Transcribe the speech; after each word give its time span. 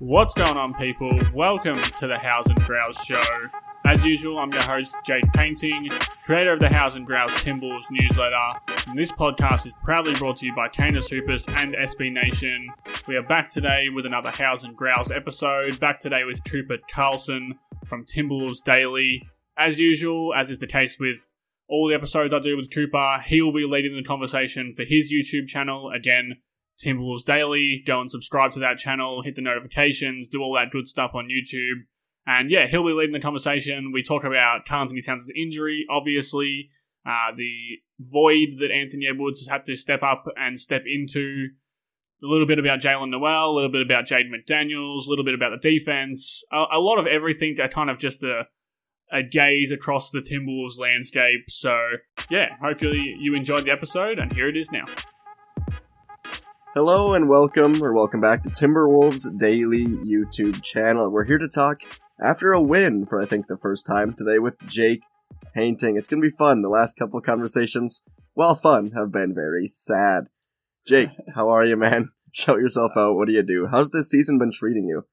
What's 0.00 0.32
going 0.32 0.56
on, 0.56 0.72
people? 0.72 1.12
Welcome 1.34 1.76
to 1.76 2.06
the 2.06 2.16
House 2.16 2.46
and 2.46 2.58
Grouse 2.62 3.04
Show. 3.04 3.22
As 3.84 4.02
usual, 4.02 4.38
I'm 4.38 4.50
your 4.50 4.62
host, 4.62 4.94
Jake 5.04 5.30
Paynting, 5.34 5.90
creator 6.24 6.54
of 6.54 6.60
the 6.60 6.70
House 6.70 6.94
and 6.94 7.04
Grouse 7.04 7.42
Timbles 7.42 7.84
newsletter. 7.90 8.60
And 8.86 8.98
this 8.98 9.12
podcast 9.12 9.66
is 9.66 9.74
proudly 9.84 10.14
brought 10.14 10.38
to 10.38 10.46
you 10.46 10.54
by 10.54 10.68
Canis 10.68 11.08
Hoopus 11.08 11.46
and 11.48 11.74
SB 11.74 12.14
Nation. 12.14 12.70
We 13.06 13.14
are 13.16 13.22
back 13.22 13.50
today 13.50 13.90
with 13.90 14.06
another 14.06 14.30
House 14.30 14.64
and 14.64 14.74
Grouse 14.74 15.10
episode. 15.10 15.78
Back 15.78 16.00
today 16.00 16.24
with 16.24 16.44
Cooper 16.44 16.78
Carlson 16.90 17.58
from 17.86 18.06
Timberwolves 18.06 18.64
Daily. 18.64 19.28
As 19.58 19.78
usual, 19.78 20.32
as 20.32 20.48
is 20.48 20.60
the 20.60 20.66
case 20.66 20.96
with 20.98 21.34
all 21.68 21.90
the 21.90 21.94
episodes 21.94 22.32
I 22.32 22.38
do 22.38 22.56
with 22.56 22.72
Cooper, 22.72 23.18
he 23.26 23.42
will 23.42 23.52
be 23.52 23.66
leading 23.66 23.94
the 23.94 24.02
conversation 24.02 24.72
for 24.74 24.84
his 24.84 25.12
YouTube 25.12 25.46
channel. 25.46 25.92
Again, 25.94 26.36
Timberwolves 26.84 27.24
Daily. 27.24 27.82
Go 27.86 28.00
and 28.00 28.10
subscribe 28.10 28.52
to 28.52 28.60
that 28.60 28.78
channel, 28.78 29.22
hit 29.22 29.36
the 29.36 29.42
notifications, 29.42 30.28
do 30.28 30.40
all 30.40 30.54
that 30.54 30.70
good 30.72 30.88
stuff 30.88 31.12
on 31.14 31.28
YouTube. 31.28 31.84
And 32.26 32.50
yeah, 32.50 32.66
he'll 32.66 32.86
be 32.86 32.92
leading 32.92 33.12
the 33.12 33.20
conversation. 33.20 33.92
We 33.92 34.02
talk 34.02 34.24
about 34.24 34.66
Carl 34.66 34.82
Anthony 34.82 35.02
Towns' 35.02 35.30
injury, 35.34 35.86
obviously, 35.90 36.70
uh, 37.06 37.34
the 37.34 37.78
void 37.98 38.58
that 38.60 38.70
Anthony 38.70 39.06
Edwards 39.08 39.40
has 39.40 39.48
had 39.48 39.66
to 39.66 39.76
step 39.76 40.02
up 40.02 40.24
and 40.36 40.60
step 40.60 40.82
into. 40.86 41.48
A 42.22 42.26
little 42.26 42.46
bit 42.46 42.58
about 42.58 42.80
Jaylen 42.80 43.08
Nowell, 43.08 43.52
a 43.52 43.54
little 43.54 43.72
bit 43.72 43.80
about 43.80 44.04
Jaden 44.06 44.28
McDaniels, 44.28 45.06
a 45.06 45.08
little 45.08 45.24
bit 45.24 45.32
about 45.32 45.52
the 45.58 45.70
defense, 45.70 46.44
a, 46.52 46.64
a 46.72 46.78
lot 46.78 46.98
of 46.98 47.06
everything. 47.06 47.56
A 47.58 47.66
kind 47.66 47.88
of 47.88 47.98
just 47.98 48.22
a 48.22 48.42
a 49.10 49.22
gaze 49.22 49.72
across 49.72 50.10
the 50.10 50.20
Timberwolves 50.20 50.78
landscape. 50.78 51.46
So 51.48 51.76
yeah, 52.30 52.56
hopefully 52.62 53.16
you 53.18 53.34
enjoyed 53.34 53.64
the 53.64 53.70
episode, 53.70 54.18
and 54.18 54.32
here 54.34 54.48
it 54.48 54.56
is 54.56 54.70
now. 54.70 54.84
Hello 56.72 57.14
and 57.14 57.28
welcome, 57.28 57.82
or 57.82 57.92
welcome 57.92 58.20
back 58.20 58.44
to 58.44 58.48
Timberwolves 58.48 59.36
Daily 59.36 59.84
YouTube 59.84 60.62
channel. 60.62 61.10
We're 61.10 61.24
here 61.24 61.36
to 61.36 61.48
talk 61.48 61.80
after 62.24 62.52
a 62.52 62.62
win 62.62 63.06
for 63.06 63.20
I 63.20 63.26
think 63.26 63.48
the 63.48 63.56
first 63.56 63.84
time 63.84 64.14
today 64.14 64.38
with 64.38 64.56
Jake 64.68 65.02
Paynting. 65.52 65.96
It's 65.96 66.06
gonna 66.06 66.22
be 66.22 66.30
fun. 66.30 66.62
The 66.62 66.68
last 66.68 66.96
couple 66.96 67.20
conversations, 67.22 68.04
while 68.34 68.54
fun, 68.54 68.92
have 68.92 69.10
been 69.10 69.34
very 69.34 69.66
sad. 69.66 70.28
Jake, 70.86 71.10
how 71.34 71.48
are 71.48 71.64
you, 71.64 71.76
man? 71.76 72.10
Shout 72.32 72.60
yourself 72.60 72.92
out. 72.96 73.16
What 73.16 73.26
do 73.26 73.32
you 73.32 73.42
do? 73.42 73.66
How's 73.68 73.90
this 73.90 74.08
season 74.08 74.38
been 74.38 74.52
treating 74.52 74.86
you? 74.86 75.06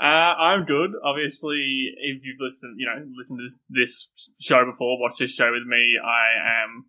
Uh, 0.00 0.34
I'm 0.38 0.64
good. 0.64 0.92
Obviously, 1.04 1.92
if 1.98 2.24
you've 2.24 2.40
listened, 2.40 2.76
you 2.78 2.86
know, 2.86 3.04
listened 3.14 3.40
to 3.40 3.48
this 3.68 4.08
show 4.40 4.64
before, 4.64 4.98
watched 4.98 5.18
this 5.18 5.34
show 5.34 5.52
with 5.52 5.66
me, 5.66 5.98
I 6.02 6.62
am 6.64 6.86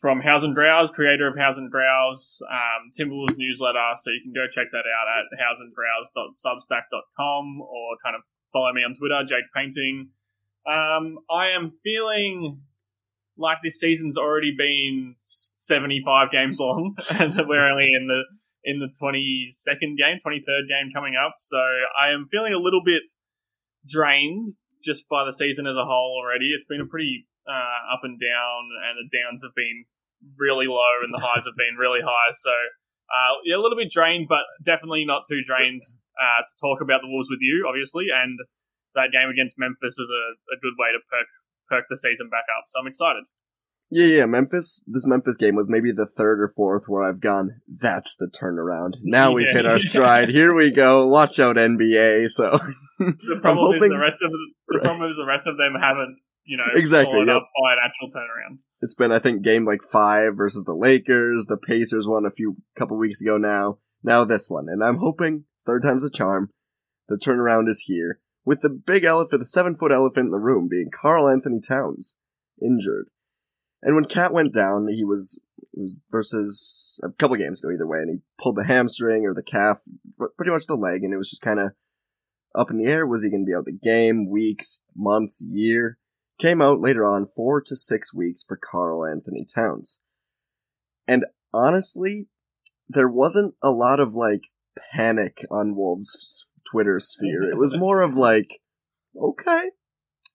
from 0.00 0.20
House 0.20 0.42
and 0.42 0.54
Browse, 0.54 0.90
creator 0.94 1.28
of 1.28 1.36
House 1.36 1.58
and 1.58 1.70
Browse, 1.70 2.40
um, 2.50 2.90
Timberwolves 2.98 3.36
newsletter. 3.36 3.92
So 3.98 4.10
you 4.10 4.22
can 4.22 4.32
go 4.32 4.46
check 4.52 4.68
that 4.72 4.84
out 4.88 5.06
at 5.06 5.26
houseandbrowse.substack.com 6.16 7.60
or 7.60 7.96
kind 8.02 8.16
of 8.16 8.22
follow 8.52 8.72
me 8.72 8.82
on 8.82 8.94
Twitter, 8.94 9.22
Jake 9.28 9.52
Paynting. 9.54 10.08
Um, 10.66 11.18
I 11.30 11.50
am 11.50 11.70
feeling 11.84 12.62
like 13.36 13.58
this 13.62 13.78
season's 13.78 14.16
already 14.16 14.54
been 14.56 15.16
75 15.22 16.30
games 16.30 16.58
long 16.58 16.96
and 17.10 17.34
we're 17.46 17.70
only 17.70 17.88
in 17.94 18.06
the 18.06 18.24
in 18.62 18.78
the 18.78 18.88
22nd 19.00 19.96
game, 19.96 20.18
23rd 20.24 20.68
game 20.68 20.92
coming 20.94 21.14
up. 21.16 21.36
So 21.38 21.56
I 21.56 22.10
am 22.10 22.26
feeling 22.30 22.52
a 22.52 22.58
little 22.58 22.82
bit 22.84 23.02
drained 23.88 24.52
just 24.84 25.08
by 25.08 25.24
the 25.24 25.32
season 25.32 25.66
as 25.66 25.76
a 25.76 25.84
whole 25.84 26.20
already. 26.22 26.52
It's 26.54 26.66
been 26.66 26.82
a 26.82 26.86
pretty 26.86 27.26
uh, 27.50 27.94
up 27.94 28.06
and 28.06 28.14
down, 28.20 28.60
and 28.86 28.94
the 29.02 29.10
downs 29.10 29.42
have 29.42 29.54
been 29.58 29.84
really 30.38 30.66
low 30.70 31.02
and 31.02 31.10
the 31.12 31.18
highs 31.26 31.44
have 31.44 31.58
been 31.58 31.74
really 31.78 32.00
high. 32.00 32.30
So 32.38 32.50
uh, 33.10 33.42
yeah, 33.44 33.56
a 33.58 33.62
little 33.62 33.76
bit 33.76 33.90
drained, 33.90 34.26
but 34.30 34.46
definitely 34.64 35.04
not 35.04 35.24
too 35.28 35.42
drained 35.42 35.82
uh, 36.14 36.46
to 36.46 36.52
talk 36.62 36.78
about 36.80 37.02
the 37.02 37.08
Wolves 37.10 37.28
with 37.28 37.42
you, 37.42 37.66
obviously. 37.68 38.06
And 38.14 38.38
that 38.94 39.10
game 39.10 39.28
against 39.28 39.58
Memphis 39.58 39.96
was 39.98 40.08
a, 40.08 40.24
a 40.54 40.56
good 40.62 40.78
way 40.78 40.94
to 40.94 41.00
perk 41.10 41.26
perk 41.68 41.84
the 41.90 41.98
season 41.98 42.28
back 42.30 42.46
up. 42.56 42.64
So 42.68 42.78
I'm 42.80 42.86
excited. 42.86 43.24
Yeah, 43.92 44.18
yeah, 44.22 44.26
Memphis. 44.26 44.84
This 44.86 45.04
Memphis 45.06 45.36
game 45.36 45.56
was 45.56 45.68
maybe 45.68 45.90
the 45.90 46.06
third 46.06 46.40
or 46.40 46.52
fourth 46.54 46.84
where 46.86 47.02
I've 47.02 47.20
gone. 47.20 47.60
That's 47.66 48.14
the 48.16 48.26
turnaround. 48.28 48.94
Now 49.02 49.32
we've 49.32 49.48
Yeah. 49.48 49.54
hit 49.54 49.66
our 49.66 49.78
stride. 49.90 50.28
Here 50.28 50.54
we 50.54 50.70
go. 50.70 51.08
Watch 51.08 51.40
out, 51.40 51.56
NBA. 51.56 52.28
So 52.28 52.58
The 53.00 53.38
problem 53.42 53.74
is 53.74 53.88
the 53.88 53.98
rest 53.98 54.18
of 54.22 54.30
the, 54.30 54.38
the 54.68 54.78
problem 54.80 55.10
is 55.10 55.16
the 55.16 55.26
rest 55.26 55.46
of 55.48 55.56
them 55.56 55.74
haven't, 55.80 56.18
you 56.50 56.56
know, 56.56 56.64
Exactly, 56.74 57.20
yep. 57.20 57.28
up 57.36 57.48
by 57.62 57.72
an 57.74 57.78
actual 57.84 58.10
turnaround. 58.10 58.58
it's 58.82 58.94
been 58.94 59.12
I 59.12 59.18
think 59.20 59.42
game 59.42 59.64
like 59.64 59.80
five 59.92 60.36
versus 60.36 60.64
the 60.64 60.74
Lakers. 60.74 61.46
The 61.46 61.56
Pacers 61.56 62.06
won 62.08 62.26
a 62.26 62.30
few 62.30 62.56
couple 62.76 62.98
weeks 62.98 63.22
ago 63.22 63.36
now. 63.38 63.78
Now 64.02 64.24
this 64.24 64.50
one, 64.50 64.66
and 64.68 64.82
I'm 64.82 64.98
hoping 64.98 65.44
third 65.64 65.82
time's 65.82 66.04
a 66.04 66.10
charm. 66.10 66.50
The 67.08 67.16
turnaround 67.16 67.68
is 67.68 67.80
here 67.86 68.20
with 68.44 68.62
the 68.62 68.70
big 68.70 69.04
elephant, 69.04 69.40
the 69.40 69.46
seven 69.46 69.76
foot 69.76 69.92
elephant 69.92 70.26
in 70.26 70.30
the 70.32 70.38
room 70.38 70.68
being 70.68 70.90
Carl 70.92 71.28
Anthony 71.28 71.60
Towns 71.60 72.18
injured. 72.60 73.06
And 73.82 73.94
when 73.94 74.04
Cat 74.04 74.32
went 74.32 74.52
down, 74.52 74.88
he 74.88 75.04
was 75.04 75.40
it 75.72 75.80
was 75.80 76.02
versus 76.10 77.00
a 77.04 77.10
couple 77.10 77.36
games 77.36 77.62
ago 77.62 77.72
either 77.72 77.86
way, 77.86 77.98
and 77.98 78.10
he 78.10 78.16
pulled 78.42 78.56
the 78.56 78.64
hamstring 78.64 79.24
or 79.24 79.34
the 79.34 79.42
calf, 79.42 79.78
pr- 80.18 80.26
pretty 80.36 80.50
much 80.52 80.66
the 80.66 80.76
leg, 80.76 81.04
and 81.04 81.14
it 81.14 81.16
was 81.16 81.30
just 81.30 81.42
kind 81.42 81.60
of 81.60 81.70
up 82.54 82.70
in 82.70 82.78
the 82.78 82.90
air. 82.90 83.06
Was 83.06 83.22
he 83.22 83.30
going 83.30 83.44
to 83.44 83.46
be 83.46 83.54
out 83.54 83.64
the 83.66 83.72
game? 83.72 84.28
Weeks, 84.28 84.82
months, 84.96 85.40
year? 85.46 85.98
Came 86.40 86.62
out 86.62 86.80
later 86.80 87.04
on, 87.06 87.26
four 87.36 87.60
to 87.60 87.76
six 87.76 88.14
weeks 88.14 88.42
for 88.42 88.56
Carl 88.56 89.04
Anthony 89.04 89.44
Towns. 89.44 90.00
And 91.06 91.24
honestly, 91.52 92.28
there 92.88 93.08
wasn't 93.08 93.54
a 93.62 93.70
lot 93.70 94.00
of 94.00 94.14
like 94.14 94.44
panic 94.94 95.44
on 95.50 95.76
Wolves' 95.76 96.46
Twitter 96.70 96.98
sphere. 96.98 97.42
It 97.50 97.58
was 97.58 97.76
more 97.76 98.00
of 98.00 98.14
like, 98.14 98.60
okay, 99.20 99.70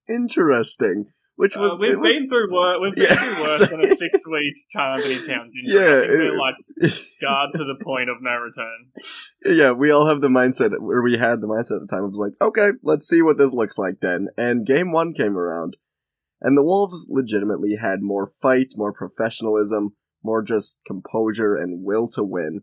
interesting. 0.08 1.06
Which 1.38 1.58
was, 1.58 1.74
uh, 1.74 1.78
we've 1.82 1.92
it 1.92 2.00
was 2.00 2.14
been 2.18 2.30
through 2.30 2.54
work. 2.54 2.80
We've 2.82 2.96
been 2.96 3.04
Yeah, 3.10 3.16
through 3.16 3.44
worse 3.44 3.58
so- 3.58 3.66
than 3.66 3.82
a 3.82 3.88
six-week 3.96 4.54
Carl 4.74 4.94
Anthony 4.96 5.16
Towns 5.16 5.54
injury. 5.60 5.82
Yeah, 5.82 5.96
I 5.96 6.08
think 6.08 6.10
we're 6.12 6.34
it- 6.34 6.40
like 6.40 6.92
scarred 6.92 7.50
to 7.56 7.64
the 7.66 7.84
point 7.84 8.10
of 8.10 8.18
no 8.22 8.32
return. 8.32 8.86
yeah, 9.44 9.72
we 9.72 9.92
all 9.92 10.06
have 10.06 10.22
the 10.22 10.30
mindset, 10.30 10.72
where 10.80 11.02
we 11.02 11.18
had 11.18 11.42
the 11.42 11.48
mindset 11.48 11.82
at 11.82 11.88
the 11.90 11.94
time 11.94 12.06
of 12.06 12.14
like, 12.14 12.32
okay, 12.42 12.70
let's 12.84 13.06
see 13.10 13.22
what 13.22 13.38
this 13.38 13.54
looks 13.54 13.78
like 13.78 13.96
then. 14.02 14.28
And 14.38 14.66
game 14.66 14.94
one 14.94 15.14
came 15.14 15.38
around, 15.38 15.76
and 16.42 16.58
the 16.58 16.64
Wolves 16.64 17.08
legitimately 17.10 17.76
had 17.76 18.02
more 18.02 18.28
fight, 18.28 18.74
more 18.76 18.94
professionalism, 18.94 19.96
more 20.24 20.42
just 20.42 20.82
composure 20.86 21.56
and 21.56 21.84
will 21.84 22.08
to 22.10 22.24
win 22.24 22.62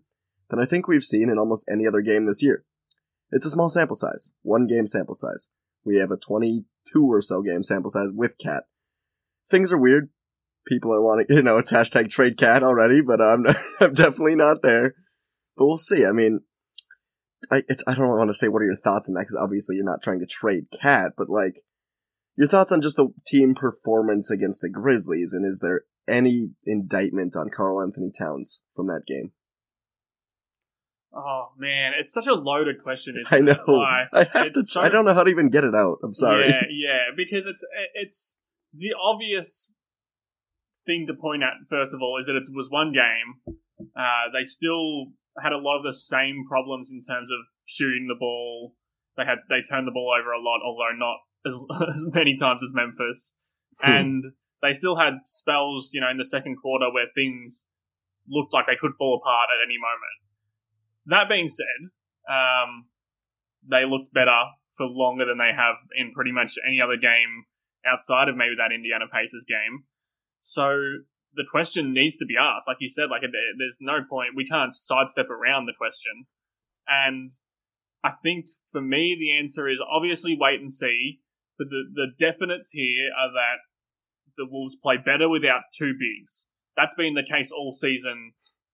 than 0.50 0.60
I 0.60 0.66
think 0.66 0.86
we've 0.86 1.04
seen 1.04 1.30
in 1.30 1.38
almost 1.38 1.68
any 1.70 1.86
other 1.86 2.02
game 2.02 2.26
this 2.26 2.42
year. 2.42 2.64
It's 3.30 3.46
a 3.46 3.50
small 3.50 3.68
sample 3.68 3.96
size, 3.96 4.32
one 4.42 4.66
game 4.66 4.86
sample 4.86 5.14
size. 5.14 5.50
We 5.84 5.96
have 5.96 6.10
a 6.10 6.16
22 6.16 6.64
or 7.00 7.22
so 7.22 7.42
game 7.42 7.62
sample 7.62 7.90
size 7.90 8.10
with 8.12 8.36
Cat. 8.38 8.64
Things 9.48 9.72
are 9.72 9.78
weird. 9.78 10.10
People 10.66 10.92
are 10.94 11.02
wanting, 11.02 11.26
you 11.30 11.42
know, 11.42 11.56
it's 11.56 11.72
hashtag 11.72 12.10
trade 12.10 12.36
cat 12.36 12.62
already, 12.62 13.00
but 13.00 13.20
I'm, 13.20 13.46
I'm 13.80 13.94
definitely 13.94 14.36
not 14.36 14.62
there. 14.62 14.94
But 15.56 15.66
we'll 15.66 15.78
see. 15.78 16.04
I 16.04 16.12
mean, 16.12 16.40
I 17.50 17.62
it's 17.68 17.82
I 17.86 17.94
don't 17.94 18.08
want 18.08 18.30
to 18.30 18.34
say 18.34 18.48
what 18.48 18.62
are 18.62 18.66
your 18.66 18.76
thoughts 18.76 19.08
on 19.08 19.14
that 19.14 19.22
because 19.22 19.36
obviously 19.36 19.76
you're 19.76 19.84
not 19.84 20.02
trying 20.02 20.20
to 20.20 20.26
trade 20.26 20.66
Cat, 20.70 21.12
but 21.16 21.28
like 21.28 21.62
your 22.36 22.48
thoughts 22.48 22.72
on 22.72 22.80
just 22.80 22.96
the 22.96 23.08
team 23.26 23.54
performance 23.54 24.30
against 24.30 24.62
the 24.62 24.68
Grizzlies, 24.70 25.32
and 25.32 25.44
is 25.46 25.60
there 25.60 25.82
any 26.08 26.50
indictment 26.64 27.36
on 27.36 27.50
Carl 27.54 27.80
Anthony 27.82 28.10
Towns 28.10 28.62
from 28.74 28.86
that 28.88 29.02
game? 29.06 29.32
Oh 31.14 31.48
man, 31.58 31.92
it's 31.98 32.14
such 32.14 32.26
a 32.26 32.32
loaded 32.32 32.82
question. 32.82 33.22
I 33.30 33.40
know. 33.40 33.62
Like, 33.66 34.08
I 34.34 34.38
have 34.38 34.52
to. 34.54 34.64
so- 34.64 34.80
I 34.80 34.88
don't 34.88 35.04
know 35.04 35.14
how 35.14 35.24
to 35.24 35.30
even 35.30 35.50
get 35.50 35.64
it 35.64 35.74
out. 35.74 35.98
I'm 36.02 36.14
sorry. 36.14 36.48
Yeah, 36.48 36.62
yeah, 36.70 36.98
because 37.16 37.44
it's 37.46 37.62
it's 37.94 38.36
the 38.72 38.94
obvious 38.98 39.68
thing 40.86 41.06
to 41.06 41.14
point 41.14 41.42
at 41.42 41.68
first 41.68 41.92
of 41.92 42.00
all 42.00 42.18
is 42.18 42.26
that 42.26 42.36
it 42.36 42.44
was 42.54 42.68
one 42.70 42.92
game. 42.92 43.56
Uh, 43.94 44.32
they 44.32 44.44
still 44.44 45.12
had 45.42 45.52
a 45.52 45.58
lot 45.58 45.76
of 45.76 45.82
the 45.84 45.94
same 45.94 46.44
problems 46.48 46.88
in 46.90 47.02
terms 47.04 47.28
of 47.30 47.38
shooting 47.66 48.06
the 48.08 48.16
ball. 48.18 48.74
They 49.16 49.24
had 49.24 49.38
they 49.50 49.60
turned 49.60 49.86
the 49.86 49.92
ball 49.92 50.16
over 50.18 50.32
a 50.32 50.40
lot, 50.40 50.60
although 50.64 50.96
not 50.96 51.18
as, 51.46 51.54
as 51.94 52.04
many 52.12 52.36
times 52.36 52.62
as 52.62 52.72
Memphis, 52.72 53.34
and 53.82 54.24
they 54.62 54.72
still 54.72 54.96
had 54.96 55.14
spells, 55.24 55.90
you 55.92 56.00
know, 56.00 56.10
in 56.10 56.18
the 56.18 56.24
second 56.24 56.56
quarter 56.56 56.86
where 56.92 57.06
things 57.14 57.66
looked 58.28 58.52
like 58.52 58.66
they 58.66 58.78
could 58.78 58.92
fall 58.98 59.20
apart 59.20 59.48
at 59.50 59.66
any 59.66 59.76
moment. 59.78 60.18
That 61.06 61.28
being 61.28 61.48
said, 61.48 61.90
um, 62.30 62.86
they 63.68 63.84
looked 63.84 64.14
better 64.14 64.54
for 64.76 64.86
longer 64.86 65.26
than 65.26 65.38
they 65.38 65.52
have 65.54 65.76
in 65.96 66.12
pretty 66.12 66.32
much 66.32 66.52
any 66.66 66.80
other 66.80 66.96
game 66.96 67.44
outside 67.84 68.28
of 68.28 68.36
maybe 68.36 68.54
that 68.56 68.72
Indiana 68.72 69.06
Pacers 69.12 69.44
game. 69.48 69.84
So 70.40 71.02
the 71.34 71.44
question 71.50 71.92
needs 71.92 72.16
to 72.18 72.26
be 72.26 72.36
asked. 72.38 72.68
Like 72.68 72.78
you 72.80 72.88
said, 72.88 73.10
like 73.10 73.22
there's 73.22 73.76
no 73.80 74.00
point. 74.08 74.30
We 74.36 74.46
can't 74.46 74.74
sidestep 74.74 75.30
around 75.30 75.66
the 75.66 75.76
question. 75.76 76.26
And 76.86 77.32
I 78.04 78.12
think 78.22 78.46
for 78.70 78.80
me, 78.80 79.16
the 79.18 79.38
answer 79.38 79.68
is 79.68 79.78
obviously 79.80 80.36
wait 80.38 80.60
and 80.60 80.72
see. 80.72 81.20
But 81.62 81.70
the, 81.70 81.82
the 81.94 82.08
definites 82.18 82.68
here 82.72 83.10
are 83.14 83.30
that 83.30 83.62
the 84.36 84.46
Wolves 84.50 84.74
play 84.82 84.96
better 84.96 85.28
without 85.28 85.62
two 85.76 85.92
bigs. 85.94 86.46
That's 86.76 86.94
been 86.96 87.14
the 87.14 87.22
case 87.22 87.50
all 87.52 87.72
season, 87.78 88.32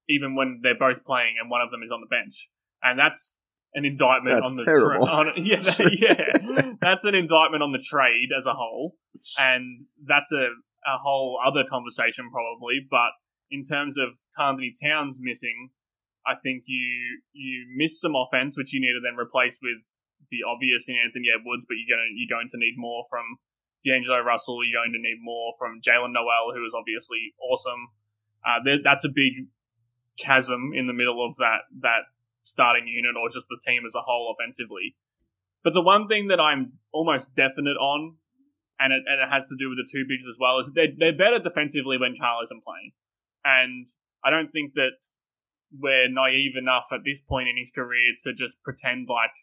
even 0.09 0.35
when 0.35 0.61
they're 0.63 0.79
both 0.79 1.05
playing 1.05 1.35
and 1.41 1.51
one 1.51 1.61
of 1.61 1.71
them 1.71 1.83
is 1.83 1.91
on 1.93 2.01
the 2.01 2.07
bench. 2.07 2.49
And 2.83 2.99
that's 2.99 3.37
an 3.75 3.85
indictment 3.85 4.37
That's 4.41 4.53
on 4.53 4.57
the 4.57 4.65
terrible. 4.65 5.07
Tra- 5.07 5.15
on, 5.19 5.27
yeah, 5.37 5.61
that- 5.61 5.99
yeah. 6.01 6.73
that's 6.81 7.05
an 7.05 7.15
indictment 7.15 7.63
on 7.63 7.73
the 7.73 7.83
trade 7.85 8.31
as 8.33 8.47
a 8.47 8.55
whole, 8.55 8.97
and 9.37 9.87
that's 10.07 10.33
a 10.33 10.49
a 10.87 10.97
whole 10.97 11.39
other 11.45 11.65
conversation 11.69 12.31
probably. 12.31 12.81
But 12.89 13.11
in 13.51 13.63
terms 13.63 13.99
of 13.99 14.15
Anthony 14.39 14.73
Towns 14.73 15.19
missing, 15.21 15.71
I 16.25 16.35
think 16.41 16.65
you 16.67 17.21
you 17.33 17.67
miss 17.77 18.01
some 18.01 18.15
offense, 18.15 18.57
which 18.57 18.73
you 18.73 18.81
need 18.81 18.95
to 18.95 19.03
then 19.05 19.19
replace 19.19 19.59
with 19.61 19.83
the 20.31 20.45
obvious 20.45 20.89
in 20.89 20.97
Anthony 20.97 21.29
Edwards, 21.33 21.65
but 21.69 21.77
you're 21.81 21.91
going 21.91 22.05
to, 22.05 22.13
you're 22.15 22.31
going 22.31 22.51
to 22.53 22.61
need 22.61 22.77
more 22.77 23.05
from 23.09 23.41
D'Angelo 23.85 24.21
Russell. 24.21 24.65
You're 24.65 24.81
going 24.81 24.93
to 24.93 25.03
need 25.03 25.21
more 25.21 25.55
from 25.59 25.81
Jaylen 25.81 26.13
Nowell, 26.13 26.53
who 26.55 26.65
is 26.65 26.75
obviously 26.77 27.35
awesome. 27.41 27.95
Uh, 28.45 28.61
there, 28.65 28.79
that's 28.83 29.05
a 29.05 29.13
big 29.13 29.49
chasm 30.19 30.73
in 30.75 30.87
the 30.87 30.93
middle 30.93 31.25
of 31.25 31.37
that 31.39 31.71
that 31.81 32.11
starting 32.43 32.89
unit 32.89 33.15
or 33.15 33.29
just 33.29 33.47
the 33.49 33.61
team 33.61 33.83
as 33.87 33.95
a 33.95 34.03
whole 34.03 34.35
offensively. 34.35 34.97
But 35.63 35.75
the 35.75 35.83
one 35.83 36.09
thing 36.09 36.29
that 36.29 36.41
I'm 36.41 36.79
almost 36.93 37.35
definite 37.35 37.77
on, 37.77 38.17
and 38.81 38.93
it, 38.93 39.03
and 39.07 39.21
it 39.21 39.29
has 39.29 39.45
to 39.51 39.57
do 39.59 39.69
with 39.69 39.79
the 39.79 39.89
two 39.91 40.07
bigs 40.09 40.25
as 40.25 40.39
well, 40.41 40.59
is 40.59 40.71
they're, 40.75 40.95
they're 40.97 41.17
better 41.17 41.39
defensively 41.39 41.99
when 41.99 42.17
Charles 42.17 42.49
isn't 42.49 42.65
playing. 42.65 42.93
And 43.45 43.89
I 44.25 44.31
don't 44.31 44.51
think 44.51 44.75
that 44.75 44.97
we're 45.77 46.09
naive 46.09 46.57
enough 46.57 46.89
at 46.93 47.05
this 47.05 47.21
point 47.21 47.49
in 47.49 47.59
his 47.59 47.71
career 47.75 48.17
to 48.25 48.33
just 48.33 48.57
pretend 48.63 49.09
like 49.09 49.35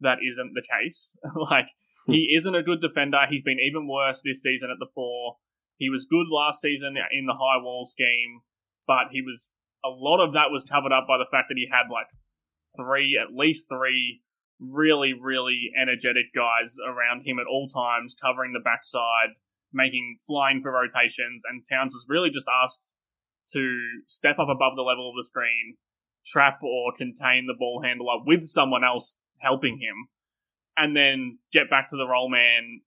that 0.00 0.18
isn't 0.22 0.54
the 0.54 0.62
case. 0.62 1.12
like, 1.36 1.66
hmm. 2.06 2.12
he 2.12 2.34
isn't 2.36 2.54
a 2.54 2.62
good 2.62 2.80
defender. 2.80 3.18
He's 3.28 3.42
been 3.42 3.60
even 3.60 3.88
worse 3.88 4.22
this 4.24 4.42
season 4.42 4.70
at 4.70 4.78
the 4.78 4.90
four. 4.94 5.36
He 5.76 5.90
was 5.90 6.06
good 6.10 6.26
last 6.30 6.60
season 6.60 6.96
in 7.12 7.26
the 7.26 7.38
high 7.38 7.62
wall 7.62 7.86
scheme, 7.86 8.42
but 8.86 9.12
he 9.12 9.22
was 9.22 9.48
a 9.84 9.88
lot 9.88 10.18
of 10.18 10.32
that 10.32 10.50
was 10.50 10.64
covered 10.64 10.92
up 10.92 11.06
by 11.06 11.18
the 11.18 11.30
fact 11.30 11.46
that 11.48 11.56
he 11.56 11.68
had 11.70 11.86
like 11.92 12.10
three, 12.76 13.18
at 13.18 13.34
least 13.34 13.68
three 13.68 14.22
really, 14.60 15.14
really 15.14 15.70
energetic 15.80 16.34
guys 16.34 16.74
around 16.82 17.22
him 17.22 17.38
at 17.38 17.46
all 17.46 17.68
times, 17.68 18.16
covering 18.20 18.52
the 18.52 18.60
backside, 18.60 19.38
making 19.72 20.18
flying 20.26 20.60
for 20.60 20.72
rotations, 20.72 21.42
and 21.48 21.64
Towns 21.70 21.94
was 21.94 22.06
really 22.08 22.30
just 22.30 22.46
asked 22.50 22.90
to 23.52 24.02
step 24.06 24.38
up 24.38 24.48
above 24.48 24.76
the 24.76 24.82
level 24.82 25.08
of 25.08 25.16
the 25.16 25.26
screen, 25.26 25.76
trap 26.26 26.60
or 26.62 26.92
contain 26.96 27.46
the 27.46 27.56
ball 27.56 27.82
handler 27.82 28.18
with 28.24 28.46
someone 28.46 28.84
else 28.84 29.16
helping 29.40 29.78
him, 29.78 30.08
and 30.76 30.96
then 30.96 31.38
get 31.52 31.70
back 31.70 31.90
to 31.90 31.96
the 31.96 32.06
roll 32.06 32.30
man 32.30 32.80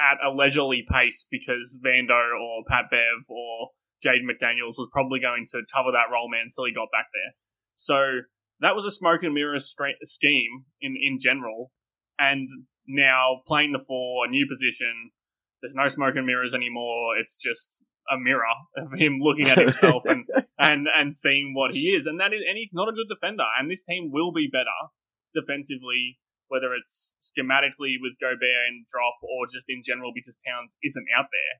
at 0.00 0.16
a 0.24 0.32
leisurely 0.32 0.84
pace 0.88 1.26
because 1.30 1.78
Vando 1.84 2.32
or 2.40 2.64
Pat 2.68 2.86
Bev 2.90 3.28
or 3.28 3.70
Jaden 4.04 4.24
McDaniels 4.24 4.80
was 4.80 4.88
probably 4.92 5.20
going 5.20 5.46
to 5.52 5.62
cover 5.72 5.92
that 5.92 6.12
roll 6.12 6.28
man 6.28 6.48
until 6.48 6.64
he 6.64 6.72
got 6.72 6.88
back 6.90 7.06
there. 7.12 7.32
So 7.76 8.24
that 8.60 8.74
was 8.74 8.84
a 8.84 8.90
smoke 8.90 9.22
and 9.22 9.34
mirror 9.34 9.60
stra- 9.60 10.00
scheme 10.04 10.64
in, 10.80 10.96
in 11.00 11.18
general. 11.20 11.70
And 12.18 12.48
now 12.86 13.40
playing 13.46 13.72
the 13.72 13.84
four, 13.86 14.26
a 14.26 14.28
new 14.28 14.46
position, 14.46 15.12
there's 15.60 15.74
no 15.74 15.88
smoke 15.88 16.16
and 16.16 16.26
mirrors 16.26 16.54
anymore. 16.54 17.16
It's 17.18 17.36
just 17.36 17.68
a 18.10 18.18
mirror 18.18 18.44
of 18.76 18.92
him 18.92 19.20
looking 19.20 19.48
at 19.48 19.58
himself 19.58 20.04
and, 20.06 20.24
and, 20.58 20.86
and 20.94 21.14
seeing 21.14 21.52
what 21.54 21.72
he 21.72 21.96
is. 21.96 22.06
And 22.06 22.18
that 22.20 22.32
is, 22.32 22.40
and 22.48 22.56
he's 22.56 22.72
not 22.72 22.88
a 22.88 22.92
good 22.92 23.08
defender. 23.08 23.44
And 23.58 23.70
this 23.70 23.82
team 23.82 24.10
will 24.10 24.32
be 24.32 24.48
better 24.50 24.88
defensively, 25.34 26.18
whether 26.48 26.74
it's 26.74 27.14
schematically 27.22 27.96
with 28.00 28.18
Gobert 28.18 28.66
and 28.68 28.86
drop 28.90 29.22
or 29.22 29.46
just 29.46 29.70
in 29.70 29.82
general 29.86 30.10
because 30.14 30.36
Towns 30.42 30.76
isn't 30.82 31.06
out 31.14 31.30
there. 31.30 31.54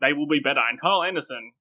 They 0.00 0.12
will 0.12 0.28
be 0.28 0.40
better. 0.40 0.60
And 0.60 0.80
Kyle 0.80 1.02
Anderson, 1.02 1.56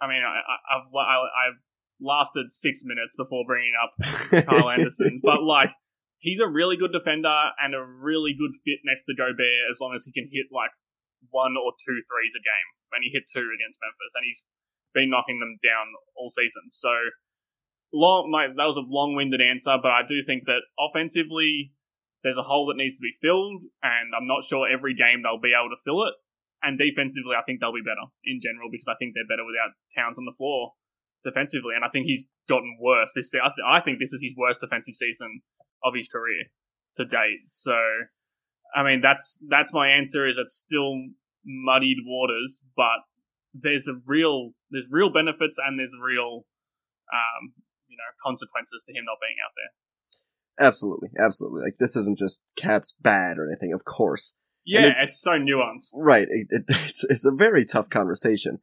I 0.00 0.06
mean, 0.06 0.20
I, 0.20 0.44
I've, 0.68 0.92
I, 0.92 1.16
I've 1.24 1.60
lasted 2.00 2.52
six 2.52 2.84
minutes 2.84 3.16
before 3.16 3.48
bringing 3.48 3.72
up 3.72 3.96
Kyle 4.46 4.68
Anderson, 4.68 5.20
but 5.24 5.42
like, 5.42 5.72
he's 6.18 6.42
a 6.42 6.50
really 6.50 6.76
good 6.76 6.92
defender 6.92 7.54
and 7.62 7.74
a 7.74 7.82
really 7.82 8.34
good 8.34 8.52
fit 8.66 8.82
next 8.84 9.06
to 9.06 9.14
Gobert 9.14 9.70
as 9.70 9.80
long 9.80 9.94
as 9.94 10.02
he 10.04 10.12
can 10.12 10.28
hit 10.28 10.50
like 10.52 10.74
one 11.30 11.56
or 11.56 11.74
two 11.78 11.98
threes 12.06 12.34
a 12.34 12.42
game. 12.42 12.68
And 12.92 13.00
he 13.04 13.10
hit 13.12 13.28
two 13.28 13.44
against 13.44 13.80
Memphis, 13.80 14.12
and 14.16 14.24
he's 14.24 14.42
been 14.96 15.12
knocking 15.12 15.40
them 15.40 15.60
down 15.60 15.92
all 16.16 16.32
season. 16.32 16.72
So 16.72 17.12
long, 17.92 18.30
my, 18.30 18.48
that 18.48 18.68
was 18.68 18.76
a 18.76 18.86
long-winded 18.86 19.40
answer, 19.40 19.76
but 19.80 19.90
I 19.90 20.02
do 20.06 20.22
think 20.24 20.44
that 20.44 20.62
offensively, 20.78 21.72
there's 22.22 22.36
a 22.36 22.46
hole 22.46 22.66
that 22.66 22.76
needs 22.76 22.96
to 22.96 23.04
be 23.04 23.14
filled, 23.22 23.62
and 23.82 24.12
I'm 24.16 24.26
not 24.26 24.44
sure 24.48 24.68
every 24.68 24.94
game 24.94 25.22
they'll 25.22 25.40
be 25.40 25.54
able 25.54 25.70
to 25.70 25.80
fill 25.84 26.04
it. 26.04 26.14
And 26.60 26.74
defensively, 26.74 27.38
I 27.38 27.46
think 27.46 27.60
they'll 27.60 27.72
be 27.72 27.86
better 27.86 28.10
in 28.26 28.42
general 28.42 28.66
because 28.66 28.90
I 28.90 28.98
think 28.98 29.14
they're 29.14 29.28
better 29.30 29.46
without 29.46 29.78
Towns 29.94 30.18
on 30.18 30.26
the 30.26 30.34
floor 30.34 30.74
defensively, 31.22 31.74
and 31.74 31.84
I 31.84 31.88
think 31.88 32.06
he's 32.06 32.24
gotten 32.48 32.78
worse 32.80 33.10
this. 33.14 33.30
I, 33.34 33.50
th- 33.50 33.66
I 33.66 33.80
think 33.80 33.98
this 33.98 34.12
is 34.12 34.22
his 34.22 34.34
worst 34.36 34.60
defensive 34.60 34.96
season 34.96 35.42
of 35.84 35.94
his 35.94 36.08
career 36.08 36.50
to 36.96 37.04
date. 37.04 37.46
So, 37.50 37.78
I 38.74 38.82
mean, 38.82 39.00
that's 39.00 39.38
that's 39.46 39.72
my 39.72 39.88
answer. 39.88 40.26
Is 40.26 40.36
it's 40.38 40.54
still 40.54 41.14
muddied 41.46 41.98
waters, 42.04 42.60
but 42.76 43.06
there's 43.54 43.86
a 43.86 44.00
real 44.06 44.52
there's 44.70 44.88
real 44.90 45.12
benefits 45.12 45.56
and 45.58 45.78
there's 45.78 45.94
real 46.00 46.44
um, 47.12 47.54
you 47.98 48.00
know 48.00 48.14
consequences 48.22 48.86
to 48.86 48.94
him 48.94 49.04
not 49.04 49.18
being 49.18 49.42
out 49.42 49.50
there. 49.58 49.74
Absolutely, 50.66 51.10
absolutely. 51.18 51.62
Like 51.62 51.78
this 51.78 51.96
isn't 51.96 52.18
just 52.18 52.42
cats 52.56 52.92
bad 53.00 53.38
or 53.38 53.46
anything. 53.50 53.72
Of 53.72 53.84
course, 53.84 54.38
Yeah, 54.64 54.86
it's- 54.86 55.02
it's, 55.02 55.20
so 55.20 55.32
nuanced. 55.32 55.90
right. 55.94 56.26
It, 56.30 56.46
it, 56.50 56.64
it's 56.68 57.04
it's 57.04 57.26
a 57.26 57.32
very 57.32 57.64
tough 57.64 57.88
conversation. 57.90 58.60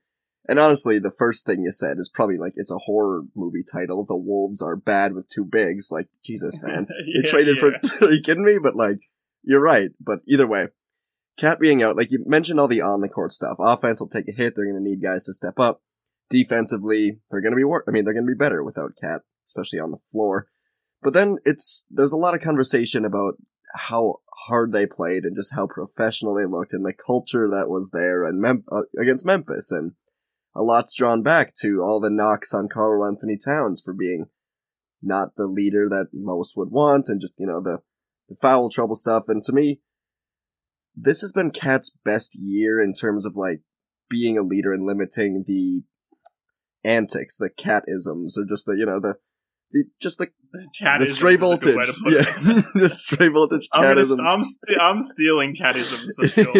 And 0.48 0.60
honestly, 0.60 1.00
the 1.00 1.10
first 1.10 1.46
thing 1.46 1.63
you 1.63 1.72
said 1.72 1.98
is 1.98 2.08
probably 2.13 2.38
like 2.38 2.54
it's 2.56 2.70
a 2.72 2.77
horror 2.77 3.24
movie 3.36 3.63
title. 3.63 4.06
The 4.06 4.15
wolves 4.15 4.62
are 4.62 4.75
bad 4.75 5.13
with 5.15 5.27
two 5.27 5.44
bigs. 5.44 5.89
Like 5.92 6.08
Jesus, 6.24 6.62
man. 6.62 6.88
You 7.06 7.22
Yeah, 7.24 7.30
traded 7.32 7.58
yeah. 7.58 7.80
for. 7.89 8.06
Are 8.06 8.12
you 8.12 8.22
kidding 8.22 8.46
me? 8.46 8.60
But 8.62 8.75
like, 8.75 9.00
you're 9.44 9.62
right. 9.62 9.89
But 10.00 10.20
either 10.27 10.46
way, 10.46 10.68
Cat 11.38 11.60
being 11.60 11.82
out, 11.82 11.98
like 11.98 12.12
you 12.12 12.24
mentioned, 12.27 12.60
all 12.60 12.68
the 12.68 12.82
on 12.82 13.01
the 13.01 13.10
court 13.10 13.34
stuff. 13.34 13.58
Offense 13.60 14.00
will 14.00 14.08
take 14.08 14.27
a 14.30 14.32
hit. 14.32 14.54
They're 14.56 14.65
going 14.72 14.77
to 14.82 14.88
need 14.89 15.01
guys 15.01 15.25
to 15.25 15.34
step 15.34 15.60
up. 15.60 15.82
Defensively, 16.29 17.20
they're 17.29 17.41
going 17.41 17.51
to 17.51 17.58
be 17.58 17.63
wor- 17.63 17.84
I 17.88 17.91
mean, 17.91 18.03
they're 18.03 18.13
going 18.13 18.25
to 18.25 18.32
be 18.32 18.38
better 18.38 18.63
without 18.63 18.98
Cat, 19.00 19.22
especially 19.46 19.79
on 19.79 19.91
the 19.91 20.00
floor. 20.12 20.48
But 21.01 21.13
then 21.13 21.38
it's 21.46 21.86
there's 21.89 22.13
a 22.13 22.17
lot 22.17 22.34
of 22.34 22.41
conversation 22.41 23.05
about 23.05 23.36
how 23.75 24.22
hard 24.48 24.72
they 24.72 24.86
played 24.86 25.24
and 25.24 25.36
just 25.36 25.53
how 25.53 25.67
professional 25.67 26.34
they 26.34 26.46
looked 26.46 26.74
and 26.74 26.86
the 26.86 26.94
culture 26.94 27.50
that 27.50 27.70
was 27.70 27.91
there 27.91 28.24
and 28.24 28.39
Mem- 28.39 28.63
uh, 28.72 28.82
against 29.00 29.25
Memphis 29.25 29.72
and 29.72 29.94
a 30.55 30.62
lot's 30.62 30.96
drawn 30.96 31.22
back 31.22 31.53
to 31.62 31.82
all 31.82 32.00
the 32.00 32.10
knocks 32.10 32.53
on 32.53 32.70
Carl 32.70 33.05
Anthony 33.05 33.38
Towns 33.38 33.82
for 33.84 33.94
being 33.94 34.27
not 35.01 35.36
the 35.36 35.48
leader 35.48 35.88
that 35.89 36.08
most 36.13 36.55
would 36.55 36.72
want 36.72 37.10
and 37.10 37.20
just, 37.20 37.36
you 37.38 37.46
know, 37.46 37.62
the, 37.62 37.79
the 38.29 38.36
foul 38.36 38.70
trouble 38.70 38.96
stuff. 38.96 39.25
And 39.27 39.44
to 39.44 39.53
me, 39.53 39.82
this 40.96 41.22
has 41.22 41.34
been 41.34 41.51
Cat's 41.51 41.91
best 42.03 42.38
year 42.39 42.82
in 42.82 42.94
terms 42.94 43.25
of 43.25 43.36
like 43.36 43.62
being 44.10 44.38
a 44.38 44.44
leader 44.44 44.74
and 44.74 44.86
limiting 44.86 45.44
the 45.46 45.84
antics, 46.86 47.38
the 47.38 47.50
cat-isms, 47.50 48.38
or 48.38 48.46
just 48.46 48.65
the, 48.65 48.75
you 48.77 48.86
know, 48.86 49.00
the, 49.00 49.15
the 49.72 49.86
just 50.01 50.20
the, 50.20 50.27
Cat 50.80 51.00
the 51.00 51.08
stray 51.08 51.34
a 51.34 51.38
good 51.38 51.42
way 51.42 51.48
voltage. 51.48 51.86
to 51.88 52.04
put 52.04 52.13
it. 52.13 52.46
Yeah. 52.46 52.62
the 52.75 52.89
stray 52.89 53.27
voltage 53.27 53.68
I'm, 53.74 53.84
cat-isms. 53.84 54.22
I'm, 54.25 54.46
st- 54.46 54.82
I'm 54.82 55.04
stealing 55.04 55.56
catisms 55.56 56.08
for 56.15 56.27
sure. 56.30 56.54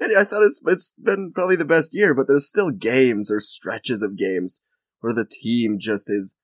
and 0.00 0.18
I 0.18 0.24
thought 0.24 0.42
it's 0.42 0.60
it's 0.66 0.92
been 1.02 1.32
probably 1.34 1.56
the 1.56 1.64
best 1.64 1.94
year, 1.94 2.14
but 2.14 2.26
there's 2.28 2.46
still 2.46 2.70
games 2.70 3.30
or 3.30 3.40
stretches 3.40 4.02
of 4.02 4.18
games 4.18 4.62
where 5.00 5.14
the 5.14 5.24
team 5.24 5.78
just 5.78 6.10
is 6.10 6.36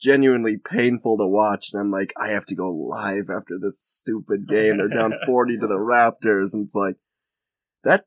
genuinely 0.00 0.58
painful 0.58 1.16
to 1.16 1.26
watch, 1.26 1.70
and 1.72 1.80
I'm 1.80 1.90
like, 1.90 2.12
I 2.20 2.28
have 2.28 2.44
to 2.46 2.54
go 2.54 2.70
live 2.70 3.30
after 3.30 3.58
this 3.60 3.80
stupid 3.80 4.46
game. 4.46 4.76
They're 4.76 4.88
down 4.88 5.14
40 5.26 5.58
to 5.58 5.66
the 5.66 5.76
Raptors, 5.76 6.52
and 6.52 6.66
it's 6.66 6.74
like 6.74 6.96
that 7.84 8.04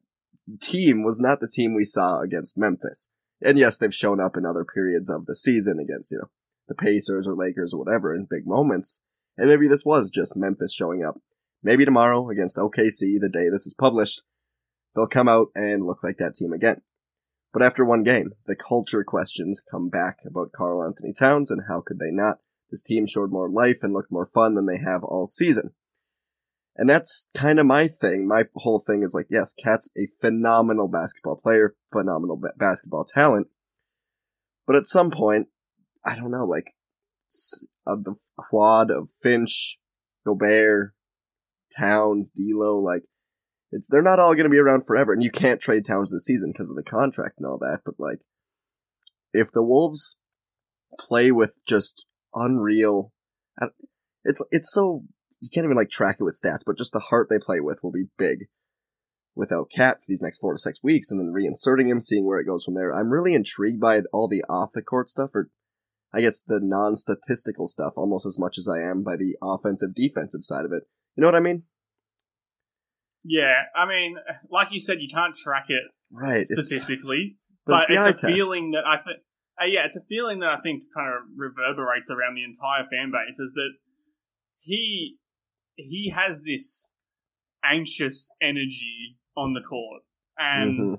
team 0.61 1.03
was 1.03 1.19
not 1.19 1.39
the 1.39 1.51
team 1.51 1.75
we 1.75 1.85
saw 1.85 2.21
against 2.21 2.57
Memphis. 2.57 3.11
And 3.41 3.57
yes, 3.57 3.77
they've 3.77 3.93
shown 3.93 4.19
up 4.19 4.35
in 4.35 4.45
other 4.45 4.65
periods 4.65 5.09
of 5.09 5.25
the 5.25 5.35
season 5.35 5.79
against 5.79 6.11
you 6.11 6.19
know 6.19 6.29
the 6.67 6.75
Pacers 6.75 7.27
or 7.27 7.35
Lakers 7.35 7.73
or 7.73 7.79
whatever 7.79 8.13
in 8.13 8.27
big 8.29 8.45
moments. 8.45 9.01
And 9.37 9.49
maybe 9.49 9.67
this 9.67 9.85
was 9.85 10.09
just 10.09 10.35
Memphis 10.35 10.73
showing 10.73 11.05
up. 11.05 11.19
Maybe 11.63 11.85
tomorrow 11.85 12.29
against 12.29 12.57
OKC, 12.57 13.19
the 13.19 13.29
day 13.31 13.49
this 13.49 13.67
is 13.67 13.73
published, 13.73 14.23
they'll 14.95 15.07
come 15.07 15.27
out 15.27 15.47
and 15.55 15.85
look 15.85 16.03
like 16.03 16.17
that 16.17 16.35
team 16.35 16.53
again. 16.53 16.81
But 17.53 17.63
after 17.63 17.85
one 17.85 18.03
game, 18.03 18.33
the 18.45 18.55
culture 18.55 19.03
questions 19.03 19.61
come 19.61 19.89
back 19.89 20.19
about 20.25 20.51
Carl 20.51 20.83
Anthony 20.83 21.13
Towns 21.13 21.49
and 21.49 21.63
how 21.67 21.81
could 21.81 21.99
they 21.99 22.11
not? 22.11 22.39
This 22.69 22.83
team 22.83 23.07
showed 23.07 23.31
more 23.31 23.49
life 23.49 23.77
and 23.81 23.93
looked 23.93 24.11
more 24.11 24.25
fun 24.25 24.55
than 24.55 24.65
they 24.65 24.77
have 24.77 25.03
all 25.03 25.25
season. 25.25 25.71
And 26.77 26.87
that's 26.87 27.29
kind 27.33 27.59
of 27.59 27.65
my 27.65 27.87
thing. 27.87 28.27
My 28.27 28.43
whole 28.55 28.79
thing 28.79 29.01
is 29.01 29.13
like, 29.15 29.25
yes, 29.31 29.53
KAT's 29.53 29.89
a 29.97 30.07
phenomenal 30.21 30.87
basketball 30.87 31.35
player, 31.35 31.75
phenomenal 31.91 32.37
ba- 32.37 32.53
basketball 32.55 33.03
talent. 33.03 33.47
But 34.67 34.75
at 34.75 34.87
some 34.87 35.09
point, 35.09 35.47
I 36.05 36.15
don't 36.15 36.31
know, 36.31 36.45
like, 36.45 36.75
of 37.87 38.03
the 38.03 38.15
quad 38.37 38.91
of 38.91 39.09
Finch, 39.23 39.79
Gobert, 40.25 40.93
Towns, 41.75 42.31
D'Lo, 42.31 42.79
like, 42.79 43.03
it's 43.71 43.89
they're 43.89 44.01
not 44.01 44.19
all 44.19 44.33
going 44.33 44.45
to 44.45 44.49
be 44.49 44.59
around 44.59 44.85
forever, 44.85 45.11
and 45.11 45.23
you 45.23 45.31
can't 45.31 45.59
trade 45.59 45.83
Towns 45.83 46.11
this 46.11 46.25
season 46.25 46.51
because 46.51 46.69
of 46.69 46.77
the 46.77 46.83
contract 46.83 47.35
and 47.37 47.45
all 47.45 47.57
that. 47.57 47.79
But 47.83 47.95
like, 47.97 48.19
if 49.33 49.51
the 49.51 49.63
Wolves 49.63 50.19
play 50.97 51.31
with 51.31 51.59
just 51.67 52.05
unreal, 52.33 53.11
it's 54.23 54.41
it's 54.51 54.73
so 54.73 55.03
you 55.39 55.49
can't 55.53 55.65
even 55.65 55.77
like 55.77 55.89
track 55.89 56.17
it 56.19 56.23
with 56.23 56.39
stats, 56.41 56.63
but 56.65 56.77
just 56.77 56.93
the 56.93 56.99
heart 56.99 57.27
they 57.29 57.39
play 57.39 57.59
with 57.59 57.83
will 57.83 57.91
be 57.91 58.05
big 58.17 58.47
without 59.35 59.69
Cat 59.73 59.97
for 59.99 60.05
these 60.07 60.21
next 60.21 60.39
four 60.39 60.53
to 60.53 60.59
six 60.59 60.81
weeks, 60.83 61.11
and 61.11 61.19
then 61.19 61.33
reinserting 61.33 61.87
him, 61.87 62.01
seeing 62.01 62.25
where 62.25 62.39
it 62.39 62.47
goes 62.47 62.63
from 62.63 62.73
there. 62.73 62.93
I'm 62.93 63.09
really 63.09 63.35
intrigued 63.35 63.79
by 63.79 64.01
all 64.11 64.27
the 64.27 64.43
off 64.49 64.71
the 64.73 64.81
court 64.81 65.09
stuff, 65.09 65.29
or 65.35 65.49
I 66.13 66.21
guess 66.21 66.41
the 66.41 66.59
non 66.61 66.95
statistical 66.95 67.67
stuff, 67.67 67.93
almost 67.95 68.25
as 68.25 68.39
much 68.39 68.57
as 68.57 68.67
I 68.67 68.81
am 68.81 69.03
by 69.03 69.15
the 69.15 69.35
offensive 69.41 69.93
defensive 69.95 70.43
side 70.43 70.65
of 70.65 70.71
it. 70.71 70.83
You 71.15 71.21
know 71.21 71.27
what 71.27 71.35
I 71.35 71.39
mean? 71.39 71.63
Yeah, 73.23 73.53
I 73.75 73.85
mean, 73.85 74.17
like 74.49 74.69
you 74.71 74.79
said, 74.79 74.97
you 74.99 75.09
can't 75.13 75.35
track 75.35 75.65
it 75.69 75.83
right 76.11 76.47
statistically, 76.47 77.37
but, 77.65 77.85
but, 77.87 77.89
it's, 77.89 78.09
it's 78.09 78.23
a 78.23 78.27
feeling 78.27 78.71
that 78.71 78.85
I 78.85 79.03
think. 79.03 79.19
Uh, 79.59 79.65
yeah, 79.65 79.85
it's 79.85 79.97
a 79.97 80.05
feeling 80.07 80.39
that 80.39 80.49
I 80.49 80.61
think 80.61 80.83
kind 80.95 81.09
of 81.09 81.23
reverberates 81.35 82.11
around 82.11 82.35
the 82.35 82.43
entire 82.43 82.85
fan 82.91 83.11
base 83.11 83.39
is 83.39 83.51
that 83.53 83.71
he 84.59 85.17
he 85.77 86.13
has 86.15 86.41
this 86.41 86.89
anxious 87.63 88.29
energy 88.41 89.17
on 89.35 89.53
the 89.53 89.61
court, 89.61 90.03
and 90.37 90.79
Mm-hmm. 90.79 90.95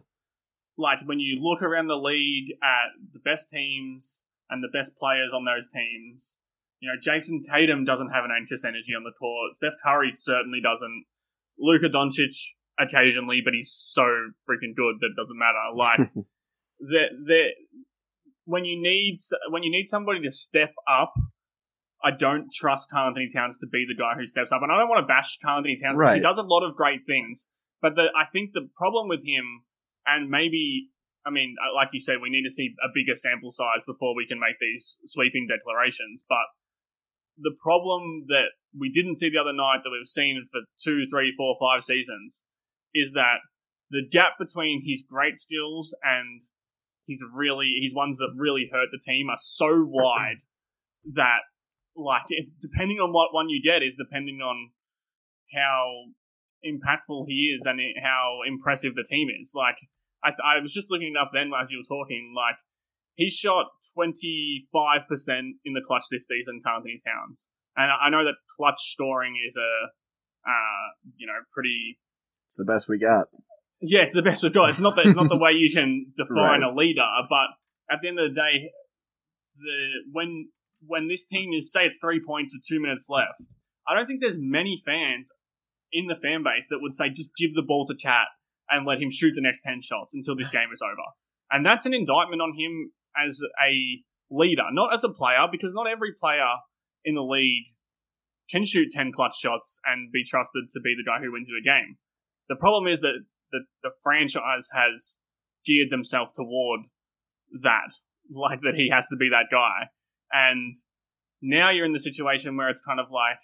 like 0.77 0.99
when 1.05 1.19
you 1.21 1.37
look 1.43 1.63
around 1.63 1.89
the 1.89 1.97
league 1.97 2.53
at 2.63 2.95
the 3.13 3.19
best 3.21 3.51
teams 3.51 4.21
and 4.49 4.63
the 4.63 4.69
best 4.73 4.97
players 4.97 5.33
on 5.35 5.45
those 5.45 5.69
teams, 5.69 6.33
you 6.81 6.89
know, 6.89 6.95
Jayson 7.01 7.43
Tatum 7.45 7.85
doesn't 7.85 8.11
have 8.11 8.25
an 8.25 8.31
anxious 8.31 8.65
energy 8.65 8.95
on 8.97 9.05
the 9.05 9.13
court. 9.19 9.55
Steph 9.55 9.75
Curry 9.83 10.13
certainly 10.15 10.61
doesn't. 10.61 11.05
Luka 11.59 11.89
Doncic 11.89 12.37
occasionally, 12.79 13.41
but 13.45 13.53
he's 13.53 13.73
so 13.73 14.03
freaking 14.49 14.75
good 14.77 14.97
that 15.01 15.11
it 15.11 15.17
doesn't 15.17 15.39
matter. 15.39 15.75
Like 15.75 15.99
the 16.79 17.05
the 17.27 17.49
when 18.45 18.65
you 18.65 18.81
need 18.81 19.17
when 19.51 19.63
you 19.63 19.71
need 19.71 19.89
somebody 19.89 20.23
to 20.23 20.31
step 20.31 20.73
up, 20.89 21.15
I 22.03 22.11
don't 22.13 22.53
trust 22.53 22.91
Carl 22.91 23.09
Anthony 23.09 23.31
Towns 23.35 23.59
to 23.59 23.67
be 23.67 23.85
the 23.89 23.99
guy 23.99 24.15
who 24.15 24.27
steps 24.27 24.53
up. 24.53 24.63
And 24.63 24.71
I 24.71 24.79
don't 24.79 24.89
want 24.89 25.03
to 25.03 25.11
bash 25.11 25.39
Carl 25.43 25.59
Anthony 25.59 25.79
Towns 25.83 25.99
because 25.99 26.15
he 26.15 26.21
does 26.21 26.39
a 26.39 26.47
lot 26.47 26.63
of 26.63 26.77
great 26.77 27.03
things. 27.07 27.47
But 27.83 27.95
the, 27.95 28.11
I 28.15 28.27
think 28.31 28.53
the 28.55 28.69
problem 28.77 29.09
with 29.09 29.27
him, 29.27 29.67
and 30.07 30.31
maybe 30.31 30.91
I 31.27 31.31
mean, 31.31 31.57
uh, 31.61 31.75
like 31.75 31.93
you 31.93 32.01
said, 32.01 32.23
we 32.23 32.31
need 32.31 32.49
to 32.49 32.55
see 32.55 32.73
a 32.81 32.89
bigger 32.89 33.13
sample 33.13 33.53
size 33.53 33.85
before 33.85 34.17
we 34.17 34.27
can 34.27 34.41
make 34.41 34.57
these 34.57 34.97
sweeping 35.05 35.45
declarations. 35.45 36.25
But 36.25 36.49
the 37.37 37.53
problem 37.53 38.25
that 38.33 38.57
we 38.73 38.89
didn't 38.89 39.19
see 39.19 39.29
the 39.29 39.39
other 39.39 39.53
night 39.53 39.85
that 39.85 39.93
we've 39.93 40.09
seen 40.09 40.41
for 40.51 40.65
two, 40.83 41.05
three, 41.11 41.35
four, 41.37 41.57
five 41.61 41.85
seasons 41.85 42.43
is 42.95 43.13
that 43.13 43.45
the 43.91 44.01
gap 44.01 44.41
between 44.41 44.83
his 44.85 45.05
great 45.05 45.39
skills 45.39 45.95
and 46.03 46.43
his 47.07 47.23
really 47.33 47.81
his 47.81 47.95
ones 47.95 48.19
that 48.19 48.33
really 48.37 48.69
hurt 48.73 48.89
the 48.93 49.01
team 49.01 49.29
are 49.29 49.41
so 49.41 49.85
wide 49.89 50.41
that 51.05 51.45
like 51.99 52.23
depending 52.61 52.99
on 52.99 53.13
what 53.13 53.35
one 53.35 53.49
you 53.49 53.61
get 53.63 53.83
is 53.83 53.95
depending 53.99 54.39
on 54.41 54.71
how 55.55 56.15
impactful 56.65 57.25
he 57.27 57.55
is 57.57 57.63
and 57.67 57.81
how 58.03 58.41
impressive 58.47 58.95
the 58.95 59.05
team 59.05 59.29
is. 59.31 59.53
Like 59.55 59.77
I, 60.25 60.31
I 60.43 60.61
was 60.63 60.73
just 60.73 60.91
looking 60.91 61.15
it 61.17 61.21
up 61.21 61.31
then 61.35 61.51
as 61.55 61.71
you 61.71 61.79
were 61.83 61.97
talking. 61.97 62.33
Like 62.37 62.57
he 63.15 63.29
shot 63.31 63.67
twenty 63.95 64.67
five 64.73 65.09
percent 65.09 65.57
in 65.65 65.75
the 65.75 65.83
clutch 65.87 66.05
this 66.11 66.27
season, 66.27 66.61
Carl 66.65 66.79
Anthony 66.79 67.01
Towns, 67.05 67.47
and 67.77 67.91
I 67.91 68.07
I 68.07 68.11
know 68.11 68.25
that 68.25 68.37
clutch 68.57 68.93
scoring 68.93 69.35
is 69.47 69.55
a 69.57 69.91
uh, 70.47 70.87
you 71.17 71.27
know 71.27 71.39
pretty 71.53 71.99
It's 72.47 72.57
the 72.57 72.65
best 72.65 72.89
we 72.89 72.99
got. 72.99 73.27
yeah, 73.81 74.01
it's 74.03 74.15
the 74.15 74.23
best 74.23 74.43
we've 74.43 74.55
got. 74.55 74.71
It's 74.71 74.81
not 74.81 74.95
the, 74.97 75.03
it's 75.03 75.17
not 75.17 75.29
the 75.29 75.37
way 75.37 75.53
you 75.53 75.71
can 75.75 76.13
define 76.17 76.63
Right. 76.63 76.63
a 76.63 76.75
leader, 76.75 77.07
but 77.29 77.49
at 77.91 77.99
the 78.03 78.09
end 78.09 78.19
of 78.21 78.31
the 78.31 78.35
day, 78.35 78.71
the 79.57 80.11
when 80.13 80.49
when 80.87 81.09
this 81.09 81.25
team 81.25 81.53
is 81.53 81.73
say 81.73 81.87
it's 81.87 81.99
three 82.01 82.21
points 82.25 82.53
with 82.55 82.63
two 82.67 82.81
minutes 82.81 83.07
left, 83.09 83.43
I 83.89 83.95
don't 83.95 84.07
think 84.07 84.21
there's 84.21 84.39
many 84.39 84.83
fans 84.85 85.29
in 85.93 86.07
the 86.07 86.17
fan 86.17 86.43
base 86.43 86.67
that 86.71 86.81
would 86.81 86.95
say 86.95 87.09
just 87.09 87.31
give 87.39 87.55
the 87.55 87.63
ball 87.63 87.87
to 87.87 87.95
KAT 87.95 88.29
and 88.69 88.87
let 88.87 89.01
him 89.01 89.11
shoot 89.11 89.33
the 89.35 89.41
next 89.41 89.63
ten 89.65 89.81
shots 89.83 90.13
until 90.13 90.37
this 90.37 90.49
game 90.49 90.69
is 90.73 90.81
over. 90.83 91.17
And 91.51 91.65
that's 91.65 91.87
an 91.87 91.95
indictment 91.95 92.43
on 92.43 92.53
him 92.59 92.93
as 93.17 93.41
a 93.57 94.05
leader, 94.31 94.69
not 94.71 94.93
as 94.93 95.05
a 95.05 95.09
player, 95.09 95.49
because 95.51 95.73
not 95.73 95.87
every 95.89 96.13
player 96.13 96.61
in 97.05 97.15
the 97.15 97.23
league 97.23 97.73
can 98.51 98.65
shoot 98.65 98.89
ten 98.93 99.13
clutch 99.13 99.35
shots 99.41 99.81
and 99.85 100.13
be 100.13 100.25
trusted 100.29 100.69
to 100.73 100.81
be 100.81 100.95
the 100.97 101.05
guy 101.05 101.21
who 101.21 101.33
wins 101.33 101.49
you 101.49 101.59
a 101.59 101.65
game. 101.65 101.97
The 102.49 102.57
problem 102.57 102.87
is 102.87 103.01
that 103.01 103.25
the, 103.53 103.61
the 103.83 103.91
franchise 104.03 104.69
has 104.73 105.17
geared 105.65 105.91
themselves 105.91 106.33
toward 106.37 106.81
that, 107.63 107.93
like 108.31 108.61
that 108.61 108.75
he 108.75 108.91
has 108.93 109.07
to 109.09 109.17
be 109.17 109.29
that 109.31 109.49
guy. 109.51 109.89
And 110.33 110.77
now 111.41 111.71
you're 111.71 111.87
in 111.87 111.93
the 111.93 112.01
situation 112.01 112.57
where 112.57 112.69
it's 112.69 112.81
kind 112.81 113.01
of 113.01 113.11
like, 113.11 113.41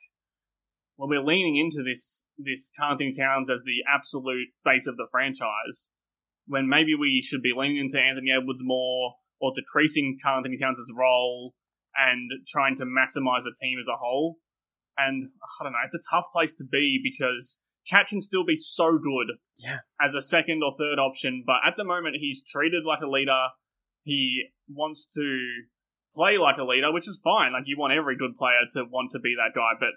well, 0.97 1.09
we're 1.09 1.23
leaning 1.25 1.57
into 1.57 1.83
this 1.83 2.23
this 2.39 2.71
Carl 2.79 2.93
Anthony 2.93 3.15
Towns 3.17 3.49
as 3.49 3.63
the 3.65 3.83
absolute 3.89 4.49
face 4.65 4.87
of 4.87 4.97
the 4.97 5.07
franchise, 5.11 5.89
when 6.47 6.69
maybe 6.69 6.95
we 6.95 7.25
should 7.27 7.43
be 7.43 7.53
leaning 7.57 7.79
into 7.79 7.99
Anthony 7.99 8.31
Edwards 8.31 8.61
more, 8.63 9.17
or 9.41 9.53
decreasing 9.55 10.19
Carl 10.23 10.39
Anthony 10.39 10.59
Towns' 10.59 10.79
role 10.93 11.55
and 11.97 12.31
trying 12.49 12.77
to 12.79 12.85
maximize 12.85 13.45
the 13.45 13.55
team 13.61 13.79
as 13.79 13.87
a 13.89 13.97
whole. 13.97 14.39
And 14.97 15.31
I 15.61 15.65
don't 15.65 15.73
know, 15.73 15.79
it's 15.85 15.95
a 15.95 16.11
tough 16.11 16.27
place 16.33 16.55
to 16.57 16.65
be 16.65 17.01
because 17.03 17.59
Cat 17.89 18.07
can 18.09 18.21
still 18.21 18.45
be 18.45 18.57
so 18.57 18.99
good 18.99 19.37
Yeah. 19.63 19.79
as 20.01 20.15
a 20.15 20.23
second 20.23 20.63
or 20.63 20.75
third 20.77 20.99
option, 20.99 21.45
but 21.47 21.57
at 21.67 21.77
the 21.77 21.85
moment 21.85 22.17
he's 22.19 22.43
treated 22.43 22.85
like 22.85 23.01
a 23.01 23.09
leader. 23.09 23.49
He 24.03 24.49
wants 24.69 25.07
to 25.15 25.65
play 26.15 26.39
like 26.39 26.57
a 26.59 26.65
leader, 26.65 26.93
which 26.93 27.09
is 27.09 27.21
fine. 27.23 27.53
Like 27.53 27.65
you 27.67 27.77
want 27.79 27.93
every 27.93 28.17
good 28.17 28.37
player 28.37 28.63
to 28.75 28.85
want 28.85 29.13
to 29.13 29.19
be 29.19 29.35
that 29.37 29.55
guy, 29.55 29.73
but 29.79 29.91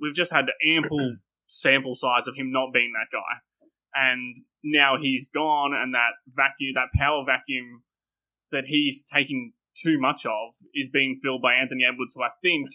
we've 0.00 0.14
just 0.14 0.32
had 0.32 0.46
ample 0.66 1.16
sample 1.46 1.94
size 1.96 2.26
of 2.26 2.34
him 2.36 2.50
not 2.50 2.72
being 2.72 2.92
that 2.92 3.14
guy. 3.14 3.40
And 3.94 4.44
now 4.62 4.96
he's 5.00 5.28
gone 5.32 5.72
and 5.74 5.94
that 5.94 6.18
vacuum, 6.26 6.74
that 6.74 6.88
power 6.98 7.22
vacuum 7.24 7.84
that 8.50 8.64
he's 8.66 9.04
taking 9.04 9.52
too 9.82 9.98
much 10.00 10.24
of 10.24 10.54
is 10.74 10.88
being 10.92 11.20
filled 11.22 11.42
by 11.42 11.54
Anthony 11.54 11.84
Edwards, 11.84 12.12
who 12.14 12.22
I 12.22 12.30
think 12.42 12.70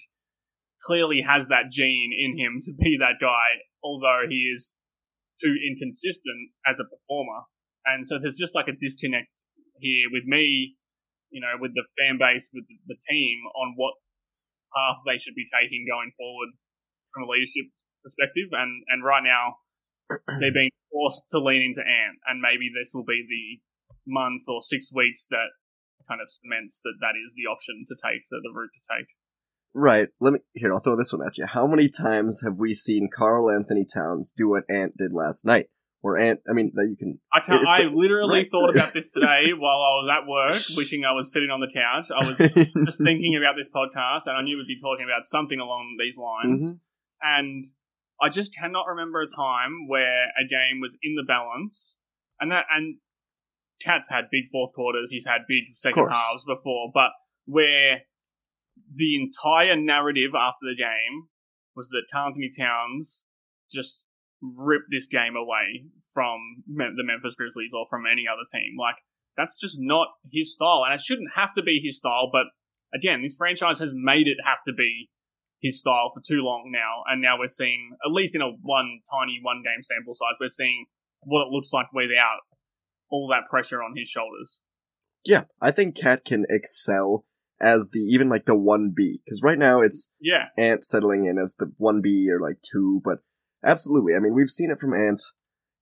clearly 0.85 1.21
has 1.27 1.47
that 1.47 1.71
gene 1.71 2.11
in 2.15 2.37
him 2.37 2.61
to 2.65 2.73
be 2.73 2.97
that 2.99 3.19
guy, 3.19 3.63
although 3.83 4.23
he 4.29 4.53
is 4.55 4.75
too 5.41 5.55
inconsistent 5.67 6.51
as 6.67 6.79
a 6.79 6.83
performer. 6.83 7.47
And 7.85 8.07
so 8.07 8.19
there's 8.19 8.37
just 8.37 8.55
like 8.55 8.67
a 8.67 8.75
disconnect 8.75 9.43
here 9.79 10.07
with 10.11 10.23
me, 10.25 10.75
you 11.29 11.41
know, 11.41 11.55
with 11.59 11.73
the 11.73 11.85
fan 11.97 12.17
base, 12.17 12.49
with 12.53 12.65
the 12.67 12.99
team 13.09 13.37
on 13.55 13.73
what 13.77 13.93
path 14.73 15.01
they 15.05 15.17
should 15.17 15.37
be 15.37 15.49
taking 15.49 15.85
going 15.85 16.13
forward 16.17 16.53
from 17.13 17.25
a 17.25 17.29
leadership 17.29 17.69
perspective. 18.03 18.53
And, 18.53 18.85
and 18.89 19.03
right 19.03 19.25
now, 19.25 19.61
they're 20.39 20.53
being 20.53 20.73
forced 20.91 21.29
to 21.31 21.39
lean 21.39 21.73
into 21.73 21.85
Ant, 21.85 22.17
and 22.25 22.41
maybe 22.41 22.69
this 22.69 22.89
will 22.93 23.05
be 23.05 23.25
the 23.25 23.61
month 24.09 24.43
or 24.47 24.61
six 24.61 24.89
weeks 24.93 25.25
that 25.29 25.53
kind 26.09 26.21
of 26.21 26.29
cements 26.33 26.81
that 26.83 26.97
that 26.99 27.13
is 27.13 27.33
the 27.37 27.45
option 27.45 27.85
to 27.87 27.95
take, 27.95 28.25
the, 28.29 28.41
the 28.41 28.53
route 28.53 28.73
to 28.73 28.83
take. 28.89 29.09
Right. 29.73 30.09
Let 30.19 30.33
me 30.33 30.39
here. 30.55 30.73
I'll 30.73 30.79
throw 30.79 30.97
this 30.97 31.13
one 31.13 31.25
at 31.25 31.37
you. 31.37 31.45
How 31.45 31.67
many 31.67 31.89
times 31.89 32.41
have 32.43 32.57
we 32.57 32.73
seen 32.73 33.09
Carl 33.13 33.51
Anthony 33.51 33.85
Towns 33.85 34.33
do 34.35 34.49
what 34.49 34.63
Ant 34.67 34.97
did 34.97 35.13
last 35.13 35.45
night? 35.45 35.67
Where 36.01 36.17
Ant, 36.17 36.39
I 36.49 36.53
mean, 36.53 36.71
that 36.75 36.87
you 36.87 36.95
can. 36.95 37.19
I 37.33 37.41
can't, 37.41 37.65
I 37.67 37.83
literally 37.83 38.39
right. 38.39 38.47
thought 38.51 38.69
about 38.69 38.93
this 38.93 39.09
today 39.09 39.51
while 39.51 39.81
I 39.83 39.91
was 39.99 40.09
at 40.09 40.27
work, 40.27 40.61
wishing 40.77 41.03
I 41.03 41.11
was 41.11 41.31
sitting 41.31 41.49
on 41.49 41.59
the 41.59 41.67
couch. 41.67 42.07
I 42.09 42.25
was 42.25 42.37
just 42.85 43.03
thinking 43.03 43.35
about 43.35 43.55
this 43.57 43.67
podcast, 43.67 44.21
and 44.25 44.37
I 44.37 44.41
knew 44.41 44.57
we'd 44.57 44.67
be 44.67 44.79
talking 44.79 45.05
about 45.05 45.27
something 45.27 45.59
along 45.59 45.97
these 45.99 46.15
lines. 46.15 46.73
Mhm. 46.73 46.79
And 47.21 47.65
I 48.21 48.29
just 48.29 48.55
cannot 48.55 48.87
remember 48.87 49.21
a 49.21 49.27
time 49.27 49.87
where 49.87 50.27
a 50.39 50.47
game 50.47 50.79
was 50.79 50.95
in 51.03 51.15
the 51.15 51.23
balance, 51.27 51.97
and 52.39 52.49
that 52.51 52.65
and 52.71 52.97
Cat's 53.83 54.09
had 54.09 54.25
big 54.31 54.47
fourth 54.51 54.73
quarters. 54.73 55.09
He's 55.11 55.25
had 55.25 55.41
big 55.47 55.75
second 55.75 56.07
halves 56.07 56.45
before, 56.45 56.91
but 56.93 57.11
where 57.45 58.03
the 58.93 59.15
entire 59.15 59.75
narrative 59.75 60.31
after 60.33 60.63
the 60.63 60.75
game 60.75 61.27
was 61.75 61.89
that 61.89 62.03
Carl 62.11 62.27
Anthony 62.27 62.49
Towns 62.55 63.23
just 63.71 64.05
ripped 64.41 64.89
this 64.91 65.07
game 65.07 65.35
away 65.35 65.85
from 66.13 66.63
Mem- 66.67 66.95
the 66.95 67.03
Memphis 67.03 67.35
Grizzlies 67.35 67.71
or 67.73 67.85
from 67.89 68.05
any 68.05 68.25
other 68.27 68.47
team. 68.51 68.75
Like, 68.79 68.95
that's 69.37 69.59
just 69.59 69.77
not 69.79 70.07
his 70.31 70.53
style. 70.53 70.83
And 70.85 70.93
it 70.93 71.03
shouldn't 71.03 71.35
have 71.35 71.53
to 71.55 71.63
be 71.63 71.81
his 71.83 71.97
style, 71.97 72.29
but 72.31 72.47
again, 72.93 73.21
this 73.21 73.35
franchise 73.35 73.79
has 73.79 73.91
made 73.93 74.27
it 74.27 74.37
have 74.43 74.59
to 74.67 74.73
be 74.73 75.09
his 75.61 75.79
style 75.79 76.11
for 76.13 76.21
too 76.25 76.41
long 76.41 76.71
now. 76.73 77.03
And 77.07 77.21
now 77.21 77.37
we're 77.37 77.47
seeing, 77.47 77.95
at 78.05 78.11
least 78.11 78.35
in 78.35 78.41
a 78.41 78.49
one 78.49 79.01
tiny 79.11 79.39
one 79.41 79.61
game 79.63 79.83
sample 79.83 80.15
size, 80.15 80.37
we're 80.39 80.49
seeing 80.49 80.85
what 81.21 81.47
it 81.47 81.51
looks 81.51 81.71
like 81.73 81.91
without 81.93 82.39
all 83.09 83.27
that 83.29 83.49
pressure 83.49 83.83
on 83.83 83.95
his 83.95 84.09
shoulders. 84.09 84.59
Yeah, 85.25 85.43
I 85.61 85.71
think 85.71 85.97
Cat 85.97 86.23
can 86.23 86.45
excel 86.49 87.25
as 87.61 87.89
the 87.91 87.99
even 87.99 88.29
like 88.29 88.45
the 88.45 88.57
one 88.57 88.93
B 88.95 89.19
because 89.25 89.43
right 89.43 89.57
now 89.57 89.81
it's 89.81 90.11
Yeah. 90.19 90.45
Ant 90.57 90.85
settling 90.85 91.25
in 91.25 91.37
as 91.37 91.55
the 91.59 91.71
one 91.77 92.01
B 92.01 92.29
or 92.31 92.39
like 92.39 92.61
two, 92.61 93.01
but 93.03 93.19
absolutely, 93.63 94.15
I 94.15 94.19
mean 94.19 94.33
we've 94.33 94.49
seen 94.49 94.71
it 94.71 94.79
from 94.79 94.93
Ant. 94.93 95.21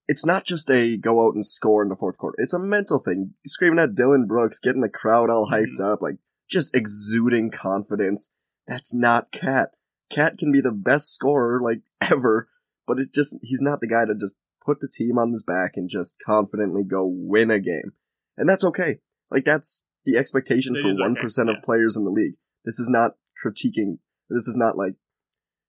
It's 0.08 0.26
not 0.26 0.46
just 0.46 0.70
a 0.70 0.98
go 0.98 1.26
out 1.26 1.34
and 1.34 1.46
score 1.46 1.84
in 1.84 1.90
the 1.90 1.96
fourth 1.96 2.18
quarter. 2.18 2.38
It's 2.40 2.54
a 2.54 2.60
mental 2.60 3.00
thing. 3.00 3.34
Screaming 3.46 3.80
at 3.80 3.96
Dillon 3.96 4.26
Brooks, 4.26 4.60
getting 4.60 4.82
the 4.82 4.90
crowd 4.90 5.30
all 5.30 5.50
hyped 5.52 5.80
mm-hmm. 5.80 5.92
up, 5.92 6.02
like 6.02 6.16
just 6.50 6.76
exuding 6.76 7.52
confidence. 7.52 8.34
That's 8.68 8.96
not 8.96 9.32
Cat. 9.32 9.72
Cat 10.10 10.38
can 10.38 10.52
be 10.52 10.62
the 10.62 10.72
best 10.72 11.14
scorer 11.14 11.62
like 11.62 11.82
ever, 12.02 12.50
but 12.86 13.00
it 13.00 13.14
just 13.14 13.38
he's 13.42 13.62
not 13.62 13.82
the 13.82 13.88
guy 13.88 14.06
to 14.06 14.16
just 14.16 14.36
put 14.66 14.80
the 14.82 14.88
team 14.88 15.18
on 15.18 15.32
his 15.32 15.44
back 15.44 15.74
and 15.76 15.90
just 15.90 16.18
confidently 16.26 16.84
go 16.84 17.06
win 17.06 17.50
a 17.52 17.60
game. 17.60 17.94
And 18.38 18.48
that's 18.48 18.64
okay. 18.64 19.00
Like 19.32 19.46
that's 19.46 19.84
the 20.06 20.18
expectation 20.18 20.76
It 20.76 20.82
for 20.82 20.94
one 20.94 21.18
okay, 21.18 21.52
of 21.52 21.64
players 21.64 21.98
in 21.98 22.04
the 22.04 22.12
league. 22.12 22.36
This 22.66 22.80
is 22.80 22.90
not 22.90 23.12
critiquing. 23.44 24.00
This 24.30 24.48
is 24.48 24.56
not 24.56 24.78
like 24.78 24.96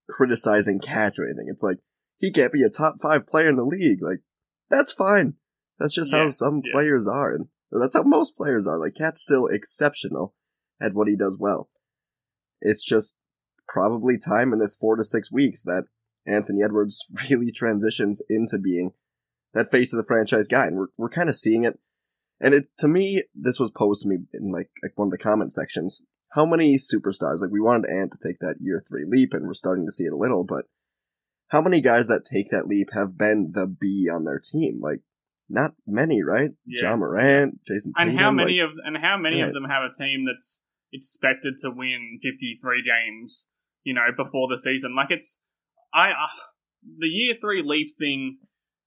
criticizing 0.08 0.80
Cat 0.80 1.14
or 1.18 1.26
anything. 1.26 1.46
It's 1.48 1.62
like 1.62 1.78
he 2.18 2.30
can't 2.30 2.52
be 2.52 2.62
a 2.62 2.68
top 2.68 2.96
five 3.00 3.26
player 3.26 3.48
in 3.48 3.56
the 3.56 3.64
league. 3.64 4.02
Like 4.02 4.20
that's 4.68 4.92
fine. 4.92 5.34
That's 5.78 5.94
just 5.94 6.12
how 6.12 6.26
some 6.26 6.62
yeah. 6.64 6.72
players 6.72 7.06
are, 7.06 7.32
and 7.32 7.46
that's 7.70 7.96
how 7.96 8.02
most 8.02 8.36
players 8.36 8.66
are. 8.66 8.78
Like 8.78 8.94
Cat's 8.96 9.22
still 9.22 9.46
exceptional 9.46 10.34
at 10.80 10.94
what 10.94 11.08
he 11.08 11.16
does 11.16 11.38
well. 11.38 11.70
It's 12.60 12.84
just 12.84 13.16
probably 13.68 14.18
time 14.18 14.52
in 14.52 14.58
this 14.58 14.74
four 14.74 14.96
to 14.96 15.04
six 15.04 15.30
weeks 15.30 15.62
that 15.64 15.84
Anthony 16.26 16.62
Edwards 16.62 17.06
really 17.30 17.52
transitions 17.52 18.22
into 18.28 18.58
being 18.58 18.92
that 19.54 19.70
face 19.70 19.92
of 19.92 19.98
the 19.98 20.06
franchise 20.06 20.48
guy, 20.48 20.66
and 20.66 20.76
we're 20.76 20.88
we're 20.96 21.08
kind 21.08 21.28
of 21.28 21.36
seeing 21.36 21.64
it. 21.64 21.78
And 22.40 22.54
it 22.54 22.68
to 22.78 22.88
me, 22.88 23.22
this 23.34 23.58
was 23.58 23.70
posed 23.70 24.02
to 24.02 24.08
me 24.08 24.18
in 24.32 24.52
like, 24.52 24.70
like 24.82 24.92
one 24.96 25.08
of 25.08 25.12
the 25.12 25.18
comment 25.18 25.52
sections. 25.52 26.04
How 26.32 26.44
many 26.44 26.76
superstars? 26.76 27.40
Like 27.40 27.50
we 27.50 27.60
wanted 27.60 27.90
Ant 27.90 28.12
to 28.12 28.18
take 28.28 28.38
that 28.40 28.56
year 28.60 28.82
three 28.86 29.04
leap, 29.06 29.32
and 29.32 29.46
we're 29.46 29.54
starting 29.54 29.86
to 29.86 29.92
see 29.92 30.04
it 30.04 30.12
a 30.12 30.16
little, 30.16 30.44
but 30.44 30.66
how 31.48 31.60
many 31.62 31.80
guys 31.80 32.08
that 32.08 32.24
take 32.24 32.50
that 32.50 32.66
leap 32.66 32.88
have 32.92 33.16
been 33.18 33.50
the 33.52 33.66
B 33.66 34.08
on 34.12 34.24
their 34.24 34.38
team? 34.38 34.80
Like 34.82 35.00
not 35.48 35.72
many, 35.86 36.22
right? 36.22 36.50
Yeah. 36.66 36.90
Ja 36.90 36.96
Morant, 36.96 37.60
Jayson 37.68 37.92
Tatum, 37.96 38.10
And 38.10 38.18
how 38.18 38.26
like- 38.28 38.36
many 38.36 38.58
of 38.60 38.70
and 38.84 38.96
how 38.98 39.16
many 39.16 39.40
Right. 39.40 39.48
of 39.48 39.54
them 39.54 39.64
have 39.64 39.82
a 39.82 39.94
team 40.02 40.24
that's 40.26 40.60
expected 40.92 41.54
to 41.62 41.70
win 41.70 42.18
53 42.22 42.82
games, 42.82 43.48
you 43.84 43.94
know, 43.94 44.08
before 44.16 44.48
the 44.48 44.58
season? 44.58 44.94
Like 44.94 45.10
it's 45.10 45.38
I 45.94 46.10
uh, 46.10 46.28
the 46.98 47.06
year 47.08 47.34
3 47.40 47.62
leap 47.64 47.94
thing 47.98 48.38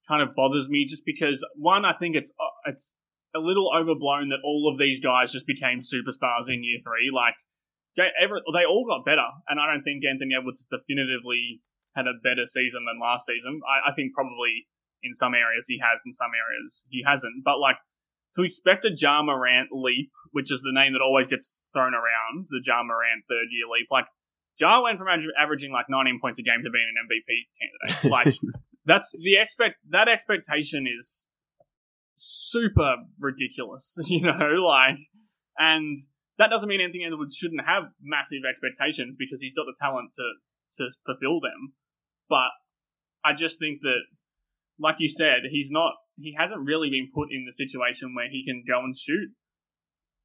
kind 0.07 0.21
of 0.21 0.35
bothers 0.35 0.67
me 0.69 0.85
just 0.87 1.03
because 1.05 1.43
one 1.55 1.85
I 1.85 1.93
think 1.97 2.15
it's 2.15 2.31
uh, 2.39 2.69
it's 2.69 2.95
a 3.33 3.39
little 3.39 3.71
overblown 3.73 4.29
that 4.29 4.43
all 4.43 4.69
of 4.71 4.77
these 4.77 4.99
guys 4.99 5.31
just 5.31 5.47
became 5.47 5.79
superstars 5.81 6.45
in 6.51 6.63
year 6.63 6.79
3 6.83 7.09
like 7.13 7.33
they, 7.97 8.07
ever, 8.21 8.39
they 8.53 8.63
all 8.65 8.85
got 8.87 9.03
better 9.05 9.25
and 9.47 9.59
I 9.59 9.67
don't 9.71 9.83
think 9.83 10.03
Anthony 10.05 10.31
Edwards 10.37 10.59
has 10.59 10.67
definitively 10.79 11.61
had 11.95 12.07
a 12.07 12.15
better 12.23 12.45
season 12.45 12.85
than 12.87 12.99
last 12.99 13.25
season. 13.27 13.61
I, 13.67 13.91
I 13.91 13.93
think 13.93 14.13
probably 14.13 14.67
in 15.03 15.15
some 15.15 15.33
areas 15.33 15.65
he 15.67 15.79
has, 15.81 15.99
in 16.05 16.13
some 16.13 16.31
areas 16.31 16.83
he 16.89 17.03
hasn't. 17.05 17.43
But 17.43 17.59
like 17.59 17.77
to 18.35 18.43
expect 18.43 18.85
a 18.85 18.91
Ja 18.95 19.21
Morant 19.23 19.69
leap, 19.71 20.11
which 20.31 20.51
is 20.51 20.61
the 20.61 20.71
name 20.71 20.93
that 20.93 21.01
always 21.01 21.27
gets 21.27 21.59
thrown 21.73 21.93
around, 21.93 22.47
the 22.49 22.61
Ja 22.63 22.83
Morant 22.83 23.27
third 23.27 23.51
year 23.51 23.67
leap, 23.67 23.87
like 23.91 24.05
Ja 24.59 24.83
went 24.83 24.99
from 24.99 25.07
aver- 25.07 25.35
averaging 25.39 25.71
like 25.71 25.87
19 25.89 26.19
points 26.21 26.39
a 26.39 26.43
game 26.43 26.63
to 26.63 26.69
being 26.69 26.87
an 26.87 26.99
MVP 27.07 27.29
candidate. 27.59 28.11
Like 28.11 28.35
that's 28.85 29.11
the 29.11 29.37
expect 29.37 29.75
that 29.89 30.07
expectation 30.07 30.85
is 30.87 31.25
super 32.15 32.95
ridiculous, 33.19 33.97
you 34.05 34.21
know, 34.21 34.63
like 34.63 34.97
and 35.57 36.03
that 36.37 36.49
doesn't 36.49 36.69
mean 36.69 36.81
Anthony 36.81 37.05
Edwards 37.05 37.35
shouldn't 37.35 37.65
have 37.65 37.83
massive 38.01 38.41
expectations 38.47 39.15
because 39.17 39.39
he's 39.41 39.53
got 39.53 39.65
the 39.65 39.75
talent 39.79 40.11
to 40.15 40.25
to 40.77 40.89
fulfill 41.05 41.39
them. 41.39 41.73
But 42.31 42.55
I 43.27 43.35
just 43.35 43.59
think 43.59 43.83
that 43.83 44.07
like 44.79 44.95
you 45.03 45.11
said, 45.11 45.51
he's 45.51 45.67
not 45.69 45.99
he 46.15 46.33
hasn't 46.39 46.63
really 46.63 46.89
been 46.89 47.11
put 47.11 47.27
in 47.27 47.43
the 47.43 47.51
situation 47.51 48.15
where 48.15 48.31
he 48.31 48.47
can 48.47 48.63
go 48.63 48.79
and 48.79 48.95
shoot 48.95 49.35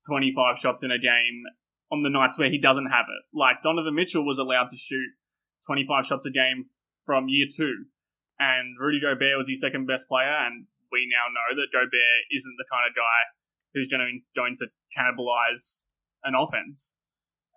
25 0.06 0.62
shots 0.62 0.86
in 0.86 0.94
a 0.94 1.02
game 1.02 1.42
on 1.90 2.06
the 2.06 2.10
nights 2.10 2.38
where 2.38 2.50
he 2.50 2.62
doesn't 2.62 2.94
have 2.94 3.10
it. 3.10 3.26
Like 3.34 3.66
Donovan 3.66 3.98
Mitchell 3.98 4.22
was 4.22 4.38
allowed 4.38 4.70
to 4.70 4.78
shoot 4.78 5.18
25 5.66 6.06
shots 6.06 6.26
a 6.26 6.30
game 6.30 6.70
from 7.04 7.26
year 7.26 7.50
2 7.50 7.90
and 8.38 8.78
Rudy 8.78 9.02
Gobert 9.02 9.38
was 9.38 9.50
his 9.50 9.60
second 9.60 9.86
best 9.86 10.06
player 10.06 10.30
and 10.30 10.70
we 10.94 11.10
now 11.10 11.26
know 11.26 11.58
that 11.58 11.74
Gobert 11.74 12.22
isn't 12.30 12.56
the 12.58 12.70
kind 12.70 12.86
of 12.86 12.94
guy 12.94 13.34
who's 13.74 13.90
going 13.90 14.04
to 14.06 14.12
going 14.38 14.54
to 14.62 14.70
cannibalize 14.94 15.82
an 16.22 16.34
offense. 16.38 16.94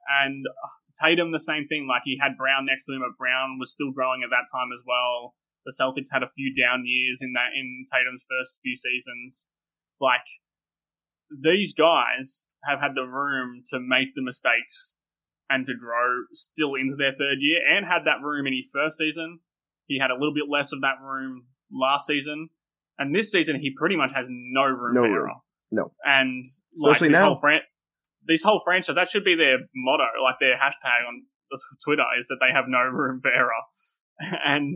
And 0.10 0.46
uh, 0.50 0.74
Tatum 1.02 1.32
the 1.32 1.40
same 1.40 1.68
thing 1.68 1.88
like 1.88 2.04
he 2.06 2.20
had 2.22 2.38
Brown 2.38 2.66
next 2.66 2.86
to 2.86 2.94
him 2.94 3.02
but 3.02 3.18
Brown 3.18 3.58
was 3.60 3.72
still 3.72 3.92
growing 3.92 4.22
at 4.24 4.30
that 4.30 4.52
time 4.52 4.70
as 4.74 4.84
well 4.86 5.36
the 5.66 5.74
Celtics 5.80 6.10
had 6.12 6.24
a 6.24 6.30
few 6.36 6.54
down 6.54 6.84
years 6.86 7.20
in 7.22 7.34
that 7.34 7.52
in 7.56 7.86
Tatum's 7.92 8.24
first 8.30 8.60
few 8.64 8.76
seasons. 8.76 9.46
Like 10.00 10.26
these 11.30 11.74
guys 11.74 12.46
have 12.66 12.80
had 12.80 12.96
the 12.96 13.04
room 13.08 13.64
to 13.72 13.80
make 13.80 14.16
the 14.16 14.24
mistakes 14.24 14.96
and 15.50 15.66
to 15.66 15.74
grow 15.76 16.24
still 16.34 16.76
into 16.76 16.96
their 16.96 17.12
third 17.12 17.38
year, 17.40 17.60
and 17.68 17.86
had 17.86 18.06
that 18.06 18.24
room 18.24 18.46
in 18.48 18.54
his 18.54 18.66
first 18.72 18.98
season. 18.98 19.40
He 19.88 20.00
had 20.00 20.12
a 20.12 20.14
little 20.14 20.34
bit 20.34 20.46
less 20.50 20.72
of 20.72 20.82
that 20.82 21.02
room 21.04 21.46
last 21.72 22.06
season, 22.08 22.50
and 22.98 23.14
this 23.14 23.32
season 23.32 23.60
he 23.60 23.74
pretty 23.76 23.96
much 23.96 24.12
has 24.14 24.26
no 24.30 24.64
room 24.66 24.94
No 24.94 25.02
for 25.02 25.08
room. 25.08 25.16
error. 25.16 25.34
No. 25.72 25.92
and 26.04 26.46
Especially 26.76 27.10
like, 27.10 27.14
now. 27.14 27.36
Fran- 27.36 27.62
this 28.26 28.44
whole 28.44 28.62
franchise 28.64 28.96
that 28.96 29.10
should 29.10 29.24
be 29.24 29.36
their 29.36 29.60
motto, 29.76 30.08
like 30.24 30.36
their 30.40 30.56
hashtag 30.56 31.08
on 31.08 31.26
Twitter, 31.84 32.06
is 32.20 32.28
that 32.28 32.38
they 32.40 32.54
have 32.54 32.66
no 32.68 32.84
room 32.84 33.20
for 33.22 33.32
error, 33.32 33.64
and 34.20 34.76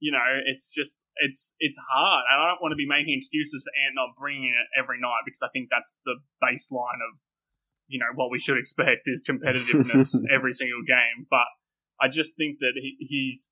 you 0.00 0.12
know, 0.12 0.40
it's 0.44 0.70
just 0.70 0.98
it's 1.16 1.54
it's 1.58 1.76
hard, 1.90 2.24
and 2.30 2.42
I 2.42 2.48
don't 2.48 2.60
want 2.60 2.72
to 2.72 2.80
be 2.80 2.88
making 2.88 3.16
excuses 3.18 3.64
for 3.64 3.72
Ant 3.74 3.96
not 3.96 4.16
bringing 4.18 4.52
it 4.52 4.68
every 4.78 5.00
night 5.00 5.24
because 5.24 5.42
I 5.42 5.48
think 5.52 5.68
that's 5.70 5.96
the 6.04 6.20
baseline 6.42 7.00
of 7.00 7.18
you 7.88 7.98
know 7.98 8.12
what 8.14 8.30
we 8.30 8.38
should 8.38 8.58
expect 8.58 9.06
is 9.06 9.22
competitiveness 9.22 10.14
every 10.34 10.52
single 10.52 10.82
game. 10.86 11.26
But 11.30 11.48
I 12.00 12.08
just 12.08 12.36
think 12.36 12.58
that 12.60 12.74
he, 12.76 12.96
he's 13.00 13.48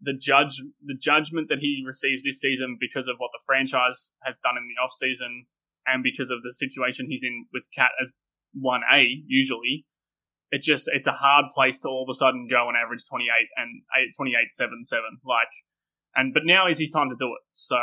the 0.00 0.14
judge 0.14 0.62
the 0.84 0.94
judgment 0.94 1.48
that 1.48 1.58
he 1.58 1.82
receives 1.86 2.22
this 2.22 2.38
season 2.38 2.76
because 2.78 3.08
of 3.08 3.16
what 3.18 3.30
the 3.32 3.42
franchise 3.46 4.12
has 4.22 4.36
done 4.42 4.56
in 4.56 4.68
the 4.68 4.78
off 4.80 4.92
season 5.00 5.46
and 5.86 6.02
because 6.02 6.30
of 6.30 6.42
the 6.42 6.52
situation 6.52 7.06
he's 7.08 7.22
in 7.22 7.46
with 7.52 7.64
Cat 7.74 7.92
as 8.00 8.12
one 8.58 8.82
A 8.92 9.22
usually. 9.26 9.86
It 10.50 10.62
just 10.62 10.88
it's 10.92 11.06
a 11.06 11.12
hard 11.12 11.46
place 11.54 11.80
to 11.80 11.88
all 11.88 12.06
of 12.08 12.14
a 12.14 12.16
sudden 12.16 12.48
go 12.48 12.68
and 12.68 12.76
average 12.76 13.02
28 13.08 13.28
and 13.56 13.82
8, 13.96 14.14
28 14.16 14.52
7 14.52 14.84
7 14.84 15.02
like 15.24 15.52
and 16.14 16.32
but 16.32 16.44
now 16.44 16.66
is 16.66 16.78
his 16.78 16.90
time 16.90 17.10
to 17.10 17.16
do 17.18 17.26
it. 17.34 17.44
So 17.52 17.76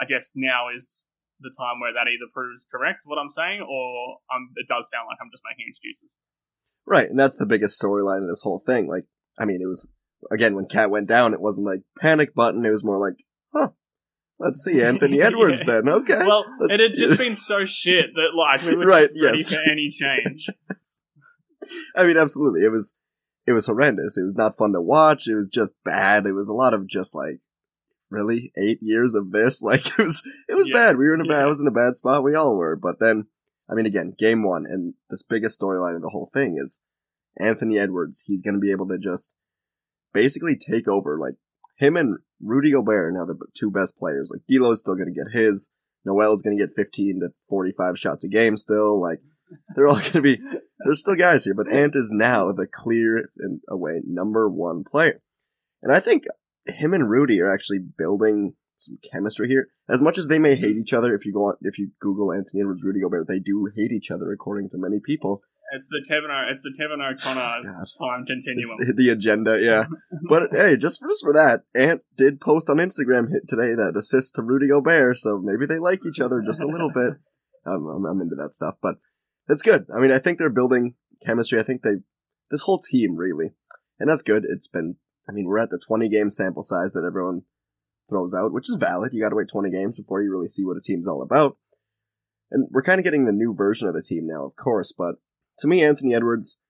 I 0.00 0.04
guess 0.06 0.32
now 0.34 0.68
is 0.74 1.02
the 1.40 1.52
time 1.56 1.80
where 1.80 1.92
that 1.92 2.08
either 2.08 2.30
proves 2.32 2.64
correct 2.70 3.00
what 3.04 3.18
I'm 3.18 3.30
saying 3.30 3.60
or 3.60 4.18
um, 4.34 4.50
it 4.56 4.68
does 4.68 4.88
sound 4.88 5.06
like 5.08 5.18
I'm 5.20 5.30
just 5.32 5.42
making 5.44 5.66
excuses. 5.68 6.10
Right, 6.86 7.08
and 7.08 7.18
that's 7.18 7.36
the 7.36 7.46
biggest 7.46 7.80
storyline 7.80 8.22
of 8.22 8.28
this 8.28 8.42
whole 8.42 8.58
thing. 8.58 8.88
Like, 8.88 9.04
I 9.38 9.44
mean, 9.44 9.60
it 9.62 9.66
was 9.66 9.88
again 10.30 10.54
when 10.54 10.66
Cat 10.66 10.90
went 10.90 11.06
down, 11.06 11.34
it 11.34 11.40
wasn't 11.40 11.66
like 11.66 11.80
panic 12.00 12.34
button. 12.34 12.64
It 12.64 12.70
was 12.70 12.84
more 12.84 12.98
like, 12.98 13.16
huh, 13.54 13.70
let's 14.40 14.64
see 14.64 14.82
Anthony 14.90 15.22
Edwards 15.22 15.62
Yeah. 15.66 15.74
then. 15.74 15.88
Okay, 15.88 16.24
Well, 16.26 16.44
it 16.62 16.80
had 16.80 16.94
just 16.96 17.18
been 17.24 17.36
so 17.36 17.64
shit 17.64 18.06
that 18.14 18.30
like 18.36 18.62
we 18.62 18.74
were 18.74 18.86
Right, 18.86 19.08
just 19.08 19.22
ready 19.22 19.38
yes. 19.38 19.54
for 19.54 19.60
any 19.70 19.90
change. 19.90 20.48
I 21.96 22.04
mean, 22.04 22.16
absolutely, 22.16 22.62
it 22.64 22.72
was 22.72 22.96
it 23.46 23.52
was 23.52 23.66
horrendous. 23.66 24.16
It 24.18 24.22
was 24.24 24.34
not 24.36 24.56
fun 24.56 24.72
to 24.72 24.80
watch. 24.80 25.28
It 25.28 25.34
was 25.34 25.48
just 25.48 25.74
bad. 25.84 26.26
It 26.26 26.32
was 26.32 26.48
a 26.48 26.54
lot 26.54 26.74
of 26.74 26.86
just 26.88 27.14
like, 27.14 27.40
really 28.10 28.52
eight 28.56 28.78
years 28.82 29.14
of 29.14 29.30
this. 29.30 29.62
Like 29.62 29.86
it 29.86 29.98
was 29.98 30.22
it 30.48 30.54
was 30.54 30.66
Yeah. 30.66 30.74
bad. 30.74 30.96
We 30.98 31.04
were 31.06 31.14
in 31.14 31.20
a 31.20 31.24
bad. 31.24 31.38
Yeah. 31.38 31.44
I 31.44 31.46
was 31.46 31.60
in 31.60 31.68
a 31.68 31.72
bad 31.72 31.94
spot. 31.94 32.24
We 32.24 32.34
all 32.34 32.56
were. 32.56 32.76
But 32.76 32.98
then, 32.98 33.26
I 33.70 33.74
mean, 33.74 33.86
again, 33.86 34.14
game 34.18 34.42
one, 34.42 34.66
and 34.66 34.94
this 35.10 35.22
biggest 35.22 35.60
storyline 35.60 35.96
of 35.96 36.02
the 36.02 36.10
whole 36.10 36.28
thing 36.32 36.56
is 36.60 36.82
Anthony 37.38 37.78
Edwards. 37.78 38.24
He's 38.26 38.42
going 38.42 38.54
to 38.54 38.60
be 38.60 38.72
able 38.72 38.88
to 38.88 38.98
just 38.98 39.34
basically 40.12 40.56
take 40.56 40.88
over. 40.88 41.18
Like 41.18 41.34
him 41.80 41.96
and 41.96 42.18
Rudy 42.40 42.70
Gobert 42.72 43.06
are 43.06 43.10
now 43.10 43.24
the 43.24 43.38
two 43.54 43.70
best 43.70 43.98
players. 43.98 44.30
Like 44.32 44.42
D'Lo's 44.46 44.80
still 44.80 44.94
going 44.94 45.12
to 45.12 45.18
get 45.18 45.32
his. 45.32 45.72
Nowell's 46.04 46.42
going 46.42 46.56
to 46.56 46.64
get 46.64 46.74
15 46.74 47.20
to 47.20 47.28
45 47.48 47.98
shots 47.98 48.24
a 48.24 48.28
game 48.28 48.56
still. 48.56 49.00
Like 49.00 49.20
they're 49.74 49.88
all 49.88 49.94
going 49.98 50.12
to 50.12 50.22
be. 50.22 50.38
There's 50.84 51.00
still 51.00 51.16
guys 51.16 51.44
here, 51.44 51.54
but 51.54 51.72
Ant 51.72 51.96
is 51.96 52.12
now 52.14 52.52
the 52.52 52.66
clear 52.66 53.30
and 53.38 53.60
away 53.68 54.02
number 54.06 54.48
one 54.48 54.84
player, 54.84 55.20
and 55.82 55.92
I 55.92 56.00
think 56.00 56.24
him 56.66 56.94
and 56.94 57.10
Rudy 57.10 57.40
are 57.40 57.52
actually 57.52 57.80
building 57.80 58.54
some 58.76 58.98
chemistry 59.10 59.48
here. 59.48 59.68
As 59.88 60.00
much 60.00 60.16
as 60.16 60.28
they 60.28 60.38
may 60.38 60.54
hate 60.56 60.76
each 60.76 60.92
other, 60.92 61.14
if 61.14 61.26
you 61.26 61.32
go 61.32 61.48
on, 61.48 61.54
if 61.62 61.78
you 61.78 61.90
Google 62.00 62.32
Anthony 62.32 62.60
Edwards, 62.60 62.84
Rudy 62.84 63.00
Gobert, 63.00 63.28
they 63.28 63.38
do 63.38 63.68
hate 63.74 63.92
each 63.92 64.10
other 64.10 64.32
according 64.32 64.68
to 64.70 64.78
many 64.78 65.00
people. 65.00 65.42
It's 65.72 65.88
the 65.88 66.04
Kevin. 66.06 66.30
O- 66.30 66.50
it's 66.50 66.62
the 66.62 66.72
Kevin 66.76 67.00
O'Connor 67.00 67.40
oh, 67.40 67.62
God. 67.62 67.86
time 67.98 68.24
It's 68.26 68.44
continuum. 68.46 68.78
the, 68.78 68.94
the 68.96 69.10
agenda, 69.10 69.60
yeah. 69.60 69.86
but 70.28 70.50
hey, 70.52 70.76
just 70.76 71.00
for, 71.00 71.08
just 71.08 71.22
for 71.22 71.32
that, 71.32 71.62
Ant 71.74 72.02
did 72.16 72.40
post 72.40 72.68
on 72.68 72.78
Instagram 72.78 73.30
hit 73.30 73.46
today 73.46 73.74
that 73.74 73.94
assist 73.96 74.34
to 74.34 74.42
Rudy 74.42 74.68
Gobert, 74.68 75.16
so 75.16 75.38
maybe 75.38 75.66
they 75.66 75.78
like 75.78 76.00
each 76.04 76.20
other 76.20 76.42
just 76.44 76.62
a 76.62 76.66
little 76.66 76.90
bit. 76.90 77.14
I'm, 77.66 77.86
I'm, 77.86 78.04
I'm 78.04 78.20
into 78.20 78.36
that 78.36 78.54
stuff, 78.54 78.76
but 78.82 78.96
it's 79.48 79.62
good. 79.62 79.86
I 79.94 80.00
mean, 80.00 80.12
I 80.12 80.18
think 80.18 80.38
they're 80.38 80.50
building 80.50 80.94
chemistry. 81.24 81.60
I 81.60 81.62
think 81.62 81.82
they, 81.82 82.02
this 82.50 82.62
whole 82.62 82.80
team 82.80 83.16
really, 83.16 83.52
and 83.98 84.08
that's 84.08 84.22
good. 84.22 84.44
It's 84.48 84.66
been, 84.66 84.96
I 85.28 85.32
mean, 85.32 85.46
we're 85.46 85.58
at 85.58 85.70
the 85.70 85.78
20 85.78 86.08
game 86.08 86.30
sample 86.30 86.62
size 86.62 86.92
that 86.92 87.04
everyone 87.06 87.42
throws 88.08 88.34
out, 88.34 88.52
which 88.52 88.68
is 88.68 88.76
valid. 88.76 89.12
You 89.12 89.22
got 89.22 89.28
to 89.28 89.36
wait 89.36 89.48
20 89.48 89.70
games 89.70 90.00
before 90.00 90.22
you 90.22 90.30
really 90.30 90.48
see 90.48 90.64
what 90.64 90.76
a 90.76 90.80
team's 90.80 91.06
all 91.06 91.22
about. 91.22 91.56
And 92.50 92.66
we're 92.70 92.82
kind 92.82 92.98
of 92.98 93.04
getting 93.04 93.26
the 93.26 93.32
new 93.32 93.54
version 93.54 93.86
of 93.86 93.94
the 93.94 94.02
team 94.02 94.26
now, 94.26 94.44
of 94.46 94.56
course, 94.56 94.92
but 94.96 95.16
to 95.60 95.68
me, 95.68 95.82
Anthony 95.82 96.14
Edwards 96.14 96.60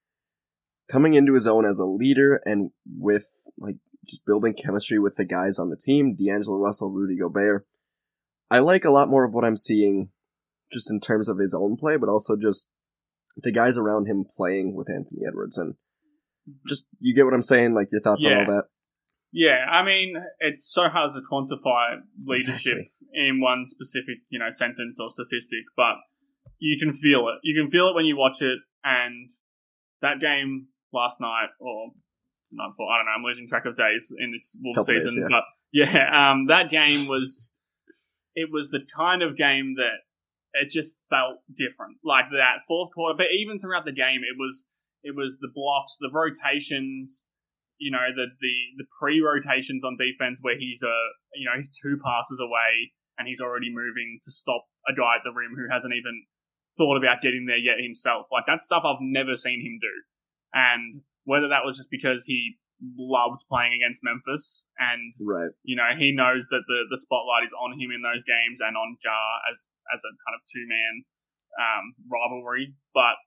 coming 0.90 1.14
into 1.14 1.35
his 1.35 1.46
own 1.46 1.64
as 1.64 1.79
a 1.79 1.87
leader 1.87 2.40
and 2.44 2.70
with 2.87 3.26
like 3.59 3.76
just 4.09 4.26
building 4.26 4.55
chemistry 4.55 4.98
with 4.98 5.16
the 5.16 5.24
guys 5.24 5.59
on 5.59 5.70
the 5.70 5.76
team, 5.76 6.14
D'Angelo 6.14 6.59
Russell, 6.59 6.90
Rudy 6.90 7.16
Gobert. 7.16 7.66
I 8.50 8.59
like 8.59 8.85
a 8.85 8.90
lot 8.90 9.09
more 9.09 9.24
of 9.24 9.33
what 9.33 9.44
I'm 9.44 9.57
seeing 9.57 10.11
just 10.72 10.90
in 10.90 11.00
terms 11.00 11.29
of 11.29 11.38
his 11.38 11.55
own 11.55 11.76
play, 11.76 11.96
but 11.96 12.09
also 12.09 12.37
just 12.37 12.68
the 13.37 13.53
guys 13.53 13.79
around 13.79 14.07
him 14.07 14.24
playing 14.37 14.74
with 14.74 14.90
Anthony 14.90 15.22
Edwards 15.26 15.57
and 15.57 15.74
just 16.66 16.88
you 16.98 17.14
get 17.14 17.24
what 17.24 17.35
I'm 17.35 17.42
saying, 17.42 17.74
like 17.74 17.88
your 17.92 18.00
thoughts 18.00 18.24
on 18.26 18.33
all 18.33 18.46
that. 18.46 18.64
Yeah, 19.33 19.64
I 19.70 19.85
mean, 19.85 20.14
it's 20.40 20.68
so 20.72 20.88
hard 20.88 21.12
to 21.14 21.20
quantify 21.20 21.98
leadership 22.26 22.59
Exactly. 22.59 22.90
in 23.12 23.40
one 23.40 23.66
specific, 23.68 24.18
you 24.29 24.40
know, 24.40 24.50
sentence 24.53 24.98
or 24.98 25.11
statistic, 25.11 25.64
but 25.76 25.94
you 26.59 26.76
can 26.81 26.92
feel 26.92 27.29
it. 27.29 27.38
You 27.44 27.61
can 27.61 27.70
feel 27.70 27.88
it 27.90 27.94
when 27.94 28.07
you 28.07 28.16
watch 28.16 28.42
it, 28.42 28.59
and 28.84 29.30
that 30.02 30.20
game 30.20 30.68
last 30.92 31.20
night, 31.20 31.48
or 31.60 31.90
not 32.50 32.72
for, 32.76 32.90
I 32.90 32.98
don't 32.98 33.06
know, 33.06 33.12
I'm 33.16 33.24
losing 33.24 33.48
track 33.48 33.66
of 33.66 33.76
days 33.76 34.12
in 34.18 34.32
this 34.32 34.56
Wolves 34.62 34.78
Couple 34.78 34.94
days, 34.94 35.04
season, 35.04 35.28
yeah. 35.30 35.36
but 35.36 35.44
yeah, 35.72 36.30
um, 36.32 36.46
that 36.46 36.70
game 36.70 37.06
was, 37.06 37.48
it 38.34 38.48
was 38.52 38.70
the 38.70 38.80
kind 38.96 39.22
of 39.22 39.36
game 39.36 39.74
that 39.76 40.02
it 40.54 40.70
just 40.70 40.96
felt 41.08 41.38
different. 41.54 41.98
Like 42.04 42.26
that 42.30 42.66
fourth 42.66 42.90
quarter, 42.94 43.16
but 43.16 43.26
even 43.38 43.60
throughout 43.60 43.84
the 43.84 43.92
game, 43.92 44.22
it 44.22 44.36
was, 44.38 44.66
it 45.02 45.14
was 45.14 45.38
the 45.40 45.50
blocks, 45.52 45.96
the 46.00 46.10
rotations, 46.12 47.24
you 47.80 47.90
know 47.90 48.12
the 48.14 48.28
the 48.38 48.54
the 48.76 48.86
pre 49.00 49.18
rotations 49.24 49.82
on 49.82 49.96
defense 49.96 50.38
where 50.44 50.54
he's 50.54 50.84
a 50.84 50.96
you 51.34 51.48
know 51.48 51.56
he's 51.56 51.72
two 51.72 51.96
passes 52.04 52.38
away 52.38 52.92
and 53.16 53.26
he's 53.26 53.40
already 53.40 53.72
moving 53.72 54.20
to 54.22 54.30
stop 54.30 54.68
a 54.86 54.92
guy 54.92 55.16
at 55.16 55.24
the 55.24 55.32
rim 55.32 55.56
who 55.56 55.66
hasn't 55.72 55.96
even 55.96 56.28
thought 56.80 56.96
about 56.96 57.20
getting 57.20 57.44
there 57.44 57.60
yet 57.60 57.76
himself. 57.84 58.32
Like 58.32 58.48
that 58.48 58.64
stuff 58.64 58.88
I've 58.88 59.04
never 59.04 59.36
seen 59.36 59.60
him 59.60 59.76
do, 59.76 59.94
and 60.56 61.04
whether 61.28 61.48
that 61.52 61.68
was 61.68 61.76
just 61.76 61.92
because 61.92 62.24
he 62.24 62.56
loves 62.96 63.44
playing 63.44 63.76
against 63.76 64.00
Memphis 64.00 64.64
and 64.80 65.12
Right. 65.20 65.52
you 65.62 65.76
know 65.76 65.92
he 66.00 66.16
knows 66.16 66.48
that 66.48 66.64
the 66.64 66.88
the 66.88 66.96
spotlight 66.96 67.44
is 67.44 67.52
on 67.52 67.76
him 67.76 67.92
in 67.92 68.00
those 68.00 68.24
games 68.24 68.56
and 68.64 68.72
on 68.72 68.96
Ja 69.04 69.44
as 69.52 69.68
as 69.92 70.00
a 70.00 70.12
kind 70.24 70.32
of 70.32 70.40
two 70.48 70.64
man 70.64 71.04
um, 71.60 71.92
rivalry, 72.08 72.72
but 72.94 73.20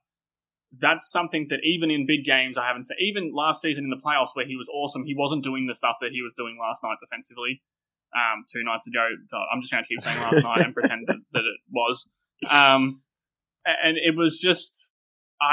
that's 0.80 1.10
something 1.10 1.46
that 1.50 1.60
even 1.62 1.90
in 1.90 2.06
big 2.06 2.24
games 2.24 2.56
I 2.58 2.66
haven't 2.66 2.84
seen. 2.84 2.96
Even 2.98 3.30
last 3.32 3.62
season 3.62 3.84
in 3.84 3.90
the 3.90 4.00
playoffs 4.02 4.34
where 4.34 4.46
he 4.46 4.56
was 4.56 4.66
awesome, 4.74 5.04
he 5.04 5.14
wasn't 5.14 5.44
doing 5.44 5.66
the 5.68 5.74
stuff 5.74 5.96
that 6.00 6.10
he 6.10 6.22
was 6.22 6.32
doing 6.36 6.58
last 6.60 6.82
night 6.82 6.96
defensively. 6.98 7.62
Um, 8.10 8.44
two 8.50 8.62
nights 8.64 8.86
ago, 8.86 9.06
I'm 9.52 9.60
just 9.60 9.70
going 9.72 9.84
to 9.84 9.88
keep 9.88 10.02
saying 10.02 10.18
last 10.18 10.42
night 10.42 10.64
and 10.66 10.74
pretend 10.74 11.06
that, 11.06 11.18
that 11.32 11.44
it 11.46 11.60
was. 11.70 12.08
Um, 12.50 13.02
and 13.64 13.96
it 13.96 14.16
was 14.16 14.38
just, 14.38 14.86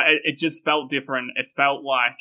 it, 0.07 0.21
it 0.35 0.37
just 0.39 0.63
felt 0.63 0.89
different. 0.89 1.31
It 1.35 1.47
felt 1.55 1.83
like 1.83 2.17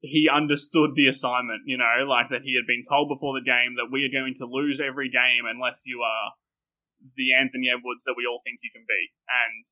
he 0.00 0.28
understood 0.28 0.92
the 0.94 1.08
assignment, 1.08 1.62
you 1.64 1.78
know, 1.78 2.04
like 2.06 2.28
that 2.28 2.44
he 2.44 2.54
had 2.56 2.68
been 2.68 2.84
told 2.86 3.08
before 3.08 3.32
the 3.32 3.44
game 3.44 3.76
that 3.76 3.88
we 3.90 4.04
are 4.04 4.12
going 4.12 4.34
to 4.36 4.44
lose 4.44 4.76
every 4.76 5.08
game 5.08 5.48
unless 5.48 5.80
you 5.84 6.04
are 6.04 6.36
the 7.16 7.32
Anthony 7.32 7.72
Edwards 7.72 8.04
that 8.04 8.14
we 8.16 8.28
all 8.28 8.40
think 8.44 8.60
you 8.62 8.68
can 8.68 8.84
be. 8.84 9.12
And 9.24 9.64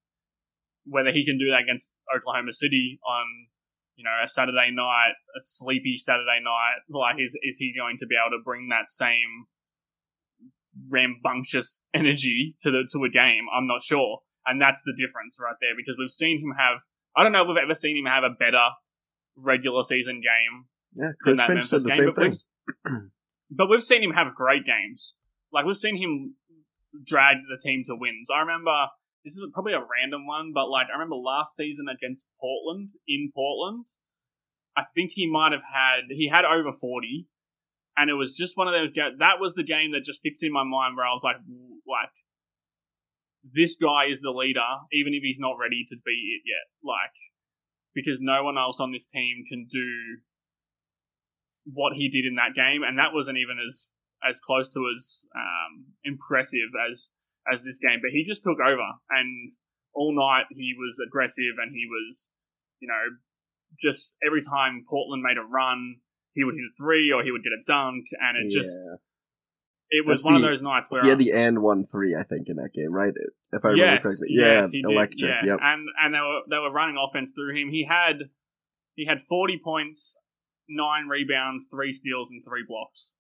whether 0.85 1.13
he 1.13 1.25
can 1.25 1.37
do 1.37 1.51
that 1.51 1.69
against 1.69 1.93
Oklahoma 2.09 2.53
City 2.53 2.99
on, 3.07 3.53
you 3.95 4.05
know, 4.05 4.17
a 4.25 4.29
Saturday 4.29 4.73
night, 4.73 5.21
a 5.37 5.41
sleepy 5.45 5.99
Saturday 5.99 6.41
night, 6.43 6.81
like 6.89 7.17
is 7.21 7.37
is 7.43 7.57
he 7.59 7.75
going 7.77 7.99
to 8.01 8.07
be 8.07 8.17
able 8.17 8.37
to 8.37 8.43
bring 8.43 8.69
that 8.69 8.89
same 8.89 9.53
rambunctious 10.89 11.85
energy 11.93 12.57
to 12.63 12.71
the 12.71 12.89
to 12.93 13.05
a 13.05 13.11
game? 13.11 13.47
I'm 13.53 13.67
not 13.67 13.83
sure. 13.85 14.21
And 14.47 14.61
that's 14.61 14.83
the 14.83 14.95
difference 14.99 15.37
right 15.41 15.55
there 15.61 15.75
because 15.77 15.97
we've 15.99 16.11
seen 16.11 16.41
him 16.41 16.55
have 16.59 16.81
I 17.17 17.23
don't 17.23 17.33
know 17.33 17.43
if 17.43 17.49
we've 17.49 17.57
ever 17.63 17.75
seen 17.75 17.97
him 17.97 18.07
have 18.07 18.25
a 18.25 18.31
better 18.31 18.65
regular 19.37 19.85
season 19.85 20.21
game 20.21 20.67
Yeah, 20.95 21.13
Chris 21.23 21.41
Finch 21.41 21.65
said 21.65 21.83
the 21.83 21.89
Memphis 21.89 21.97
same 21.97 22.07
but 22.07 22.17
thing. 22.17 22.31
we've- 22.31 23.09
But 23.55 23.69
we've 23.69 23.83
seen 23.83 24.03
him 24.03 24.13
have 24.13 24.35
great 24.35 24.65
games. 24.65 25.15
Like 25.53 25.67
we've 25.67 25.77
seen 25.77 25.97
him 26.01 26.37
drag 27.07 27.37
the 27.49 27.61
team 27.63 27.85
to 27.87 27.95
wins. 27.95 28.29
I 28.35 28.41
remember 28.41 28.73
this 29.25 29.35
is 29.35 29.45
probably 29.53 29.75
a 29.75 29.81
random 29.85 30.27
one, 30.27 30.53
but 30.55 30.69
like 30.71 30.87
I 30.89 30.95
remember 30.95 31.17
last 31.17 31.55
season 31.55 31.85
against 31.87 32.25
Portland 32.41 32.91
in 33.07 33.31
Portland, 33.35 33.85
I 34.77 34.85
think 34.95 35.13
he 35.15 35.31
might 35.31 35.53
have 35.53 35.63
had 35.69 36.09
he 36.09 36.29
had 36.29 36.45
over 36.47 36.73
forty, 36.73 37.29
and 37.97 38.09
it 38.11 38.15
was 38.15 38.33
just 38.35 38.57
one 38.57 38.69
of 38.69 38.75
those. 38.75 38.89
That 39.19 39.37
was 39.39 39.53
the 39.55 39.63
game 39.65 39.93
that 39.93 40.05
just 40.05 40.19
sticks 40.21 40.39
in 40.41 40.51
my 40.53 40.65
mind 40.65 40.97
where 40.97 41.05
I 41.07 41.13
was 41.13 41.23
like, 41.23 41.37
like 41.87 42.09
this 43.43 43.77
guy 43.77 44.07
is 44.07 44.21
the 44.23 44.31
leader, 44.31 44.87
even 44.93 45.15
if 45.15 45.23
he's 45.23 45.39
not 45.39 45.59
ready 45.59 45.85
to 45.91 45.97
be 45.97 46.39
it 46.39 46.43
yet. 46.47 46.71
Like 46.83 47.15
because 47.95 48.19
no 48.21 48.43
one 48.43 48.57
else 48.57 48.77
on 48.81 48.93
this 48.93 49.07
team 49.07 49.45
can 49.49 49.69
do 49.71 50.25
what 51.65 51.93
he 51.95 52.09
did 52.09 52.27
in 52.27 52.37
that 52.37 52.57
game, 52.57 52.83
and 52.83 52.99
that 52.99 53.15
wasn't 53.15 53.39
even 53.39 53.59
as 53.63 53.87
as 54.23 54.37
close 54.43 54.71
to 54.73 54.81
as 54.87 55.27
um, 55.35 55.95
impressive 56.05 56.75
as 56.75 57.09
as 57.47 57.65
this 57.65 57.79
game. 57.79 58.01
But 58.03 58.11
he 58.11 58.25
just 58.27 58.43
took 58.43 58.59
over, 58.59 58.99
and 59.11 59.53
all 59.95 60.15
night 60.15 60.51
he 60.51 60.75
was 60.77 60.99
aggressive, 60.99 61.61
and 61.61 61.71
he 61.71 61.87
was, 61.87 62.27
you 62.81 62.89
know, 62.89 63.19
just 63.79 64.15
every 64.25 64.43
time 64.43 64.85
Portland 64.89 65.23
made 65.23 65.39
a 65.39 65.47
run, 65.47 66.03
he 66.35 66.45
would 66.45 66.55
hit 66.55 66.67
a 66.67 66.75
three 66.77 67.13
or 67.13 67.23
he 67.23 67.31
would 67.31 67.45
get 67.45 67.55
a 67.55 67.63
dunk, 67.67 68.07
and 68.19 68.37
it 68.37 68.51
just 68.51 68.73
Yeah. 68.83 68.97
It 69.95 70.07
was 70.07 70.23
That's 70.23 70.33
one 70.33 70.41
the- 70.41 70.47
of 70.49 70.53
those 70.55 70.63
nights 70.63 70.87
where 70.91 71.03
He 71.03 71.09
had 71.11 71.19
the 71.19 71.33
and 71.33 71.61
one 71.63 71.85
three, 71.85 72.17
I 72.17 72.23
think, 72.25 72.49
in 72.49 72.57
that 72.57 72.73
game, 72.73 72.93
right? 72.93 73.13
If 73.53 73.65
I 73.65 73.69
remember 73.69 73.93
yes, 73.95 74.03
correctly. 74.03 74.29
yes, 74.31 74.71
yeah, 74.73 74.81
did, 74.83 74.91
electric. 74.91 75.21
yeah. 75.21 75.45
Yep. 75.47 75.59
And 75.63 75.89
and 76.03 76.15
they 76.15 76.19
were 76.21 76.41
they 76.51 76.59
were 76.59 76.73
running 76.73 76.97
offense 76.97 77.31
through 77.37 77.55
him. 77.55 77.69
He 77.71 77.85
had 77.89 78.31
he 78.97 79.05
had 79.07 79.21
forty 79.21 79.61
points, 79.63 80.17
nine 80.69 81.07
rebounds, 81.09 81.67
three 81.71 81.93
steals, 81.93 82.29
and 82.31 82.43
three 82.45 82.65
blocks. 82.67 83.13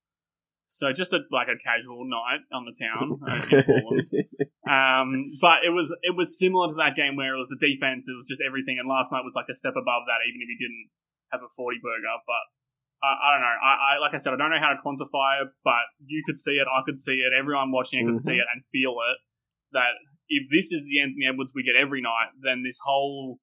So 0.72 0.88
just 0.96 1.12
a 1.12 1.20
like 1.30 1.48
a 1.52 1.60
casual 1.60 2.08
night 2.08 2.40
on 2.48 2.64
the 2.64 2.72
town. 2.72 3.20
uh, 3.20 3.36
in 3.52 3.62
Portland. 3.68 4.08
um, 4.64 5.36
but 5.36 5.60
it 5.68 5.72
was 5.76 5.92
it 6.00 6.16
was 6.16 6.38
similar 6.40 6.68
to 6.72 6.76
that 6.80 6.96
game 6.96 7.14
where 7.20 7.36
it 7.36 7.38
was 7.38 7.52
the 7.52 7.60
defense. 7.60 8.08
It 8.08 8.16
was 8.16 8.24
just 8.24 8.40
everything. 8.40 8.80
And 8.80 8.88
last 8.88 9.12
night 9.12 9.20
was 9.20 9.36
like 9.36 9.52
a 9.52 9.54
step 9.54 9.76
above 9.76 10.08
that, 10.08 10.24
even 10.24 10.40
if 10.40 10.48
he 10.48 10.56
didn't 10.56 10.88
have 11.28 11.44
a 11.44 11.52
forty 11.52 11.76
burger. 11.76 12.16
But 12.24 12.44
I, 13.02 13.10
I 13.10 13.28
don't 13.34 13.42
know. 13.42 13.56
I, 13.58 13.72
I 13.74 13.92
like 14.00 14.14
I 14.14 14.18
said, 14.18 14.32
I 14.32 14.38
don't 14.38 14.50
know 14.50 14.62
how 14.62 14.70
to 14.70 14.80
quantify 14.80 15.42
it, 15.42 15.50
but 15.64 15.84
you 16.06 16.22
could 16.24 16.38
see 16.38 16.62
it. 16.62 16.66
I 16.70 16.82
could 16.86 16.98
see 16.98 17.18
it. 17.26 17.34
Everyone 17.34 17.72
watching 17.72 18.00
it 18.00 18.06
could 18.06 18.22
mm-hmm. 18.22 18.30
see 18.30 18.38
it 18.38 18.46
and 18.54 18.62
feel 18.70 18.94
it. 19.10 19.18
That 19.72 19.98
if 20.28 20.48
this 20.50 20.70
is 20.70 20.86
the 20.86 21.00
Anthony 21.00 21.26
Edwards 21.26 21.52
we 21.54 21.62
get 21.62 21.74
every 21.74 22.00
night, 22.00 22.30
then 22.40 22.62
this 22.62 22.78
whole 22.82 23.38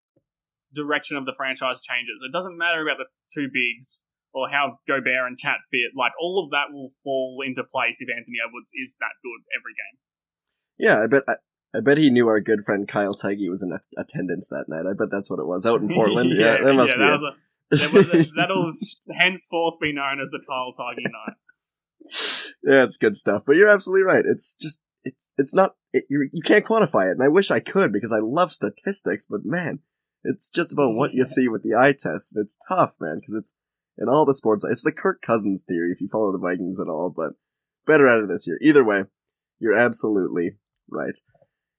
direction 0.73 1.17
of 1.17 1.25
the 1.25 1.33
franchise 1.35 1.81
changes. 1.81 2.23
It 2.23 2.31
doesn't 2.31 2.57
matter 2.57 2.81
about 2.81 2.97
the 2.97 3.09
two 3.33 3.49
bigs 3.51 4.03
or 4.33 4.49
how 4.49 4.79
Gobert 4.87 5.27
and 5.27 5.39
Cat 5.41 5.65
fit. 5.71 5.91
Like 5.97 6.13
all 6.21 6.43
of 6.43 6.51
that 6.51 6.71
will 6.71 6.89
fall 7.03 7.41
into 7.45 7.63
place 7.63 7.97
if 7.99 8.09
Anthony 8.09 8.37
Edwards 8.39 8.69
is 8.73 8.95
that 8.99 9.17
good 9.21 9.41
every 9.51 9.73
game. 9.75 9.97
Yeah, 10.79 11.03
I 11.03 11.07
bet. 11.07 11.23
I, 11.27 11.35
I 11.75 11.81
bet 11.81 11.97
he 11.97 12.09
knew 12.09 12.27
our 12.27 12.39
good 12.39 12.63
friend 12.65 12.87
Kyle 12.87 13.13
Tiggy 13.13 13.49
was 13.49 13.61
in 13.61 13.73
a- 13.73 13.81
attendance 13.97 14.49
that 14.49 14.65
night. 14.69 14.85
I 14.89 14.93
bet 14.93 15.11
that's 15.11 15.29
what 15.29 15.39
it 15.39 15.45
was 15.45 15.65
out 15.65 15.81
in 15.81 15.89
Portland. 15.93 16.31
yeah, 16.33 16.57
that 16.63 16.73
must 16.73 16.91
yeah, 16.91 16.95
be 16.95 17.01
that 17.01 17.09
it. 17.09 17.21
was 17.21 17.33
a- 17.35 17.48
that 17.71 17.93
was 17.93 18.09
a- 18.09 18.31
that'll 18.35 18.73
henceforth 19.17 19.75
be 19.81 19.93
known 19.93 20.19
as 20.21 20.29
the 20.31 20.39
Kyle 20.47 20.73
Tiggy 20.73 21.03
night. 21.03 21.35
yeah, 22.63 22.83
it's 22.83 22.97
good 22.97 23.15
stuff. 23.15 23.43
But 23.45 23.55
you're 23.55 23.69
absolutely 23.69 24.03
right. 24.03 24.25
It's 24.25 24.55
just 24.55 24.81
it's 25.03 25.31
it's 25.37 25.53
not 25.53 25.75
it, 25.93 26.05
you 26.09 26.29
you 26.31 26.41
can't 26.41 26.65
quantify 26.65 27.07
it, 27.07 27.11
and 27.11 27.23
I 27.23 27.27
wish 27.27 27.51
I 27.51 27.59
could 27.59 27.93
because 27.93 28.11
I 28.11 28.19
love 28.19 28.51
statistics. 28.51 29.25
But 29.29 29.41
man, 29.45 29.79
it's 30.23 30.49
just 30.49 30.73
about 30.73 30.93
what 30.95 31.13
you 31.13 31.23
see 31.25 31.47
with 31.47 31.63
the 31.63 31.75
eye 31.75 31.93
test. 31.97 32.35
It's 32.37 32.57
tough, 32.67 32.95
man, 32.99 33.19
because 33.19 33.35
it's 33.35 33.55
in 33.97 34.09
all 34.09 34.25
the 34.25 34.35
sports. 34.35 34.65
It's 34.65 34.83
the 34.83 34.91
Kirk 34.91 35.21
Cousins 35.21 35.63
theory 35.67 35.91
if 35.91 36.01
you 36.01 36.07
follow 36.07 36.31
the 36.31 36.37
Vikings 36.37 36.79
at 36.79 36.87
all. 36.89 37.13
But 37.15 37.33
better 37.85 38.07
at 38.07 38.19
it 38.23 38.29
this 38.29 38.47
year. 38.47 38.57
Either 38.61 38.83
way, 38.83 39.03
you're 39.59 39.77
absolutely 39.77 40.57
right. 40.89 41.17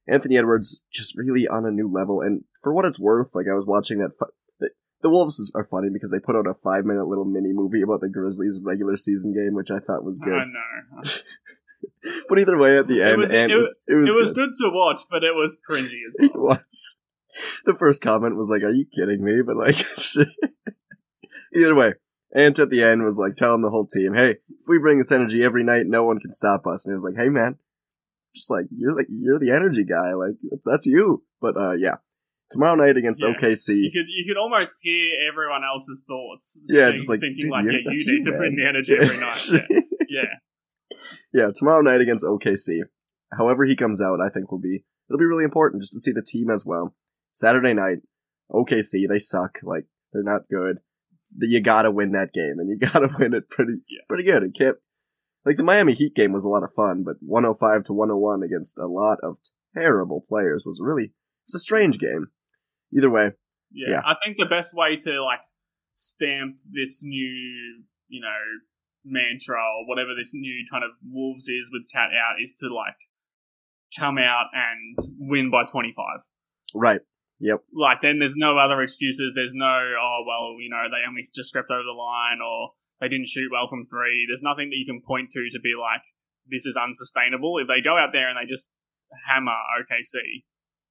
Anthony 0.09 0.37
Edwards 0.37 0.83
just 0.93 1.17
really 1.17 1.47
on 1.47 1.65
a 1.67 1.71
new 1.71 1.91
level, 1.91 2.21
and 2.21 2.45
for 2.63 2.73
what 2.73 2.85
it's 2.85 2.99
worth, 2.99 3.35
like 3.35 3.47
I 3.51 3.55
was 3.55 3.67
watching 3.67 3.99
that. 3.99 4.13
The, 5.03 5.09
Wolves 5.11 5.51
are 5.55 5.65
funny 5.65 5.89
because 5.93 6.11
they 6.11 6.21
put 6.21 6.37
out 6.37 6.47
a 6.47 6.55
five 6.55 6.85
minute 6.85 7.07
little 7.07 7.25
mini 7.25 7.53
movie 7.53 7.83
about 7.83 8.01
the 8.01 8.09
Grizzlies 8.09 8.61
regular 8.63 8.97
season 8.97 9.33
game, 9.33 9.55
which 9.55 9.71
I 9.71 9.79
thought 9.79 10.05
was 10.05 10.19
good. 10.19 10.35
I 10.35 10.45
know. 10.45 11.03
But 12.31 12.39
either 12.39 12.57
way, 12.57 12.79
at 12.79 12.87
the 12.89 13.01
It 13.01 13.13
end, 13.13 13.21
was- 13.21 13.31
and 13.31 13.53
it 13.53 13.57
was, 13.57 13.79
it 13.87 13.95
was 13.95 14.09
it 14.11 14.17
was 14.17 14.33
good. 14.33 14.51
good 14.51 14.65
to 14.65 14.71
watch, 14.73 15.03
but 15.11 15.23
it 15.23 15.35
was 15.35 15.59
cringy 15.69 16.01
as 16.09 16.15
It 16.31 16.35
was. 16.35 17.01
The 17.67 17.75
first 17.75 18.01
comment 18.03 18.37
was 18.37 18.49
like, 18.51 18.63
"Are 18.63 18.73
you 18.73 18.87
kidding 18.87 19.23
me?" 19.23 19.41
But 19.45 19.57
like, 19.57 19.77
either 21.55 21.75
way, 21.75 21.95
Ant 22.35 22.59
at 22.59 22.71
the 22.71 22.83
end 22.83 23.03
was 23.03 23.19
like 23.19 23.37
telling 23.37 23.63
the 23.63 23.71
whole 23.71 23.87
team, 23.87 24.15
"Hey, 24.15 24.31
if 24.49 24.67
we 24.69 24.79
bring 24.79 24.99
this 24.99 25.13
energy 25.13 25.43
every 25.45 25.63
night, 25.65 25.87
no 25.87 26.05
one 26.05 26.19
can 26.21 26.33
stop 26.33 26.67
us." 26.67 26.85
And 26.87 26.93
it 26.93 26.95
was 26.95 27.05
like, 27.05 27.17
"Hey, 27.17 27.29
man, 27.29 27.59
just 28.35 28.51
like 28.51 28.67
you're 28.71 28.95
like 28.95 29.07
you're 29.11 29.39
the 29.39 29.53
energy 29.53 29.85
guy. 29.85 30.13
Like 30.15 30.37
that's 30.65 30.87
you." 30.87 31.23
But 31.41 31.57
uh, 31.61 31.73
yeah, 31.73 31.97
tomorrow 32.51 32.75
night 32.77 32.97
against 32.97 33.23
Yeah. 33.23 33.29
OKC. 33.35 33.77
You 33.77 33.91
could 33.93 34.07
you 34.09 34.25
could 34.29 34.37
almost 34.39 34.79
hear 34.83 35.11
everyone 35.31 35.63
else's 35.65 36.03
thoughts. 36.07 36.59
Yeah, 36.69 36.87
saying- 36.87 36.97
just 36.97 37.09
like, 37.09 37.21
thinking 37.21 37.49
like, 37.51 37.65
yeah, 37.65 37.73
you 37.73 37.85
need 37.91 38.07
you, 38.07 38.25
to 38.25 38.33
bring 38.37 38.57
the 38.57 38.67
energy 38.69 38.95
every 38.97 39.19
night. 39.19 39.41
Yeah. 39.51 39.81
yeah. 40.09 40.97
yeah, 41.33 41.51
tomorrow 41.55 41.81
night 41.83 42.01
against 42.01 42.25
OKC. 42.25 42.81
However 43.37 43.65
he 43.65 43.77
comes 43.77 44.03
out, 44.03 44.21
I 44.21 44.29
think 44.29 44.51
will 44.51 44.59
be 44.59 44.85
it'll 45.09 45.19
be 45.19 45.25
really 45.25 45.45
important 45.45 45.83
just 45.83 45.93
to 45.93 46.01
see 46.01 46.13
the 46.13 46.23
team 46.23 46.51
as 46.51 46.65
well. 46.67 46.95
Saturday 47.33 47.75
night, 47.75 47.99
OKC 48.51 49.09
they 49.09 49.19
suck. 49.19 49.59
Like 49.63 49.87
they're 50.13 50.23
not 50.23 50.49
good. 50.51 50.79
You 51.39 51.61
gotta 51.61 51.91
win 51.93 52.13
that 52.13 52.33
game, 52.33 52.59
and 52.59 52.69
you 52.69 52.77
gotta 52.93 53.09
win 53.19 53.35
it 53.35 53.49
pretty 53.49 53.75
Yeah. 53.89 54.03
pretty 54.09 54.25
good. 54.25 54.43
It 54.43 54.55
can't 54.59 54.77
like 55.45 55.57
the 55.57 55.63
Miami 55.63 55.95
Heat 55.95 56.15
game 56.15 56.33
was 56.33 56.45
a 56.45 56.49
lot 56.51 56.65
of 56.65 56.73
fun, 56.75 57.03
but 57.05 57.17
105 57.21 57.85
to 57.85 57.93
101 57.93 58.43
against 58.43 58.79
a 58.79 58.87
lot 58.87 59.19
of 59.23 59.39
terrible 59.75 60.25
players 60.29 60.65
was 60.67 60.81
really 60.83 61.13
it's 61.47 61.55
a 61.55 61.59
strange 61.61 61.99
game. 61.99 62.29
Either 62.97 63.11
way, 63.11 63.33
Yeah. 63.73 63.91
Yeah. 63.91 64.01
I 64.05 64.15
think 64.25 64.37
the 64.39 64.47
best 64.47 64.75
way 64.75 64.97
to 64.97 65.23
like 65.25 65.41
stamp 65.97 66.57
this 66.71 67.01
new, 67.03 67.85
you 68.09 68.21
know, 68.21 68.41
mantra 69.05 69.57
or 69.57 69.87
whatever 69.89 70.11
this 70.15 70.31
new 70.35 70.65
kind 70.71 70.85
of 70.85 70.91
wolves 71.07 71.49
is 71.49 71.67
with 71.73 71.83
cat 71.93 72.11
out 72.13 72.37
is 72.43 72.53
to 72.61 72.69
like 72.73 72.97
come 73.99 74.19
out 74.19 74.47
and 74.53 74.99
win 75.19 75.51
by 75.51 75.65
25. 75.65 76.21
right? 76.75 77.01
Yep. 77.41 77.65
Like 77.73 78.03
then 78.03 78.19
there's 78.19 78.37
no 78.37 78.59
other 78.59 78.83
excuses. 78.83 79.33
There's 79.35 79.55
no 79.55 79.95
oh 79.97 80.25
well, 80.27 80.61
you 80.61 80.69
know, 80.69 80.85
they 80.91 81.09
only 81.09 81.27
just 81.35 81.49
stepped 81.49 81.71
over 81.71 81.83
the 81.83 81.97
line 81.97 82.41
or 82.45 82.73
they 83.01 83.09
didn't 83.09 83.29
shoot 83.29 83.49
well 83.51 83.67
from 83.69 83.87
3. 83.87 84.27
There's 84.29 84.43
nothing 84.45 84.69
that 84.69 84.77
you 84.77 84.85
can 84.85 85.01
point 85.01 85.31
to 85.33 85.49
to 85.53 85.61
be 85.61 85.73
like 85.73 86.03
this 86.47 86.67
is 86.67 86.77
unsustainable. 86.77 87.57
If 87.59 87.69
they 87.69 87.81
go 87.81 87.97
out 87.97 88.11
there 88.13 88.29
and 88.29 88.37
they 88.37 88.45
just 88.51 88.69
hammer 89.29 89.57
OKC, 89.81 90.45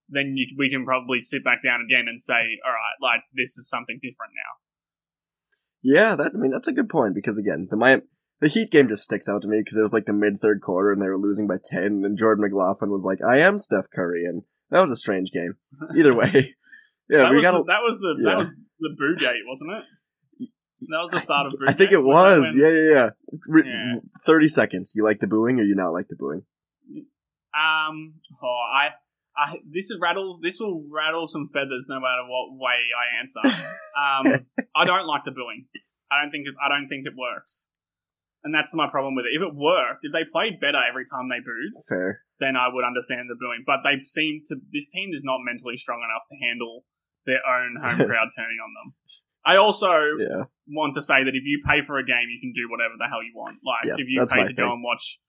then 0.09 0.33
you, 0.35 0.47
we 0.57 0.69
can 0.69 0.85
probably 0.85 1.21
sit 1.21 1.43
back 1.43 1.63
down 1.63 1.81
again 1.81 2.07
and 2.07 2.21
say, 2.21 2.59
all 2.65 2.71
right, 2.73 2.97
like 3.01 3.21
this 3.33 3.57
is 3.57 3.69
something 3.69 3.99
different 4.01 4.33
now. 4.35 4.53
Yeah, 5.81 6.15
that 6.15 6.31
I 6.35 6.37
mean 6.37 6.51
that's 6.51 6.67
a 6.67 6.73
good 6.73 6.89
point 6.89 7.15
because 7.15 7.37
again, 7.37 7.67
the 7.69 7.77
Miami 7.77 8.03
the 8.41 8.47
Heat 8.47 8.71
game 8.71 8.87
just 8.87 9.03
sticks 9.03 9.27
out 9.27 9.41
to 9.41 9.47
me 9.47 9.59
because 9.59 9.77
it 9.77 9.81
was 9.81 9.93
like 9.93 10.05
the 10.05 10.13
mid 10.13 10.39
third 10.39 10.61
quarter 10.61 10.91
and 10.91 11.01
they 11.01 11.07
were 11.07 11.17
losing 11.17 11.47
by 11.47 11.57
ten, 11.63 12.03
and 12.05 12.17
Jordan 12.17 12.43
McLaughlin 12.43 12.91
was 12.91 13.05
like, 13.05 13.19
"I 13.23 13.39
am 13.39 13.57
Steph 13.57 13.89
Curry," 13.93 14.25
and 14.25 14.43
that 14.69 14.81
was 14.81 14.91
a 14.91 14.95
strange 14.95 15.31
game. 15.31 15.55
Either 15.97 16.13
way, 16.13 16.55
yeah, 17.09 17.19
that, 17.19 17.29
we 17.31 17.37
was 17.37 17.45
got. 17.45 17.51
the, 17.57 17.63
that 17.65 17.81
was 17.81 17.97
the 17.97 18.15
yeah. 18.19 18.29
that 18.29 18.37
was 18.37 18.47
the 18.79 18.95
boo 18.97 19.15
gate, 19.17 19.43
wasn't 19.47 19.71
it? 19.71 19.83
That 20.89 20.99
was 21.03 21.11
the 21.11 21.19
start 21.19 21.47
of 21.47 21.53
boo 21.53 21.65
I 21.67 21.73
think 21.73 21.91
it 21.91 22.01
was. 22.01 22.53
when- 22.53 22.57
Yeah, 22.57 22.69
yeah, 22.69 22.93
yeah. 22.93 23.09
Yeah. 23.65 23.95
Thirty 24.25 24.47
seconds. 24.47 24.93
You 24.95 25.03
like 25.03 25.19
the 25.19 25.27
booing 25.27 25.59
or 25.59 25.63
you 25.63 25.75
not 25.75 25.89
like 25.89 26.07
the 26.07 26.15
booing? 26.15 26.43
Um. 27.53 28.15
Oh, 28.41 28.61
I. 28.73 28.89
I. 29.39 29.55
This 29.71 29.89
is 29.89 29.97
rattles. 30.01 30.39
This 30.43 30.59
will 30.59 30.83
rattle 30.91 31.27
some 31.27 31.47
feathers 31.53 31.85
no 31.87 31.99
matter 31.99 32.27
what 32.27 32.59
way 32.59 32.79
I 32.91 33.05
answer. 33.23 33.43
Um. 33.95 34.45
I 34.75 34.83
don't 34.85 35.07
like 35.07 35.23
the 35.23 35.31
booing. 35.31 35.65
I 36.11 36.21
don't 36.21 36.31
think. 36.31 36.47
It, 36.47 36.55
I 36.63 36.67
don't 36.67 36.89
think 36.89 37.07
it 37.07 37.13
works. 37.17 37.67
And 38.43 38.53
that's 38.55 38.73
my 38.73 38.87
problem 38.89 39.15
with 39.15 39.25
it. 39.27 39.35
If 39.35 39.43
it 39.43 39.53
worked, 39.55 40.03
if 40.03 40.11
they 40.13 40.23
played 40.23 40.59
better 40.61 40.79
every 40.79 41.03
time 41.03 41.27
they 41.27 41.39
booed, 41.43 41.75
Fair. 41.87 42.23
then 42.39 42.55
I 42.55 42.67
would 42.71 42.85
understand 42.87 43.27
the 43.27 43.35
booing. 43.35 43.63
But 43.65 43.83
they 43.83 43.99
seem 44.05 44.43
to. 44.47 44.55
This 44.71 44.87
team 44.87 45.11
is 45.13 45.23
not 45.23 45.39
mentally 45.43 45.77
strong 45.77 45.99
enough 46.03 46.23
to 46.31 46.35
handle 46.39 46.83
their 47.25 47.43
own 47.47 47.75
home 47.79 47.99
crowd 48.07 48.29
turning 48.35 48.59
on 48.63 48.71
them. 48.75 48.93
I 49.45 49.55
also 49.55 49.91
Yeah. 50.19 50.43
want 50.67 50.95
to 50.95 51.01
say 51.01 51.23
that 51.23 51.35
if 51.35 51.43
you 51.43 51.61
pay 51.65 51.81
for 51.81 51.97
a 51.97 52.05
game, 52.05 52.27
you 52.27 52.39
can 52.39 52.51
do 52.53 52.67
whatever 52.69 52.93
the 52.99 53.07
hell 53.07 53.23
you 53.23 53.31
want. 53.35 53.59
Like 53.63 53.85
Yeah, 53.87 53.95
if 53.97 54.07
you 54.07 54.19
pay 54.27 54.43
to 54.45 54.53
go 54.53 54.71
and 54.73 54.83
watch 54.83 55.19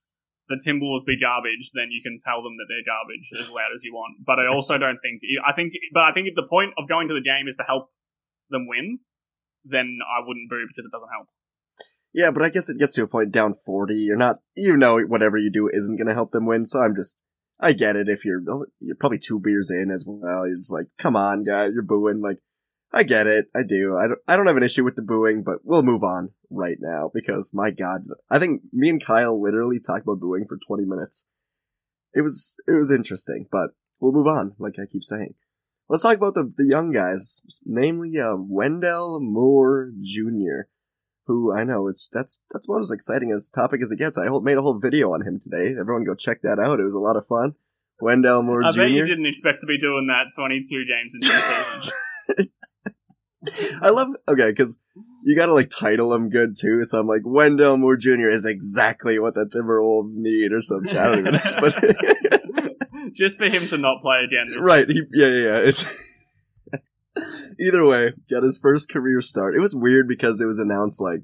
the 0.50 0.58
Timberwolves 0.58 1.06
be 1.06 1.14
garbage, 1.14 1.70
then 1.72 1.94
you 1.94 2.02
can 2.02 2.18
tell 2.18 2.42
them 2.42 2.58
that 2.58 2.66
they're 2.66 2.82
garbage 2.82 3.30
as 3.38 3.48
loud 3.54 3.70
as 3.70 3.86
you 3.86 3.94
want. 3.94 4.26
But 4.26 4.42
I 4.42 4.50
also 4.50 4.76
don't 4.76 4.98
think 4.98 5.22
I 5.46 5.54
think 5.54 5.72
but 5.94 6.02
I 6.02 6.12
think 6.12 6.26
if 6.26 6.34
the 6.34 6.50
point 6.50 6.74
of 6.76 6.90
going 6.90 7.06
to 7.08 7.14
the 7.14 7.22
game 7.22 7.46
is 7.46 7.56
to 7.56 7.64
help 7.64 7.94
them 8.50 8.66
win, 8.66 8.98
then 9.64 10.02
I 10.02 10.26
wouldn't 10.26 10.50
boo 10.50 10.66
because 10.66 10.84
it 10.84 10.92
doesn't 10.92 11.14
help. 11.14 11.30
Yeah, 12.12 12.32
but 12.32 12.42
I 12.42 12.50
guess 12.50 12.68
it 12.68 12.78
gets 12.78 12.94
to 12.94 13.04
a 13.04 13.08
point 13.08 13.30
down 13.30 13.54
forty. 13.54 13.94
You're 13.94 14.16
not. 14.16 14.40
You 14.56 14.76
know, 14.76 15.00
whatever 15.00 15.38
you 15.38 15.50
do 15.50 15.70
isn't 15.72 15.96
going 15.96 16.08
to 16.08 16.14
help 16.14 16.32
them 16.32 16.46
win. 16.46 16.64
So 16.66 16.80
I'm 16.82 16.96
just. 16.96 17.22
I 17.60 17.72
get 17.72 17.94
it. 17.94 18.08
If 18.08 18.24
you're 18.24 18.42
you're 18.80 18.96
probably 18.96 19.18
two 19.18 19.38
beers 19.38 19.70
in 19.70 19.90
as 19.90 20.04
well, 20.06 20.48
you're 20.48 20.56
just 20.56 20.72
like, 20.72 20.86
come 20.98 21.14
on, 21.14 21.44
guys, 21.44 21.70
you're 21.74 21.82
booing. 21.82 22.20
Like, 22.20 22.38
I 22.92 23.04
get 23.04 23.26
it. 23.26 23.46
I 23.54 23.62
do. 23.62 23.96
I 23.96 24.08
don't. 24.08 24.18
I 24.26 24.36
don't 24.36 24.46
have 24.46 24.56
an 24.56 24.62
issue 24.62 24.84
with 24.84 24.96
the 24.96 25.02
booing, 25.02 25.42
but 25.42 25.58
we'll 25.62 25.82
move 25.82 26.02
on 26.02 26.30
right 26.50 26.78
now 26.80 27.10
because 27.14 27.52
my 27.54 27.70
God, 27.70 28.06
I 28.28 28.38
think 28.38 28.62
me 28.72 28.88
and 28.88 29.04
Kyle 29.04 29.40
literally 29.40 29.78
talked 29.78 30.02
about 30.02 30.20
booing 30.20 30.44
for 30.48 30.58
20 30.58 30.84
minutes. 30.84 31.28
It 32.12 32.22
was 32.22 32.56
it 32.66 32.72
was 32.72 32.90
interesting, 32.90 33.46
but 33.50 33.70
we'll 34.00 34.12
move 34.12 34.26
on. 34.26 34.54
Like 34.58 34.74
I 34.80 34.86
keep 34.90 35.04
saying, 35.04 35.34
let's 35.88 36.02
talk 36.02 36.16
about 36.16 36.34
the 36.34 36.52
the 36.56 36.66
young 36.66 36.90
guys, 36.90 37.62
namely 37.64 38.18
uh, 38.18 38.34
Wendell 38.36 39.20
Moore 39.20 39.92
Jr. 40.02 40.68
Who 41.26 41.54
I 41.54 41.62
know 41.62 41.86
it's 41.86 42.08
that's 42.12 42.40
that's 42.50 42.68
about 42.68 42.80
as 42.80 42.90
exciting 42.90 43.30
as 43.30 43.48
topic 43.50 43.82
as 43.82 43.92
it 43.92 44.00
gets. 44.00 44.18
I 44.18 44.28
made 44.42 44.58
a 44.58 44.62
whole 44.62 44.80
video 44.80 45.12
on 45.12 45.24
him 45.24 45.38
today. 45.38 45.76
Everyone 45.78 46.02
go 46.02 46.16
check 46.16 46.42
that 46.42 46.58
out. 46.58 46.80
It 46.80 46.84
was 46.84 46.94
a 46.94 46.98
lot 46.98 47.16
of 47.16 47.26
fun. 47.28 47.54
Wendell 48.00 48.42
Moore 48.42 48.62
Jr. 48.62 48.66
I 48.66 48.72
Jr. 48.72 48.80
bet 48.80 48.90
you 48.90 49.04
didn't 49.04 49.26
expect 49.26 49.60
to 49.60 49.66
be 49.66 49.78
doing 49.78 50.08
that 50.08 50.34
22 50.34 50.84
games 50.86 51.14
in. 51.14 52.50
I 53.82 53.88
love 53.88 54.08
okay 54.28 54.50
because 54.50 54.78
you 55.24 55.34
gotta 55.34 55.54
like 55.54 55.70
title 55.70 56.12
him 56.12 56.28
good 56.28 56.56
too. 56.58 56.84
So 56.84 57.00
I'm 57.00 57.06
like 57.06 57.22
Wendell 57.24 57.78
Moore 57.78 57.96
Jr. 57.96 58.28
is 58.28 58.44
exactly 58.44 59.18
what 59.18 59.34
the 59.34 59.46
Timberwolves 59.46 60.18
need 60.18 60.52
or 60.52 60.60
some 60.60 60.86
shit. 60.86 60.96
I 60.96 61.04
don't 61.06 61.18
even 61.20 61.32
know, 61.32 61.40
but 61.60 61.96
Just 63.12 63.38
for 63.38 63.46
him 63.46 63.66
to 63.68 63.78
not 63.78 64.02
play 64.02 64.18
again. 64.24 64.54
right, 64.60 64.86
he, 64.86 65.02
yeah, 65.12 65.26
yeah, 65.26 65.42
yeah. 65.42 65.58
It's 65.58 65.84
either 67.60 67.84
way, 67.84 68.12
got 68.30 68.42
his 68.42 68.58
first 68.58 68.90
career 68.90 69.20
start. 69.20 69.54
It 69.54 69.60
was 69.60 69.74
weird 69.74 70.06
because 70.06 70.40
it 70.40 70.46
was 70.46 70.58
announced 70.58 71.00
like 71.00 71.22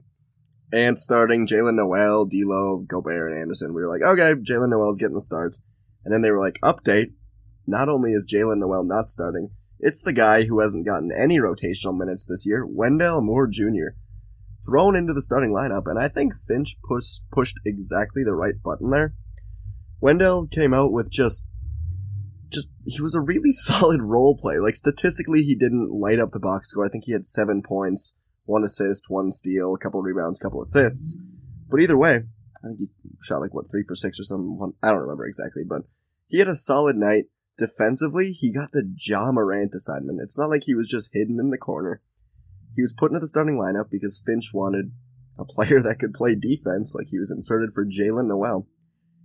Ant 0.72 0.98
starting, 0.98 1.46
Jaylen 1.46 1.74
Nowell, 1.74 2.26
D'Lo, 2.26 2.78
Gobert, 2.78 3.32
and 3.32 3.40
Anderson. 3.40 3.72
We 3.72 3.82
were 3.82 3.92
like, 3.92 4.02
okay, 4.02 4.34
Jaylen 4.34 4.70
Nowell's 4.70 4.98
getting 4.98 5.14
the 5.14 5.20
starts, 5.20 5.62
and 6.04 6.12
then 6.12 6.22
they 6.22 6.30
were 6.30 6.40
like, 6.40 6.58
update. 6.62 7.12
Not 7.68 7.88
only 7.88 8.12
is 8.12 8.26
Jaylen 8.26 8.58
Nowell 8.58 8.84
not 8.84 9.10
starting, 9.10 9.50
it's 9.78 10.00
the 10.00 10.12
guy 10.12 10.44
who 10.44 10.60
hasn't 10.60 10.86
gotten 10.86 11.10
any 11.12 11.38
rotational 11.38 11.96
minutes 11.96 12.26
this 12.26 12.44
year, 12.46 12.64
Wendell 12.66 13.20
Moore 13.20 13.46
Jr. 13.46 13.94
Thrown 14.64 14.96
into 14.96 15.12
the 15.12 15.22
starting 15.22 15.52
lineup, 15.52 15.82
and 15.86 15.98
I 15.98 16.08
think 16.08 16.32
Finch 16.48 16.76
pushed 16.88 17.22
pushed 17.30 17.56
exactly 17.64 18.24
the 18.24 18.34
right 18.34 18.60
button 18.62 18.90
there. 18.90 19.14
Wendell 20.00 20.46
came 20.48 20.74
out 20.74 20.92
with 20.92 21.10
just 21.10 21.48
just 22.50 22.70
he 22.84 23.00
was 23.00 23.14
a 23.14 23.20
really 23.20 23.52
solid 23.52 24.02
role 24.02 24.36
player. 24.36 24.62
Like 24.62 24.76
statistically, 24.76 25.42
he 25.42 25.54
didn't 25.54 25.90
light 25.90 26.18
up 26.18 26.32
the 26.32 26.38
box 26.38 26.70
score. 26.70 26.86
I 26.86 26.88
think 26.88 27.04
he 27.04 27.12
had 27.12 27.26
seven 27.26 27.62
points, 27.62 28.16
one 28.44 28.64
assist, 28.64 29.04
one 29.08 29.30
steal, 29.30 29.74
a 29.74 29.78
couple 29.78 30.02
rebounds, 30.02 30.38
couple 30.38 30.62
assists. 30.62 31.18
But 31.68 31.80
either 31.80 31.96
way, 31.96 32.22
I 32.64 32.68
think 32.68 32.78
he 32.78 32.88
shot 33.22 33.40
like 33.40 33.54
what 33.54 33.70
three 33.70 33.84
for 33.86 33.94
six 33.94 34.18
or 34.18 34.24
something. 34.24 34.72
I 34.82 34.90
don't 34.90 35.00
remember 35.00 35.26
exactly, 35.26 35.62
but 35.68 35.82
he 36.28 36.38
had 36.38 36.48
a 36.48 36.54
solid 36.54 36.96
night. 36.96 37.24
Defensively, 37.58 38.32
he 38.32 38.52
got 38.52 38.72
the 38.72 38.92
Ja 38.98 39.32
Morant 39.32 39.74
assignment. 39.74 40.20
It's 40.20 40.38
not 40.38 40.50
like 40.50 40.64
he 40.64 40.74
was 40.74 40.88
just 40.88 41.10
hidden 41.12 41.40
in 41.40 41.50
the 41.50 41.58
corner. 41.58 42.02
He 42.74 42.82
was 42.82 42.92
put 42.92 43.10
into 43.10 43.20
the 43.20 43.26
starting 43.26 43.56
lineup 43.56 43.90
because 43.90 44.22
Finch 44.24 44.52
wanted 44.52 44.92
a 45.38 45.44
player 45.44 45.82
that 45.84 45.98
could 45.98 46.12
play 46.12 46.34
defense, 46.34 46.94
like 46.94 47.08
he 47.08 47.18
was 47.18 47.30
inserted 47.30 47.70
for 47.74 47.86
Jaylen 47.86 48.28
Nowell. 48.28 48.68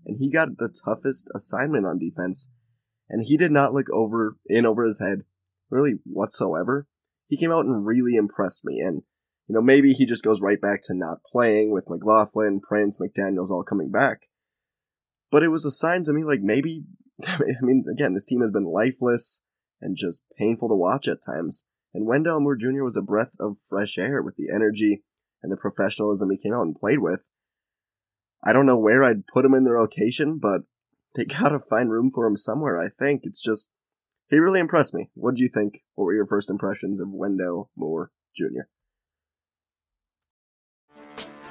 And 0.06 0.18
he 0.18 0.32
got 0.32 0.58
the 0.58 0.74
toughest 0.86 1.30
assignment 1.36 1.86
on 1.86 2.00
defense 2.00 2.52
and 3.12 3.26
he 3.28 3.36
did 3.36 3.52
not 3.52 3.74
look 3.74 3.90
over 3.92 4.38
in 4.48 4.66
over 4.66 4.86
his 4.86 5.00
head 5.00 5.24
really 5.70 6.00
whatsoever. 6.06 6.88
He 7.28 7.38
came 7.38 7.52
out 7.52 7.66
and 7.66 7.86
really 7.86 8.16
impressed 8.16 8.66
me, 8.66 8.80
and 8.80 9.04
you 9.48 9.54
know 9.54 9.62
maybe 9.62 9.92
he 9.92 10.06
just 10.06 10.24
goes 10.24 10.42
right 10.42 10.60
back 10.60 10.82
to 10.84 10.94
not 10.94 11.24
playing 11.30 11.72
with 11.72 11.90
McLaughlin, 11.90 12.62
Prince, 12.62 13.00
McDaniel's 13.00 13.52
all 13.52 13.64
coming 13.64 13.92
back. 13.92 14.22
But 15.30 15.44
it 15.44 15.50
was 15.50 15.66
a 15.66 15.72
sign 15.72 16.04
to 16.04 16.14
me 16.14 16.24
like 16.24 16.42
maybe 16.42 16.86
I 17.40 17.62
mean 17.62 17.86
again 17.92 18.14
this 18.14 18.26
team 18.26 18.42
has 18.42 18.52
been 18.52 18.66
lifeless 18.66 19.44
and 19.82 19.98
just 19.98 20.24
painful 20.38 20.70
to 20.70 20.76
watch 20.76 21.08
at 21.08 21.22
times. 21.26 21.68
And 21.94 22.06
Wendell 22.06 22.40
Moore 22.40 22.56
Jr. 22.56 22.84
was 22.84 22.96
a 22.96 23.02
breath 23.02 23.34
of 23.40 23.58
fresh 23.68 23.98
air 23.98 24.22
with 24.22 24.36
the 24.36 24.50
energy 24.54 25.04
and 25.44 25.52
the 25.52 25.58
professionalism 25.58 26.30
he 26.30 26.38
came 26.38 26.54
out 26.54 26.62
and 26.62 26.76
played 26.76 27.00
with. 27.00 27.26
I 28.44 28.54
don't 28.54 28.66
know 28.66 28.78
where 28.78 29.04
I'd 29.04 29.28
put 29.28 29.46
him 29.46 29.54
in 29.54 29.66
the 29.66 29.72
rotation, 29.72 30.40
but 30.40 30.62
they 31.16 31.26
gotta 31.40 31.60
find 31.60 31.92
room 31.92 32.12
for 32.14 32.26
him 32.26 32.38
somewhere. 32.38 32.80
I 32.80 32.90
think 32.90 33.22
it's 33.24 33.42
just 33.42 33.72
he 34.30 34.38
really 34.38 34.62
impressed 34.62 34.94
me. 34.94 35.10
What 35.14 35.36
do 35.36 35.42
you 35.42 35.50
think? 35.50 35.84
What 35.96 36.06
were 36.06 36.14
your 36.14 36.26
first 36.26 36.50
impressions 36.50 37.02
of 37.02 37.10
Wendell 37.12 37.70
Moore 37.76 38.12
Jr.? 38.36 38.70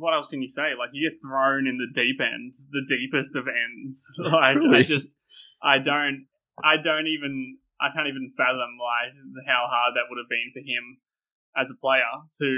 what 0.00 0.14
else 0.16 0.28
can 0.32 0.40
you 0.40 0.48
say? 0.48 0.72
Like 0.72 0.90
you 0.92 1.04
get 1.04 1.20
thrown 1.20 1.68
in 1.68 1.76
the 1.76 1.92
deep 1.92 2.16
end, 2.20 2.56
the 2.72 2.88
deepest 2.88 3.36
of 3.36 3.44
ends. 3.46 4.04
Like 4.18 4.56
I 4.56 4.82
just, 4.82 5.08
I 5.62 5.78
don't, 5.78 6.26
I 6.64 6.80
don't 6.80 7.06
even, 7.06 7.58
I 7.80 7.92
can't 7.94 8.08
even 8.08 8.32
fathom 8.36 8.80
like 8.80 9.12
how 9.46 9.68
hard 9.68 9.94
that 9.94 10.08
would 10.08 10.16
have 10.16 10.32
been 10.32 10.50
for 10.52 10.64
him 10.64 11.04
as 11.56 11.68
a 11.68 11.76
player 11.76 12.24
to 12.40 12.48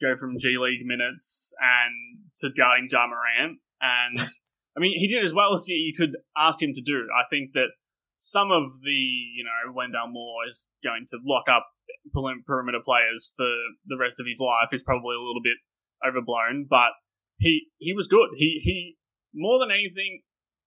go 0.00 0.16
from 0.20 0.38
G 0.38 0.56
League 0.60 0.84
minutes 0.84 1.52
and 1.56 2.28
to 2.44 2.52
guarding 2.52 2.88
Ja 2.92 3.08
Morant. 3.08 3.58
And 3.80 4.28
I 4.76 4.80
mean, 4.80 4.98
he 4.98 5.08
did 5.08 5.24
as 5.24 5.32
well 5.32 5.54
as 5.54 5.64
you 5.66 5.94
could 5.96 6.16
ask 6.36 6.60
him 6.60 6.74
to 6.74 6.82
do. 6.84 7.08
I 7.08 7.24
think 7.30 7.52
that 7.54 7.72
some 8.18 8.50
of 8.50 8.80
the, 8.82 9.00
you 9.36 9.44
know, 9.44 9.72
Wendell 9.72 10.08
Moore 10.08 10.48
is 10.48 10.66
going 10.82 11.06
to 11.12 11.18
lock 11.24 11.44
up 11.48 11.68
perimeter 12.12 12.80
players 12.84 13.30
for 13.36 13.48
the 13.86 13.96
rest 13.96 14.18
of 14.18 14.26
his 14.26 14.40
life 14.40 14.72
is 14.72 14.82
probably 14.82 15.14
a 15.16 15.22
little 15.22 15.42
bit 15.42 15.60
overblown, 16.06 16.66
but 16.68 16.92
he 17.38 17.68
he 17.78 17.92
was 17.92 18.06
good. 18.06 18.30
He 18.36 18.60
he 18.62 18.96
more 19.34 19.58
than 19.58 19.70
anything, 19.70 20.22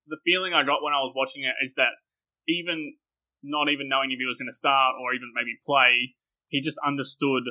the 0.08 0.18
feeling 0.26 0.54
I 0.54 0.64
got 0.64 0.84
when 0.84 0.94
I 0.94 1.04
was 1.04 1.14
watching 1.16 1.44
it 1.44 1.56
is 1.64 1.74
that 1.76 1.96
even 2.48 2.96
not 3.44 3.70
even 3.70 3.88
knowing 3.88 4.12
if 4.12 4.20
he 4.20 4.26
was 4.26 4.38
going 4.38 4.52
to 4.52 4.56
start 4.56 4.96
or 5.00 5.14
even 5.14 5.32
maybe 5.34 5.56
play, 5.66 6.16
he 6.48 6.60
just 6.60 6.78
understood 6.86 7.44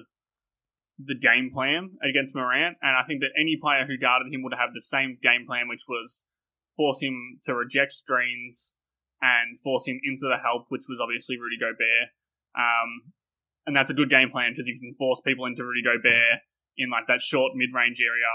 the 0.99 1.15
game 1.15 1.51
plan 1.53 1.97
against 2.03 2.35
Morant, 2.35 2.77
and 2.81 2.97
I 2.97 3.05
think 3.05 3.21
that 3.21 3.37
any 3.39 3.57
player 3.61 3.85
who 3.87 3.99
guarded 3.99 4.33
him 4.33 4.43
would 4.43 4.57
have 4.57 4.73
the 4.73 4.83
same 4.83 5.19
game 5.23 5.45
plan, 5.47 5.69
which 5.69 5.85
was 5.89 6.23
force 6.77 7.01
him 7.01 7.41
to 7.45 7.55
reject 7.55 7.93
screens 7.93 8.73
and 9.21 9.61
force 9.61 9.87
him 9.87 10.01
into 10.05 10.29
the 10.29 10.41
help, 10.43 10.67
which 10.69 10.89
was 10.89 10.99
obviously 11.01 11.37
Rudy 11.39 11.57
Gobert. 11.61 12.13
Um, 12.57 13.13
and 13.67 13.77
that's 13.77 13.91
a 13.91 13.95
good 13.97 14.11
game 14.11 14.31
plan 14.31 14.53
because 14.53 14.69
you 14.69 14.79
can 14.79 14.93
force 14.93 15.21
people 15.25 15.45
into 15.45 15.65
Rudy 15.65 15.83
Gobert 15.83 16.41
in 16.77 16.91
like 16.91 17.07
that 17.09 17.23
short 17.23 17.53
mid-range 17.55 17.99
area. 18.01 18.33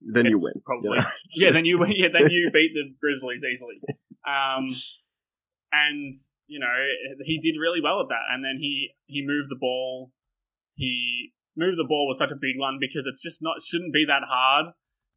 Then 0.00 0.26
you 0.26 0.38
win. 0.38 0.62
probably. 0.64 0.98
know? 0.98 1.06
Yeah, 1.36 1.52
then 1.52 1.64
you 1.64 1.80
yeah 1.88 2.08
then 2.12 2.30
you 2.30 2.50
beat 2.52 2.72
the 2.74 2.92
Grizzlies 3.00 3.42
easily. 3.42 3.80
Um, 4.26 4.74
and 5.72 6.14
you 6.46 6.60
know 6.60 6.76
he 7.24 7.40
did 7.40 7.58
really 7.58 7.80
well 7.82 8.00
at 8.00 8.08
that, 8.08 8.28
and 8.32 8.44
then 8.44 8.58
he 8.60 8.90
he 9.06 9.24
moved 9.24 9.48
the 9.50 9.58
ball. 9.58 10.12
He 10.74 11.32
moved 11.56 11.78
the 11.78 11.88
ball 11.88 12.08
was 12.08 12.18
such 12.18 12.32
a 12.32 12.40
big 12.40 12.58
one 12.58 12.78
because 12.80 13.06
it's 13.06 13.22
just 13.22 13.40
not 13.40 13.62
shouldn't 13.62 13.94
be 13.94 14.04
that 14.06 14.26
hard 14.28 14.74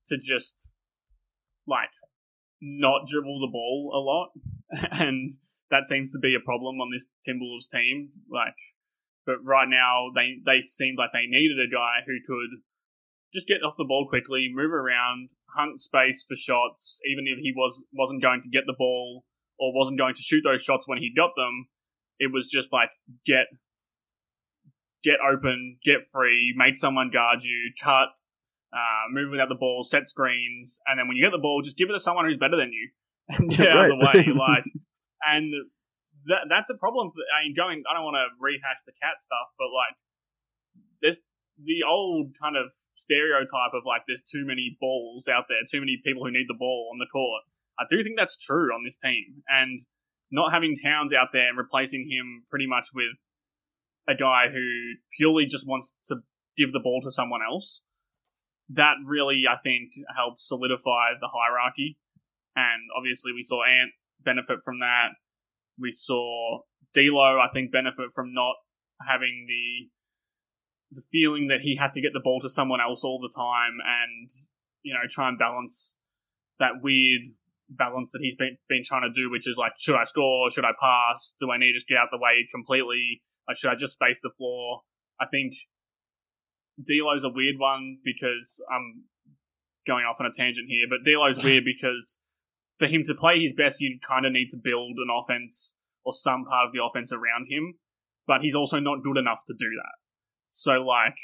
to 0.08 0.18
just 0.18 0.70
like 1.68 1.92
not 2.62 3.08
dribble 3.10 3.40
the 3.42 3.52
ball 3.52 3.92
a 3.94 4.02
lot, 4.02 4.32
and 4.92 5.38
that 5.70 5.86
seems 5.88 6.12
to 6.12 6.20
be 6.20 6.36
a 6.36 6.44
problem 6.44 6.80
on 6.80 6.90
this 6.92 7.06
Timberwolves 7.28 7.70
team. 7.72 8.10
Like, 8.32 8.56
but 9.28 9.44
right 9.44 9.68
now 9.68 10.08
they 10.16 10.40
they 10.48 10.64
seemed 10.66 10.98
like 10.98 11.12
they 11.12 11.28
needed 11.28 11.60
a 11.60 11.68
guy 11.68 12.08
who 12.08 12.16
could 12.26 12.64
just 13.34 13.48
get 13.48 13.62
off 13.62 13.76
the 13.78 13.84
ball 13.84 14.08
quickly, 14.08 14.50
move 14.50 14.72
around, 14.72 15.30
hunt 15.54 15.80
space 15.80 16.24
for 16.26 16.38
shots, 16.40 17.00
even 17.06 17.28
if 17.28 17.38
he 17.38 17.52
was 17.54 17.84
wasn't 17.92 18.24
going 18.24 18.42
to 18.42 18.50
get 18.50 18.64
the 18.66 18.76
ball 18.78 19.26
or 19.60 19.76
wasn't 19.76 20.00
going 20.00 20.16
to 20.16 20.24
shoot 20.24 20.42
those 20.44 20.64
shots 20.64 20.88
when 20.88 20.98
he 20.98 21.12
got 21.14 21.32
them. 21.36 21.68
It 22.20 22.32
was 22.32 22.48
just 22.48 22.72
like 22.72 22.90
get 23.26 23.48
get 25.04 25.20
open, 25.20 25.78
get 25.84 26.08
free, 26.12 26.56
make 26.56 26.78
someone 26.78 27.12
guard 27.12 27.40
you, 27.44 27.74
cut, 27.84 28.16
uh, 28.74 29.12
move 29.12 29.32
without 29.32 29.50
the 29.50 29.56
ball, 29.56 29.86
set 29.88 30.10
screens, 30.10 30.80
and 30.88 30.98
then 30.98 31.08
when 31.08 31.18
you 31.18 31.24
get 31.26 31.32
the 31.32 31.42
ball, 31.42 31.62
just 31.62 31.78
give 31.78 31.90
it 31.90 31.94
to 31.94 32.00
someone 32.00 32.26
who's 32.26 32.38
better 32.38 32.58
than 32.58 32.72
you 32.72 32.90
and 33.30 33.50
get 33.58 33.68
out 33.68 33.92
of 33.92 34.00
the 34.00 34.06
way. 34.06 34.26
Like, 34.34 34.64
and 35.28 35.54
that 36.28 36.48
that's 36.48 36.70
a 36.70 36.78
problem. 36.78 37.12
For, 37.12 37.24
I 37.32 37.48
mean, 37.48 37.56
going. 37.56 37.84
I 37.90 37.96
don't 37.96 38.06
want 38.06 38.20
to 38.20 38.32
rehash 38.40 38.84
the 38.86 38.96
cat 39.00 39.20
stuff, 39.20 39.52
but 39.58 39.72
like, 39.72 39.96
there's 41.02 41.24
the 41.58 41.82
old 41.88 42.38
kind 42.40 42.56
of 42.56 42.72
stereotype 42.96 43.74
of 43.74 43.88
like 43.88 44.04
there's 44.08 44.24
too 44.24 44.46
many 44.46 44.78
balls 44.80 45.28
out 45.28 45.48
there, 45.50 45.64
too 45.66 45.80
many 45.80 46.00
people 46.04 46.24
who 46.24 46.32
need 46.32 46.48
the 46.48 46.58
ball 46.58 46.90
on 46.92 47.00
the 47.00 47.10
court. 47.10 47.44
I 47.80 47.86
do 47.90 48.04
think 48.04 48.18
that's 48.18 48.38
true 48.38 48.74
on 48.74 48.84
this 48.84 48.98
team, 48.98 49.44
and 49.48 49.82
not 50.32 50.52
having 50.52 50.76
Towns 50.76 51.14
out 51.14 51.30
there 51.32 51.50
and 51.50 51.58
replacing 51.58 52.10
him 52.10 52.44
pretty 52.50 52.68
much 52.68 52.92
with 52.94 53.16
a 54.08 54.16
guy 54.16 54.48
who 54.52 54.96
purely 55.16 55.46
just 55.46 55.68
wants 55.68 55.96
to 56.08 56.24
give 56.58 56.74
the 56.74 56.80
ball 56.80 57.02
to 57.04 57.12
someone 57.12 57.42
else. 57.42 57.82
That 58.70 58.96
really, 59.06 59.44
I 59.50 59.56
think, 59.56 59.92
helps 60.16 60.48
solidify 60.48 61.16
the 61.20 61.30
hierarchy. 61.32 61.98
And 62.56 62.90
obviously, 62.98 63.32
we 63.32 63.44
saw 63.44 63.64
Ant 63.64 63.92
benefit 64.24 64.60
from 64.66 64.80
that. 64.80 65.16
We 65.80 65.94
saw 65.96 66.62
D'Lo, 66.94 67.40
I 67.40 67.48
think, 67.54 67.72
benefit 67.72 68.12
from 68.14 68.34
not 68.34 68.56
having 69.08 69.46
the 69.48 69.90
the 70.90 71.04
feeling 71.12 71.48
that 71.48 71.62
he 71.62 71.76
has 71.76 71.92
to 71.94 72.02
get 72.02 72.14
the 72.14 72.22
ball 72.24 72.40
to 72.42 72.50
someone 72.50 72.80
else 72.80 73.04
all 73.04 73.20
the 73.20 73.34
time, 73.36 73.78
and 73.84 74.32
you 74.84 74.94
know, 74.94 75.02
try 75.12 75.28
and 75.28 75.38
balance 75.38 75.96
that 76.60 76.82
weird 76.82 77.34
balance 77.70 78.12
that 78.14 78.20
he's 78.22 78.36
been 78.36 78.58
been 78.70 78.84
trying 78.86 79.04
to 79.04 79.12
do, 79.12 79.30
which 79.30 79.48
is 79.48 79.56
like, 79.58 79.74
should 79.78 79.96
I 79.96 80.06
score? 80.06 80.50
Should 80.52 80.66
I 80.66 80.72
pass? 80.80 81.34
Do 81.40 81.52
I 81.52 81.58
need 81.58 81.74
to 81.74 81.84
get 81.88 81.98
out 81.98 82.10
of 82.14 82.20
the 82.20 82.24
way 82.24 82.48
completely? 82.54 83.22
Like, 83.48 83.58
should 83.58 83.72
I 83.72 83.76
just 83.76 83.94
space 83.94 84.20
the 84.24 84.32
floor? 84.38 84.82
I 85.20 85.26
think 85.26 85.54
D'Lo's 86.80 87.24
a 87.24 87.30
weird 87.30 87.58
one 87.58 87.98
because 88.04 88.62
I'm 88.72 89.06
going 89.86 90.06
off 90.06 90.18
on 90.20 90.26
a 90.26 90.34
tangent 90.36 90.68
here, 90.68 90.86
but 90.90 91.04
D'Lo's 91.04 91.44
weird 91.44 91.66
because 91.66 92.18
for 92.80 92.88
him 92.88 93.04
to 93.08 93.14
play 93.14 93.40
his 93.42 93.54
best, 93.58 93.82
you 93.82 94.00
kind 94.08 94.26
of 94.26 94.32
need 94.32 94.50
to 94.52 94.58
build 94.58 94.98
an 94.98 95.10
offense 95.10 95.74
or 96.06 96.14
some 96.14 96.46
part 96.46 96.68
of 96.68 96.74
the 96.74 96.82
offense 96.84 97.12
around 97.12 97.50
him, 97.50 97.76
but 98.26 98.42
he's 98.42 98.56
also 98.56 98.80
not 98.80 99.04
good 99.04 99.18
enough 99.18 99.42
to 99.48 99.54
do 99.54 99.70
that. 99.82 99.98
So, 100.50 100.80
like, 100.80 101.18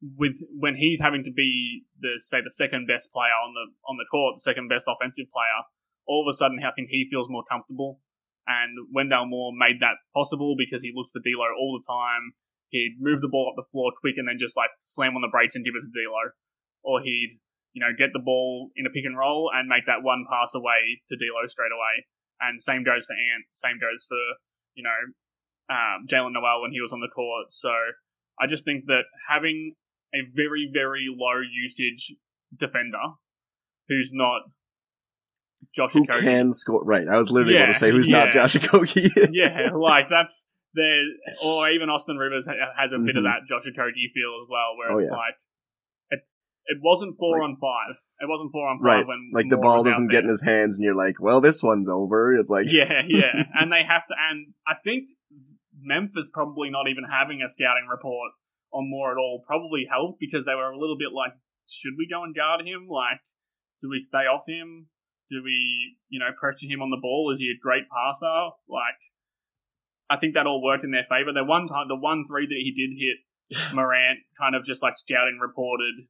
with 0.00 0.38
when 0.54 0.76
he's 0.76 1.00
having 1.00 1.24
to 1.24 1.32
be 1.32 1.84
the 1.98 2.22
say 2.22 2.38
the 2.42 2.54
second 2.54 2.86
best 2.86 3.10
player 3.12 3.34
on 3.34 3.54
the 3.54 3.74
on 3.86 3.98
the 3.98 4.06
court, 4.10 4.38
the 4.38 4.46
second 4.46 4.68
best 4.68 4.86
offensive 4.86 5.30
player, 5.30 5.66
all 6.06 6.26
of 6.26 6.30
a 6.30 6.36
sudden 6.36 6.58
I 6.62 6.70
think 6.74 6.88
he 6.90 7.06
feels 7.10 7.28
more 7.28 7.44
comfortable. 7.50 8.00
And 8.48 8.88
Wendell 8.94 9.28
Moore 9.28 9.52
made 9.52 9.76
that 9.84 10.00
possible 10.16 10.56
because 10.56 10.80
he 10.80 10.94
looked 10.94 11.12
for 11.12 11.20
D'Lo 11.20 11.52
all 11.52 11.76
the 11.76 11.84
time. 11.84 12.32
He'd 12.72 12.96
move 12.96 13.20
the 13.20 13.28
ball 13.28 13.52
up 13.52 13.60
the 13.60 13.68
floor 13.68 13.92
quick 13.92 14.16
and 14.16 14.24
then 14.24 14.40
just 14.40 14.56
like 14.56 14.72
slam 14.84 15.16
on 15.16 15.20
the 15.20 15.28
brakes 15.28 15.52
and 15.52 15.64
give 15.64 15.76
it 15.76 15.84
to 15.84 15.92
D'Lo, 15.92 16.32
or 16.80 17.04
he'd 17.04 17.36
you 17.72 17.80
know 17.80 17.92
get 17.96 18.10
the 18.12 18.22
ball 18.24 18.70
in 18.76 18.86
a 18.86 18.90
pick 18.90 19.04
and 19.04 19.16
roll 19.18 19.50
and 19.54 19.68
make 19.68 19.86
that 19.86 20.02
one 20.02 20.24
pass 20.30 20.52
away 20.54 21.00
to 21.08 21.16
D'Lo 21.16 21.46
straight 21.48 21.72
away. 21.74 22.06
And 22.40 22.62
same 22.62 22.84
goes 22.84 23.04
for 23.06 23.14
Ant. 23.14 23.44
Same 23.54 23.78
goes 23.80 24.06
for 24.08 24.22
you 24.74 24.84
know 24.84 25.00
um, 25.74 26.06
Jaylen 26.10 26.32
Nowell 26.32 26.62
when 26.62 26.72
he 26.72 26.80
was 26.80 26.92
on 26.92 27.00
the 27.00 27.08
court. 27.14 27.48
So 27.50 27.70
I 28.40 28.46
just 28.46 28.64
think 28.64 28.86
that 28.86 29.04
having 29.28 29.74
a 30.14 30.18
very 30.34 30.70
very 30.72 31.06
low 31.10 31.40
usage 31.40 32.14
defender 32.56 33.18
who's 33.88 34.10
not 34.12 34.42
Josh 35.74 35.92
Who 35.92 36.06
can 36.06 36.52
score? 36.52 36.82
Right. 36.84 37.06
I 37.08 37.18
was 37.18 37.30
literally 37.30 37.54
Yeah, 37.54 37.62
going 37.66 37.72
to 37.72 37.78
say 37.78 37.90
who's 37.90 38.08
not 38.08 38.28
yeah. 38.28 38.46
Josh 38.46 38.56
Okogie. 38.56 39.10
yeah, 39.32 39.70
like 39.74 40.08
that's 40.08 40.46
there, 40.74 41.02
or 41.42 41.68
even 41.70 41.88
Austin 41.90 42.16
Rivers 42.16 42.46
has 42.46 42.92
a 42.92 42.98
bit 42.98 43.16
of 43.16 43.24
Mhm. 43.24 43.26
that 43.26 43.40
Josh 43.48 43.64
Okogie 43.66 44.08
feel 44.14 44.38
as 44.42 44.48
well, 44.48 44.76
where 44.78 44.92
Oh, 44.92 44.98
it's 44.98 45.08
yeah. 45.10 45.16
like 45.16 45.34
it, 46.68 46.78
wasn't 46.80 47.16
four 47.18 47.38
like- 47.38 47.48
on 47.48 47.56
five. 47.56 47.96
It 48.20 48.28
wasn't 48.28 48.52
four 48.52 48.68
on 48.68 48.78
five 48.78 48.84
right. 48.84 49.06
when 49.06 49.30
Like 49.32 49.48
the 49.48 49.58
ball 49.58 49.82
doesn't 49.82 50.08
get 50.08 50.22
in 50.22 50.28
his 50.28 50.42
hands, 50.42 50.78
and 50.78 50.84
you're 50.84 50.94
like, 50.94 51.20
well, 51.20 51.40
this 51.40 51.62
one's 51.62 51.88
over. 51.88 52.32
It's 52.34 52.50
like, 52.50 52.66
Yeah, 52.70 53.02
yeah, 53.08 53.44
and 53.54 53.72
they 53.72 53.82
have 53.86 54.06
to, 54.08 54.14
and 54.30 54.54
I 54.66 54.74
think 54.84 55.08
Memphis 55.80 56.30
probably 56.32 56.70
not 56.70 56.88
even 56.88 57.04
having 57.04 57.42
a 57.42 57.50
scouting 57.50 57.88
report 57.90 58.32
on 58.72 58.90
Moore 58.90 59.12
at 59.12 59.18
all 59.18 59.42
probably 59.46 59.86
helped 59.90 60.20
because 60.20 60.44
they 60.44 60.54
were 60.54 60.70
a 60.70 60.78
little 60.78 60.98
bit 60.98 61.12
like, 61.14 61.32
should 61.66 61.94
we 61.96 62.08
go 62.08 62.22
and 62.24 62.34
guard 62.34 62.66
him? 62.66 62.88
Like, 62.88 63.20
do 63.80 63.88
we 63.88 64.00
stay 64.00 64.26
off 64.28 64.44
him? 64.46 64.88
Do 65.30 65.42
we, 65.44 65.96
you 66.08 66.18
know, 66.18 66.32
pressure 66.38 66.68
him 66.68 66.80
on 66.80 66.90
the 66.90 67.00
ball? 67.00 67.30
Is 67.32 67.38
he 67.38 67.52
a 67.52 67.60
great 67.60 67.84
passer? 67.88 68.56
Like, 68.68 69.00
I 70.08 70.16
think 70.16 70.34
that 70.34 70.46
all 70.46 70.62
worked 70.62 70.84
in 70.84 70.90
their 70.90 71.04
favor. 71.08 71.32
The 71.32 71.44
one 71.44 71.68
time, 71.68 71.88
the 71.88 71.96
one 71.96 72.24
three 72.26 72.46
that 72.46 72.62
he 72.64 72.72
did 72.72 72.96
hit, 72.96 73.18
Morant 73.74 74.20
kind 74.38 74.54
of 74.54 74.64
just 74.64 74.82
like 74.82 74.96
scouting 74.96 75.38
reported 75.40 76.08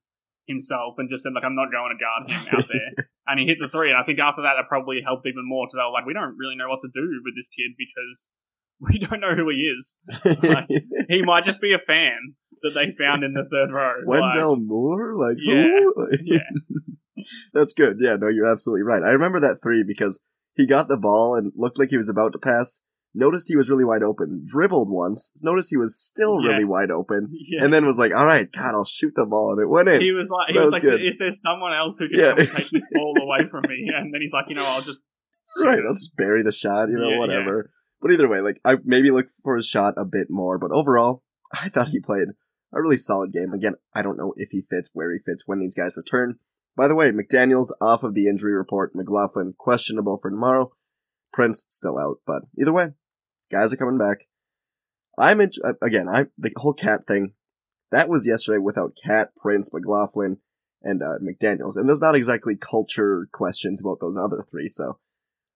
himself 0.48 0.94
and 0.98 1.08
just 1.08 1.22
said 1.22 1.32
like, 1.34 1.44
I'm 1.44 1.54
not 1.54 1.70
going 1.70 1.92
to 1.94 2.00
guard 2.00 2.26
him 2.30 2.42
out 2.58 2.66
there. 2.72 3.06
and 3.28 3.38
he 3.38 3.46
hit 3.46 3.58
the 3.60 3.68
three. 3.68 3.90
And 3.90 3.98
I 4.00 4.02
think 4.04 4.18
after 4.18 4.42
that, 4.42 4.58
it 4.58 4.66
probably 4.68 5.02
helped 5.04 5.26
even 5.26 5.44
more 5.46 5.66
because 5.66 5.76
they 5.78 5.84
were 5.86 5.92
like, 5.92 6.06
we 6.06 6.14
don't 6.16 6.34
really 6.36 6.56
know 6.56 6.68
what 6.68 6.80
to 6.82 6.90
do 6.92 7.04
with 7.22 7.36
this 7.36 7.48
kid 7.52 7.76
because 7.76 8.30
we 8.80 8.98
don't 8.98 9.20
know 9.20 9.34
who 9.36 9.48
he 9.50 9.68
is. 9.70 9.96
Like, 10.42 10.66
he 11.08 11.22
might 11.22 11.44
just 11.44 11.60
be 11.60 11.74
a 11.74 11.78
fan 11.78 12.34
that 12.62 12.72
they 12.74 12.90
found 12.98 13.22
in 13.22 13.34
the 13.34 13.46
third 13.46 13.70
row. 13.70 14.02
Wendell 14.04 14.56
Like, 14.58 14.66
Moore? 14.66 15.14
Like 15.16 15.36
Yeah? 15.38 15.84
Like- 15.94 16.20
yeah. 16.24 17.24
That's 17.52 17.74
good. 17.74 17.98
Yeah, 18.00 18.16
no, 18.16 18.28
you're 18.28 18.50
absolutely 18.50 18.82
right. 18.84 19.02
I 19.02 19.10
remember 19.10 19.40
that 19.40 19.58
three 19.62 19.84
because 19.86 20.22
he 20.54 20.66
got 20.66 20.88
the 20.88 20.96
ball 20.96 21.34
and 21.34 21.52
looked 21.56 21.78
like 21.78 21.90
he 21.90 21.96
was 21.96 22.08
about 22.08 22.32
to 22.32 22.38
pass. 22.38 22.82
Noticed 23.14 23.48
he 23.48 23.56
was 23.56 23.70
really 23.70 23.84
wide 23.84 24.02
open. 24.02 24.44
Dribbled 24.46 24.88
once. 24.90 25.32
Noticed 25.42 25.70
he 25.70 25.76
was 25.76 25.98
still 25.98 26.38
Yeah. 26.44 26.52
really 26.52 26.64
wide 26.64 26.90
open. 26.90 27.28
yeah. 27.32 27.64
And 27.64 27.72
then 27.72 27.86
was 27.86 27.98
like, 27.98 28.14
all 28.14 28.26
right, 28.26 28.50
God, 28.52 28.74
I'll 28.74 28.84
shoot 28.84 29.12
the 29.16 29.24
ball. 29.26 29.52
And 29.52 29.60
it 29.62 29.68
went 29.68 29.88
in. 29.88 30.00
he 30.00 30.12
was 30.12 30.28
like, 30.28 30.46
So 30.48 30.52
he 30.54 30.60
was 30.60 30.72
like, 30.72 30.82
good. 30.82 31.00
is 31.00 31.16
there 31.18 31.32
someone 31.32 31.72
else 31.72 31.98
who 31.98 32.08
can 32.08 32.18
Yeah. 32.18 32.34
take 32.34 32.68
this 32.70 32.86
ball 32.92 33.14
away 33.20 33.48
from 33.50 33.64
me? 33.68 33.88
And 33.94 34.12
then 34.12 34.20
he's 34.20 34.32
like, 34.32 34.48
you 34.48 34.54
know, 34.54 34.64
I'll 34.66 34.82
just 34.82 34.98
right, 35.64 35.78
I'll 35.86 35.94
just 35.94 36.14
bury 36.16 36.42
the 36.42 36.52
shot, 36.52 36.88
you 36.90 36.98
know, 36.98 37.18
whatever. 37.18 37.70
But 38.02 38.12
either 38.12 38.28
way, 38.28 38.40
like, 38.40 38.60
I 38.64 38.76
maybe 38.84 39.10
look 39.10 39.26
for 39.42 39.56
his 39.56 39.66
shot 39.66 39.94
a 39.96 40.04
bit 40.04 40.28
more. 40.30 40.58
But 40.58 40.70
overall, 40.72 41.22
I 41.52 41.68
thought 41.70 41.88
he 41.88 42.00
played 42.00 42.28
a 42.74 42.80
really 42.82 42.98
solid 42.98 43.32
game. 43.32 43.52
Again, 43.54 43.74
I 43.94 44.02
don't 44.02 44.18
know 44.18 44.34
if 44.36 44.50
he 44.50 44.60
fits, 44.60 44.90
where 44.92 45.10
he 45.12 45.18
fits, 45.24 45.44
when 45.46 45.58
these 45.58 45.74
guys 45.74 45.96
return. 45.96 46.38
By 46.76 46.86
the 46.86 46.94
way, 46.94 47.10
McDaniels 47.10 47.72
off 47.80 48.04
of 48.04 48.14
the 48.14 48.28
injury 48.28 48.52
report. 48.52 48.94
McLaughlin 48.94 49.54
questionable 49.58 50.18
for 50.20 50.30
tomorrow. 50.30 50.70
Prince 51.38 51.66
still 51.70 52.00
out. 52.00 52.16
But 52.26 52.42
either 52.60 52.72
way, 52.72 52.88
guys 53.48 53.72
are 53.72 53.76
coming 53.76 53.96
back. 53.96 54.26
I'm 55.16 55.40
in, 55.40 55.52
uh, 55.64 55.74
again, 55.80 56.08
I 56.08 56.26
the 56.36 56.50
whole 56.56 56.74
cat 56.74 57.06
thing. 57.06 57.34
That 57.92 58.08
was 58.08 58.26
yesterday 58.26 58.58
without 58.58 58.98
Cat, 59.06 59.30
Prince, 59.40 59.72
McLaughlin, 59.72 60.38
and 60.82 61.00
uh, 61.00 61.18
McDaniels, 61.22 61.76
and 61.76 61.88
there's 61.88 62.00
not 62.00 62.16
exactly 62.16 62.56
culture 62.56 63.28
questions 63.32 63.80
about 63.80 63.98
those 64.00 64.16
other 64.16 64.44
three. 64.50 64.68
So 64.68 64.98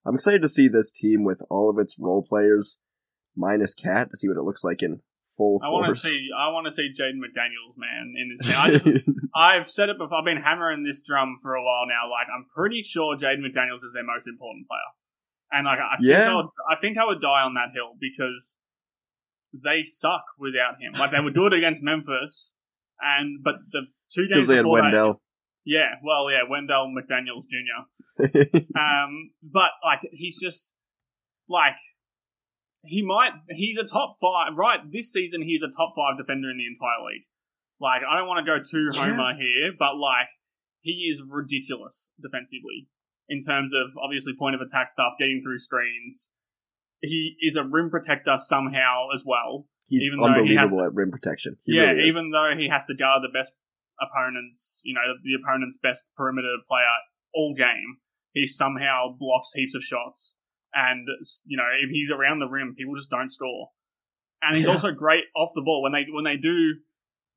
I'm 0.05 0.15
excited 0.15 0.41
to 0.41 0.49
see 0.49 0.69
this 0.69 0.89
team 0.89 1.25
with 1.25 1.41
all 1.49 1.69
of 1.69 1.77
its 1.77 1.99
role 1.99 2.25
players 2.27 2.81
minus 3.35 3.73
Cat 3.73 4.09
to 4.09 4.17
see 4.17 4.29
what 4.29 4.37
it 4.37 4.43
looks 4.43 4.63
like 4.63 4.81
in 4.81 5.01
full 5.35 5.59
I 5.63 5.69
want 5.69 5.93
to 5.93 5.99
see. 5.99 6.29
I 6.37 6.47
want 6.49 6.67
to 6.67 6.73
see 6.73 6.93
Jaden 6.97 7.19
McDaniels, 7.19 7.75
man, 7.75 8.13
in 8.17 8.35
this. 8.37 8.55
I 8.55 8.71
just, 8.71 9.05
I've 9.35 9.69
said 9.69 9.89
it 9.89 9.97
before. 9.97 10.17
I've 10.17 10.25
been 10.25 10.41
hammering 10.41 10.83
this 10.83 11.01
drum 11.01 11.39
for 11.41 11.55
a 11.55 11.63
while 11.63 11.85
now. 11.87 12.09
Like, 12.09 12.27
I'm 12.33 12.45
pretty 12.55 12.83
sure 12.83 13.17
Jaden 13.17 13.43
McDaniels 13.43 13.83
is 13.83 13.93
their 13.93 14.03
most 14.03 14.27
important 14.27 14.67
player, 14.67 14.89
and 15.53 15.65
like, 15.65 15.79
I 15.79 15.97
think 15.97 16.09
Yeah. 16.09 16.31
I 16.31 16.35
would, 16.35 16.45
I 16.69 16.75
think 16.81 16.97
I 16.97 17.05
would 17.05 17.21
die 17.21 17.41
on 17.43 17.53
that 17.53 17.69
hill 17.73 17.93
because 17.99 18.57
they 19.53 19.83
suck 19.83 20.23
without 20.39 20.81
him. 20.81 20.93
Like, 20.93 21.11
they 21.11 21.19
would 21.19 21.33
do 21.35 21.45
it 21.45 21.53
against 21.53 21.81
Memphis, 21.83 22.53
and 22.99 23.43
but 23.43 23.55
the 23.71 23.81
two 24.13 24.21
because 24.23 24.29
games 24.29 24.47
they 24.47 24.55
had 24.57 24.63
before 24.63 24.77
that- 24.77 24.83
Wendell. 24.85 25.21
yeah, 25.65 25.95
well, 26.03 26.29
yeah, 26.31 26.41
Wendell 26.49 26.91
McDaniels 26.91 27.43
Jr. 27.47 27.85
Um, 28.79 29.31
but 29.43 29.71
like 29.83 29.99
he's 30.11 30.39
just 30.39 30.71
like 31.49 31.75
he 32.83 33.01
might 33.01 33.31
he's 33.49 33.77
a 33.77 33.83
top 33.85 34.15
five 34.21 34.55
right 34.57 34.79
this 34.91 35.11
season. 35.11 35.41
He's 35.41 35.61
a 35.63 35.69
top 35.75 35.93
five 35.95 36.17
defender 36.17 36.49
in 36.51 36.57
the 36.57 36.65
entire 36.67 37.03
league. 37.05 37.23
Like 37.79 38.01
I 38.07 38.17
don't 38.17 38.27
want 38.27 38.45
to 38.45 38.51
go 38.51 38.59
too 38.63 38.89
Yeah. 38.93 39.13
homer 39.15 39.33
here, 39.37 39.71
but 39.77 39.97
like 39.97 40.27
he 40.81 41.09
is 41.11 41.21
ridiculous 41.27 42.09
defensively 42.21 42.87
in 43.29 43.41
terms 43.41 43.71
of 43.73 43.97
obviously 44.03 44.33
point 44.37 44.55
of 44.55 44.61
attack 44.61 44.89
stuff, 44.89 45.13
getting 45.19 45.41
through 45.43 45.59
screens. 45.59 46.29
He 47.01 47.35
is 47.41 47.55
a 47.55 47.63
rim 47.63 47.89
protector 47.89 48.37
somehow 48.37 49.07
as 49.13 49.23
well. 49.25 49.67
He's 49.89 50.07
Even 50.07 50.19
though 50.19 50.33
he 50.43 50.57
unbelievable 50.57 50.83
at 50.83 50.93
rim 50.93 51.11
protection. 51.11 51.57
He 51.65 51.75
yeah, 51.75 51.91
really 51.91 52.07
even 52.07 52.31
though 52.31 52.51
he 52.57 52.69
has 52.69 52.83
to 52.87 52.95
guard 52.95 53.23
the 53.23 53.29
best 53.33 53.51
opponents, 53.99 54.79
you 54.83 54.93
know, 54.93 55.15
the 55.23 55.35
opponent's 55.35 55.77
best 55.81 56.09
perimeter 56.15 56.55
player 56.67 56.87
all 57.33 57.53
game, 57.57 57.97
he 58.31 58.47
somehow 58.47 59.15
blocks 59.17 59.51
heaps 59.53 59.75
of 59.75 59.83
shots. 59.83 60.37
And, 60.73 61.07
you 61.45 61.57
know, 61.57 61.69
if 61.83 61.89
he's 61.91 62.09
around 62.09 62.39
the 62.39 62.47
rim, 62.47 62.73
people 62.75 62.95
just 62.95 63.09
don't 63.09 63.31
score. 63.31 63.71
And 64.41 64.57
he's 64.57 64.65
Yeah. 64.65 64.73
also 64.73 64.91
great 64.91 65.25
off 65.35 65.51
the 65.53 65.61
ball. 65.61 65.83
When 65.83 65.91
they, 65.91 66.05
when 66.09 66.23
they 66.23 66.37
do, 66.37 66.79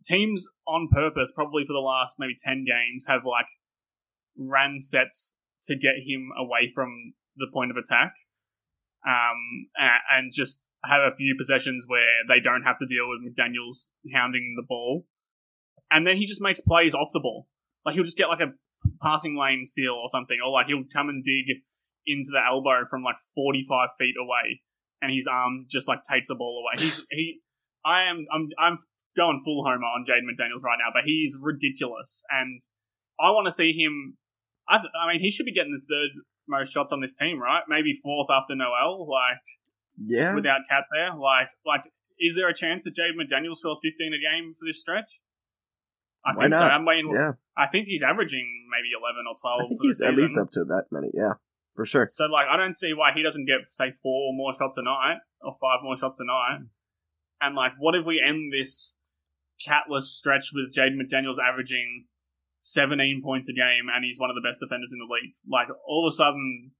teams 0.07 0.49
on 0.66 0.89
purpose, 0.91 1.30
probably 1.34 1.64
for 1.66 1.72
the 1.74 1.80
last 1.80 2.14
maybe 2.18 2.37
10 2.43 2.64
games, 2.64 3.05
have 3.07 3.24
like 3.24 3.47
ran 4.39 4.80
sets 4.80 5.34
to 5.67 5.77
get 5.77 5.95
him 6.07 6.31
away 6.37 6.71
from 6.75 7.14
the 7.37 7.47
point 7.53 7.71
of 7.71 7.77
attack. 7.77 8.14
Um, 9.07 9.69
and 9.79 10.33
just 10.33 10.62
have 10.85 11.01
a 11.01 11.14
few 11.14 11.37
possessions 11.39 11.85
where 11.87 12.27
they 12.29 12.41
don't 12.41 12.64
have 12.64 12.79
to 12.79 12.87
deal 12.87 13.07
with 13.09 13.23
McDaniels 13.23 13.87
hounding 14.12 14.55
the 14.57 14.67
ball. 14.67 15.07
And 15.91 16.07
then 16.07 16.17
he 16.17 16.27
just 16.27 16.41
makes 16.41 16.61
plays 16.61 16.95
off 16.95 17.11
the 17.12 17.21
ball. 17.21 17.47
Like 17.85 17.95
he'll 17.95 18.05
just 18.05 18.17
get 18.17 18.27
like 18.27 18.41
a 18.41 18.55
passing 19.01 19.39
lane 19.39 19.64
steal 19.67 19.93
or 19.93 20.09
something, 20.11 20.39
or 20.45 20.51
like 20.51 20.67
he'll 20.67 20.85
come 20.93 21.09
and 21.09 21.23
dig 21.23 21.62
into 22.07 22.31
the 22.33 22.41
elbow 22.45 22.85
from 22.89 23.05
like 23.05 23.17
45 23.35 23.91
feet 23.99 24.14
away 24.21 24.62
and 25.03 25.12
his 25.12 25.27
arm 25.27 25.67
just 25.69 25.89
like 25.89 26.01
takes 26.05 26.29
the 26.29 26.35
ball 26.35 26.64
away. 26.64 26.83
He's, 26.85 27.03
he, 27.11 27.41
I 27.85 28.05
am, 28.11 28.27
I'm, 28.33 28.49
I'm 28.59 28.79
going 29.17 29.41
full 29.45 29.64
homer 29.64 29.85
on 29.85 30.05
Jaden 30.09 30.25
McDaniels 30.25 30.62
right 30.62 30.79
now, 30.79 30.91
but 30.93 31.05
he's 31.05 31.35
ridiculous. 31.41 32.23
And 32.31 32.61
I 33.19 33.31
want 33.31 33.47
to 33.47 33.53
see 33.53 33.73
him, 33.73 34.19
I, 34.69 34.79
th- 34.79 34.93
I 34.95 35.12
mean, 35.12 35.21
he 35.21 35.31
should 35.31 35.47
be 35.47 35.55
getting 35.55 35.73
the 35.73 35.87
third 35.87 36.23
most 36.49 36.73
shots 36.73 36.93
on 36.93 37.01
this 37.01 37.14
team, 37.14 37.41
right? 37.41 37.62
Maybe 37.69 37.99
fourth 38.03 38.29
after 38.31 38.55
Nowell. 38.55 39.07
Like, 39.09 39.43
yeah. 39.99 40.35
without 40.35 40.67
Cat 40.69 40.85
there? 40.93 41.14
Like, 41.14 41.49
like, 41.64 41.83
is 42.19 42.35
there 42.35 42.49
a 42.49 42.55
chance 42.55 42.85
that 42.85 42.97
Jaden 42.97 43.17
McDaniels 43.17 43.59
scores 43.59 43.79
15 43.83 44.12
a 44.14 44.19
game 44.19 44.55
for 44.59 44.64
this 44.67 44.81
stretch? 44.81 45.21
I 46.25 46.35
Why 46.35 46.43
think 46.45 46.55
so. 46.55 46.61
not? 46.61 46.73
I'm 46.73 46.85
waiting. 46.85 47.12
Yeah. 47.14 47.33
I 47.57 47.69
think 47.69 47.87
he's 47.87 48.03
averaging 48.03 48.69
maybe 48.69 48.91
11 48.93 49.25
or 49.29 49.37
12. 49.39 49.61
I 49.62 49.69
think 49.69 49.81
he's 49.83 50.01
at 50.01 50.14
least 50.14 50.37
up 50.37 50.51
to 50.53 50.64
that 50.64 50.87
many. 50.91 51.11
Yeah, 51.14 51.35
for 51.75 51.85
sure. 51.87 52.09
So, 52.11 52.25
like, 52.25 52.47
I 52.51 52.57
don't 52.57 52.77
see 52.77 52.93
why 52.93 53.12
he 53.14 53.23
doesn't 53.23 53.47
get, 53.47 53.64
say, 53.79 53.95
four 54.03 54.35
more 54.35 54.53
shots 54.53 54.77
a 54.77 54.83
night 54.83 55.19
or 55.41 55.55
five 55.61 55.81
more 55.83 55.97
shots 55.97 56.19
a 56.21 56.25
night. 56.25 56.59
Hmm. 56.59 56.64
And, 57.41 57.55
like, 57.55 57.73
what 57.79 57.95
if 57.95 58.05
we 58.05 58.21
end 58.21 58.53
this 58.53 58.97
catless 59.67 60.03
stretch 60.03 60.51
with 60.53 60.75
Jaden 60.75 60.99
McDaniels 61.01 61.37
averaging 61.41 62.07
17 62.67 63.23
points 63.23 63.49
a 63.49 63.55
game 63.55 63.87
and 63.89 64.05
he's 64.05 64.19
one 64.19 64.31
of 64.31 64.37
the 64.37 64.43
best 64.43 64.59
defenders 64.61 64.91
in 64.91 64.99
the 64.99 65.09
league? 65.09 65.35
Like, 65.47 65.71
all 65.87 66.07
of 66.07 66.12
a 66.12 66.17
sudden, 66.17 66.75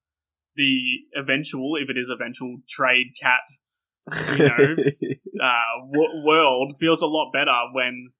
the 0.55 1.07
eventual, 1.15 1.79
if 1.81 1.89
it 1.89 1.97
is 1.97 2.11
eventual, 2.11 2.59
trade 2.69 3.15
cat 3.21 3.47
you 4.13 4.47
know, 4.47 4.77
uh, 5.43 5.75
w- 5.93 6.25
world 6.25 6.77
feels 6.79 7.03
a 7.03 7.07
lot 7.07 7.33
better 7.33 7.57
when 7.73 8.11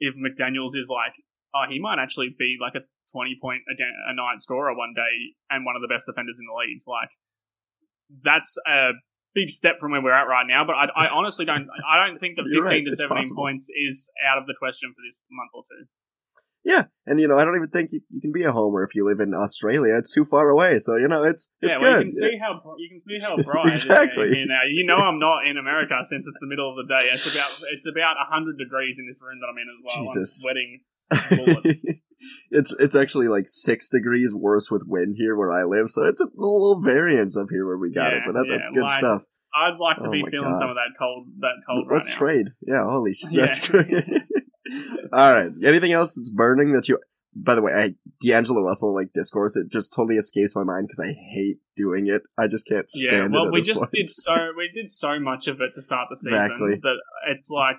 if 0.00 0.14
McDaniels 0.16 0.74
is 0.74 0.88
like, 0.88 1.14
oh, 1.54 1.64
he 1.68 1.78
might 1.78 1.98
actually 2.00 2.34
be 2.38 2.56
like 2.60 2.74
a 2.74 2.84
20 3.12 3.38
point 3.40 3.62
a, 3.68 3.74
a 4.10 4.14
night 4.14 4.40
scorer 4.40 4.74
one 4.74 4.92
day 4.94 5.34
and 5.50 5.64
one 5.64 5.76
of 5.76 5.82
the 5.82 5.88
best 5.88 6.04
defenders 6.06 6.36
in 6.38 6.46
the 6.46 6.56
league. 6.58 6.82
Like, 6.86 7.10
that's 8.24 8.56
a 8.66 8.90
big 9.34 9.50
step 9.50 9.78
from 9.78 9.92
where 9.92 10.02
we're 10.02 10.14
at 10.14 10.26
right 10.26 10.46
now. 10.46 10.64
But 10.64 10.74
I, 10.74 11.06
I 11.06 11.08
honestly 11.08 11.44
don't, 11.44 11.68
I 11.86 12.06
don't 12.06 12.18
think 12.18 12.36
the 12.36 12.42
15 12.50 12.62
right, 12.62 12.84
to 12.84 12.96
17 12.96 13.08
possible. 13.08 13.36
points 13.36 13.68
is 13.70 14.10
out 14.26 14.38
of 14.38 14.46
the 14.46 14.54
question 14.58 14.90
for 14.90 15.02
this 15.06 15.14
month 15.30 15.50
or 15.54 15.62
two. 15.70 15.86
Yeah, 16.64 16.84
and 17.06 17.18
you 17.20 17.26
know, 17.28 17.36
I 17.38 17.44
don't 17.44 17.56
even 17.56 17.70
think 17.70 17.90
you, 17.92 18.00
you 18.10 18.20
can 18.20 18.32
be 18.32 18.42
a 18.44 18.52
homer 18.52 18.82
if 18.84 18.94
you 18.94 19.06
live 19.06 19.20
in 19.20 19.32
Australia. 19.34 19.96
It's 19.96 20.12
too 20.14 20.24
far 20.24 20.48
away, 20.50 20.78
so 20.78 20.96
you 20.96 21.08
know, 21.08 21.24
it's 21.24 21.50
it's 21.60 21.76
yeah, 21.76 21.82
well, 21.82 21.98
good. 21.98 22.06
you 22.06 22.12
can 22.12 22.30
see 22.30 22.38
how 22.38 22.74
you 22.78 22.88
can 22.90 23.00
see 23.00 23.18
how 23.20 23.36
bright 23.42 23.68
Exactly. 23.72 24.24
it 24.26 24.30
is 24.30 24.36
here 24.36 24.46
now. 24.46 24.60
You 24.70 24.86
know, 24.86 24.96
I'm 24.96 25.18
not 25.18 25.46
in 25.46 25.56
America 25.56 25.94
since 26.08 26.26
it's 26.26 26.36
the 26.40 26.46
middle 26.46 26.68
of 26.70 26.76
the 26.76 26.92
day. 26.92 27.08
It's 27.12 27.32
about 27.32 27.50
it's 27.72 27.86
about 27.86 28.16
hundred 28.28 28.58
degrees 28.58 28.96
in 28.98 29.06
this 29.06 29.20
room 29.22 29.38
that 29.40 29.46
I'm 29.48 29.58
in 29.58 29.68
as 29.68 29.80
well. 29.84 30.04
Jesus. 30.04 30.44
I'm 30.44 30.50
sweating 30.50 30.80
it's 32.50 32.74
it's 32.78 32.94
actually 32.94 33.28
like 33.28 33.44
six 33.48 33.88
degrees 33.90 34.34
worse 34.34 34.70
with 34.70 34.82
wind 34.86 35.14
here 35.18 35.36
where 35.36 35.52
I 35.52 35.64
live, 35.64 35.90
so 35.90 36.04
it's 36.04 36.20
a 36.20 36.28
little 36.34 36.80
variance 36.80 37.36
up 37.36 37.48
here 37.50 37.66
where 37.66 37.78
we 37.78 37.92
got 37.92 38.12
it. 38.12 38.22
But 38.26 38.34
that, 38.34 38.46
yeah, 38.48 38.56
that's 38.56 38.68
good 38.68 38.82
like, 38.82 38.90
stuff. 38.92 39.22
I'd 39.54 39.78
like 39.80 39.96
to 39.96 40.06
Oh 40.06 40.10
be 40.12 40.24
feeling 40.30 40.52
God. 40.52 40.60
some 40.60 40.70
of 40.70 40.76
that 40.76 40.94
cold 40.98 41.26
that 41.40 41.54
cold 41.66 41.88
Let's 41.90 42.06
right 42.06 42.12
now. 42.12 42.18
trade. 42.18 42.46
Yeah, 42.62 42.84
holy 42.84 43.14
shit, 43.14 43.32
Yeah. 43.32 43.46
that's 43.46 43.68
great. 43.68 43.90
All 45.12 45.32
right, 45.34 45.50
anything 45.64 45.92
else 45.92 46.14
that's 46.16 46.30
burning 46.30 46.72
that 46.72 46.88
you? 46.88 46.98
By 47.34 47.54
the 47.54 47.62
way, 47.62 47.72
I 47.72 47.94
D'Angelo 48.20 48.62
Russell 48.62 48.92
like 48.94 49.12
discourse. 49.14 49.56
It 49.56 49.68
just 49.70 49.92
totally 49.94 50.16
escapes 50.16 50.56
my 50.56 50.64
mind 50.64 50.88
because 50.88 50.98
I 51.00 51.12
hate 51.12 51.58
doing 51.76 52.08
it. 52.08 52.22
I 52.36 52.48
just 52.48 52.66
can't 52.66 52.86
Yeah, 52.94 53.08
stand 53.08 53.26
it. 53.26 53.30
well, 53.32 53.46
at 53.46 53.52
we 53.52 53.62
just 53.62 53.78
point. 53.78 53.92
did 53.92 54.08
so 54.08 54.34
we 54.56 54.68
did 54.74 54.90
so 54.90 55.20
much 55.20 55.46
of 55.46 55.60
it 55.60 55.70
to 55.76 55.82
start 55.82 56.08
the 56.10 56.16
season 56.16 56.38
Exactly. 56.42 56.74
that 56.82 56.96
it's 57.30 57.48
like 57.48 57.76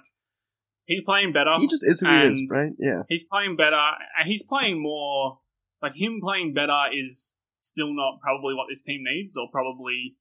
he's 0.86 1.04
playing 1.04 1.34
better. 1.34 1.52
He 1.60 1.68
just 1.68 1.86
is 1.86 2.00
who 2.00 2.10
he 2.10 2.22
is, 2.24 2.42
right? 2.50 2.72
Yeah. 2.80 3.04
he's 3.10 3.26
playing 3.30 3.58
better 3.58 3.76
and 4.18 4.28
he's 4.28 4.44
playing 4.44 4.82
more 4.82 5.40
like 5.82 5.94
him 5.98 6.20
playing 6.24 6.54
better 6.54 6.78
is 6.94 7.34
still 7.62 7.94
not 7.94 8.20
probably 8.22 8.54
what 8.56 8.68
this 8.70 8.82
team 8.82 9.02
needs 9.04 9.36
or 9.36 9.48
probably 9.52 10.16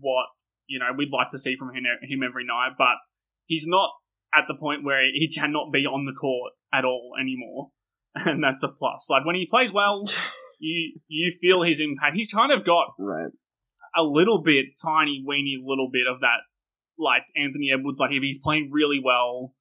what 0.00 0.26
you 0.66 0.80
know 0.80 0.86
we'd 0.96 1.12
like 1.12 1.30
to 1.30 1.38
see 1.38 1.54
from 1.56 1.68
him, 1.68 1.84
him 2.02 2.22
every 2.24 2.44
night, 2.44 2.72
but 2.76 2.96
he's 3.44 3.64
not 3.66 3.90
at 4.36 4.44
the 4.48 4.54
point 4.54 4.84
where 4.84 5.02
he 5.04 5.32
cannot 5.34 5.72
be 5.72 5.86
on 5.86 6.04
the 6.06 6.12
court 6.12 6.52
at 6.72 6.84
all 6.84 7.12
anymore, 7.20 7.70
and 8.14 8.42
that's 8.42 8.62
a 8.62 8.68
plus. 8.68 9.06
Like 9.08 9.24
when 9.24 9.36
he 9.36 9.46
plays 9.46 9.70
well, 9.72 10.04
you 10.60 10.98
you 11.08 11.32
feel 11.40 11.62
his 11.62 11.80
impact. 11.80 12.16
He's 12.16 12.30
kind 12.30 12.52
of 12.52 12.64
got 12.64 12.88
Right. 12.98 13.30
a 13.96 14.02
little 14.02 14.42
bit, 14.42 14.66
tiny, 14.82 15.22
weeny 15.26 15.58
little 15.64 15.88
bit 15.92 16.06
of 16.06 16.20
that, 16.20 16.40
like 16.98 17.22
Anthony 17.36 17.70
Edwards. 17.72 17.98
Like 17.98 18.10
if 18.12 18.22
he's 18.22 18.38
playing 18.38 18.70
really 18.72 19.00
well, 19.02 19.54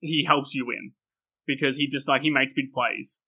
he 0.00 0.24
helps 0.26 0.54
you 0.54 0.66
win 0.66 0.92
because 1.46 1.76
he 1.76 1.88
just 1.88 2.08
like 2.08 2.22
he 2.22 2.30
makes 2.30 2.52
big 2.52 2.72
plays, 2.72 3.20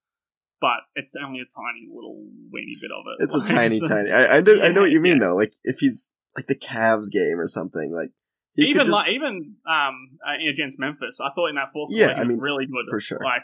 but 0.60 0.80
it's 0.94 1.14
only 1.22 1.40
a 1.40 1.44
tiny 1.44 1.86
little 1.92 2.24
weeny 2.52 2.76
bit 2.80 2.90
of 2.90 3.04
it. 3.18 3.24
It's 3.24 3.34
a 3.34 3.44
tiny, 3.54 3.78
so- 3.80 3.86
tiny. 3.86 4.10
I, 4.10 4.36
I 4.36 4.40
know, 4.40 4.60
I 4.62 4.68
know 4.72 4.80
what 4.82 4.90
you 4.90 5.00
mean 5.00 5.14
Yeah. 5.20 5.28
though. 5.28 5.36
Like 5.36 5.54
if 5.64 5.78
he's 5.78 6.12
like 6.36 6.46
the 6.46 6.56
Cavs 6.56 7.10
game 7.12 7.38
or 7.38 7.46
something, 7.46 7.92
like 7.94 8.10
he 8.54 8.64
even 8.64 8.86
just- 8.86 8.92
like 8.92 9.08
even 9.10 9.56
um 9.68 10.18
uh, 10.26 10.48
against 10.50 10.78
Memphis, 10.78 11.18
I 11.20 11.30
thought 11.34 11.48
in 11.48 11.56
that 11.56 11.72
fourth 11.72 11.90
Yeah, 11.92 12.06
quarter 12.06 12.14
he 12.14 12.20
I 12.20 12.22
was 12.24 12.28
mean, 12.28 12.38
really 12.38 12.66
good 12.66 12.86
for 12.90 13.00
sure. 13.00 13.20
Like, 13.22 13.42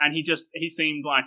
and 0.00 0.14
he 0.14 0.22
just 0.22 0.48
he 0.54 0.68
seemed 0.70 1.04
like 1.04 1.24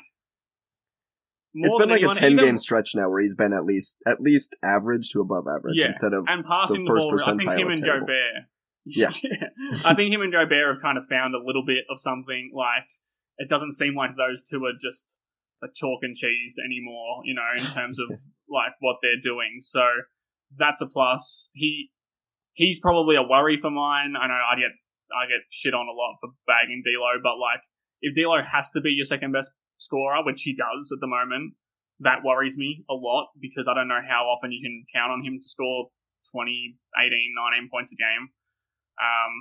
it's 1.58 1.78
been 1.78 1.90
like 1.90 2.02
a 2.04 2.10
ten 2.10 2.36
game 2.36 2.58
stretch 2.58 2.92
now 2.96 3.10
where 3.10 3.22
he's 3.22 3.36
been 3.36 3.54
at 3.54 3.64
least 3.66 3.98
at 4.06 4.20
least 4.22 4.56
average 4.64 5.10
to 5.12 5.22
above 5.22 5.46
average 5.48 5.76
Yeah, 5.78 5.88
instead 5.88 6.14
of 6.14 6.26
and 6.28 6.44
passing 6.46 6.84
the, 6.84 6.90
first 6.92 7.26
ball. 7.26 7.34
I 7.34 7.38
think 7.38 7.60
him 7.60 7.70
and 7.70 7.78
terrible. 7.82 8.08
Gobert. 8.08 8.44
Yeah. 8.88 9.10
I 9.84 9.96
think 9.96 10.14
him 10.14 10.22
and 10.22 10.32
Gobert 10.32 10.68
have 10.76 10.80
kind 10.80 11.00
of 11.00 11.06
found 11.10 11.34
a 11.34 11.40
little 11.44 11.66
bit 11.66 11.86
of 11.90 12.00
something. 12.00 12.52
Like 12.54 12.84
it 13.40 13.50
doesn't 13.50 13.74
seem 13.74 13.96
like 13.96 14.12
those 14.16 14.44
two 14.48 14.64
are 14.66 14.74
just 14.80 15.08
like 15.60 15.74
chalk 15.74 16.02
and 16.04 16.16
cheese 16.16 16.58
anymore. 16.64 17.22
You 17.24 17.34
know, 17.34 17.48
in 17.58 17.66
terms 17.74 17.98
of 18.00 18.10
like 18.50 18.74
what 18.82 18.98
they're 19.02 19.20
doing. 19.24 19.62
So 19.64 19.82
that's 20.56 20.82
a 20.82 20.86
plus. 20.86 21.50
He 21.54 21.90
he's 22.56 22.80
probably 22.80 23.16
a 23.16 23.24
worry 23.24 23.60
for 23.62 23.70
mine. 23.70 24.16
I 24.20 24.26
know 24.28 24.40
I 24.42 24.56
get 24.56 24.74
I 25.14 25.28
get 25.30 25.46
shit 25.52 25.76
on 25.76 25.86
a 25.88 25.94
lot 25.94 26.18
for 26.20 26.34
bagging 26.48 26.82
D'Lo, 26.84 27.22
but 27.22 27.38
like 27.38 27.62
if 28.02 28.16
D'Lo 28.16 28.42
has 28.42 28.72
to 28.72 28.82
be 28.82 28.90
your 28.92 29.06
second 29.06 29.32
best 29.32 29.52
scorer, 29.78 30.24
which 30.26 30.42
he 30.42 30.56
does 30.56 30.92
at 30.92 31.00
the 31.00 31.08
moment, 31.08 31.54
that 32.00 32.24
worries 32.26 32.58
me 32.58 32.84
a 32.90 32.96
lot 32.96 33.28
because 33.40 33.68
I 33.70 33.74
don't 33.76 33.88
know 33.88 34.02
how 34.02 34.26
often 34.26 34.52
you 34.52 34.60
can 34.64 34.84
count 34.94 35.12
on 35.12 35.24
him 35.24 35.38
to 35.38 35.46
score 35.46 35.90
20, 36.34 36.76
18, 36.98 37.36
19 37.38 37.70
points 37.72 37.92
a 37.94 37.96
game. 37.96 38.30
Um, 39.00 39.34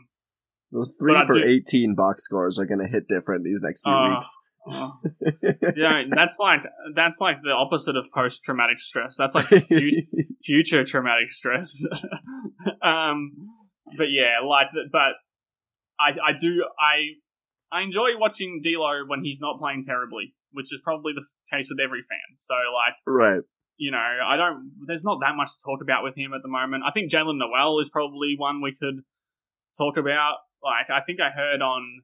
those 0.70 0.90
three 1.00 1.14
for 1.26 1.34
do- 1.34 1.44
eighteen 1.46 1.94
box 1.94 2.24
scores 2.24 2.58
are 2.58 2.66
going 2.66 2.80
to 2.80 2.86
hit 2.90 3.06
different 3.08 3.44
these 3.44 3.62
next 3.62 3.82
few 3.84 3.92
Uh, 3.92 4.10
weeks. 4.14 4.36
Oh, 4.66 4.92
yeah, 5.76 6.02
that's 6.10 6.38
like 6.38 6.60
that's 6.94 7.20
like 7.20 7.42
the 7.42 7.50
opposite 7.50 7.96
of 7.96 8.06
post 8.14 8.42
traumatic 8.44 8.80
stress. 8.80 9.16
That's 9.18 9.34
like 9.34 9.46
fu- 9.68 10.02
future 10.42 10.84
traumatic 10.84 11.32
stress. 11.32 11.84
um, 12.82 13.32
but 13.96 14.06
yeah, 14.10 14.46
like, 14.46 14.68
but 14.90 15.14
I 16.00 16.30
I 16.30 16.32
do 16.38 16.64
I 16.78 17.76
I 17.76 17.82
enjoy 17.82 18.16
watching 18.18 18.62
D'Lo 18.62 19.04
when 19.06 19.22
he's 19.22 19.40
not 19.40 19.58
playing 19.58 19.84
terribly, 19.86 20.34
which 20.52 20.72
is 20.72 20.80
probably 20.82 21.12
the 21.12 21.24
case 21.54 21.66
with 21.68 21.78
every 21.84 22.00
fan. 22.00 22.38
So 22.38 22.54
like, 22.54 22.94
right. 23.06 23.42
you 23.76 23.90
know, 23.90 23.98
I 23.98 24.36
don't. 24.36 24.70
There's 24.86 25.04
not 25.04 25.20
that 25.20 25.36
much 25.36 25.48
to 25.48 25.62
talk 25.64 25.82
about 25.82 26.04
with 26.04 26.16
him 26.16 26.32
at 26.32 26.42
the 26.42 26.48
moment. 26.48 26.84
I 26.86 26.90
think 26.92 27.10
Jaylen 27.10 27.36
Nowell 27.38 27.80
is 27.80 27.90
probably 27.92 28.34
one 28.38 28.62
we 28.62 28.74
could 28.74 29.02
talk 29.76 29.96
about. 29.96 30.36
Like, 30.62 30.88
I 30.88 31.04
think 31.04 31.20
I 31.20 31.30
heard 31.30 31.60
on 31.60 32.00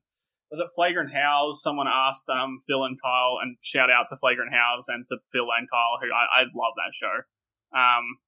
was 0.51 0.61
it 0.61 0.75
Flagrant 0.75 1.15
House? 1.15 1.63
Someone 1.63 1.87
asked 1.87 2.29
um, 2.29 2.59
Phil 2.67 2.85
and 2.85 3.01
Kyle, 3.01 3.39
and 3.41 3.57
shout 3.63 3.91
out 3.91 4.07
to 4.11 4.17
Flagrant 4.17 4.53
House 4.53 4.85
and 4.89 5.07
to 5.09 5.19
Phil 5.33 5.47
and 5.57 5.71
Kyle, 5.71 5.99
who 6.03 6.11
I, 6.11 6.43
I 6.43 6.51
love 6.55 6.75
that 6.77 6.93
show. 6.93 7.17
Um, 7.71 8.19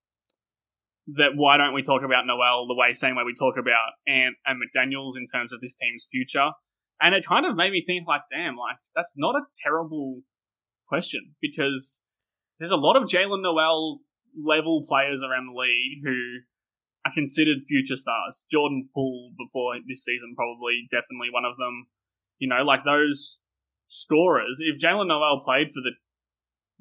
that 1.19 1.33
why 1.35 1.57
don't 1.57 1.75
we 1.75 1.83
talk 1.83 2.03
about 2.03 2.27
Nowell 2.27 2.69
the 2.69 2.77
way 2.79 2.95
same 2.95 3.17
way 3.17 3.25
we 3.27 3.35
talk 3.35 3.57
about 3.59 3.99
Ant 4.07 4.37
and 4.47 4.63
McDaniel's 4.63 5.17
in 5.17 5.27
terms 5.27 5.53
of 5.53 5.61
this 5.61 5.75
team's 5.75 6.07
future? 6.11 6.53
And 7.01 7.15
it 7.15 7.27
kind 7.27 7.45
of 7.45 7.57
made 7.57 7.73
me 7.73 7.83
think, 7.85 8.07
like, 8.07 8.23
damn, 8.31 8.57
like 8.57 8.77
that's 8.95 9.13
not 9.17 9.35
a 9.35 9.43
terrible 9.65 10.23
question 10.87 11.35
because 11.41 11.99
there's 12.61 12.71
a 12.71 12.77
lot 12.77 12.95
of 12.95 13.09
Jaylen 13.09 13.43
Nowell 13.43 13.99
level 14.39 14.85
players 14.87 15.21
around 15.21 15.47
the 15.51 15.59
league 15.59 15.99
who 16.05 16.47
are 17.05 17.13
considered 17.13 17.67
future 17.67 17.97
stars. 17.97 18.45
Jordan 18.53 18.89
Poole 18.95 19.33
before 19.37 19.75
this 19.89 20.05
season, 20.05 20.35
probably 20.37 20.87
definitely 20.91 21.29
one 21.33 21.45
of 21.45 21.57
them. 21.57 21.87
You 22.43 22.49
know, 22.49 22.65
like 22.67 22.83
those 22.83 23.39
scorers. 23.87 24.59
If 24.59 24.83
Jaylen 24.83 25.07
Nowell 25.07 25.43
played 25.47 25.69
for 25.69 25.79
the 25.79 25.95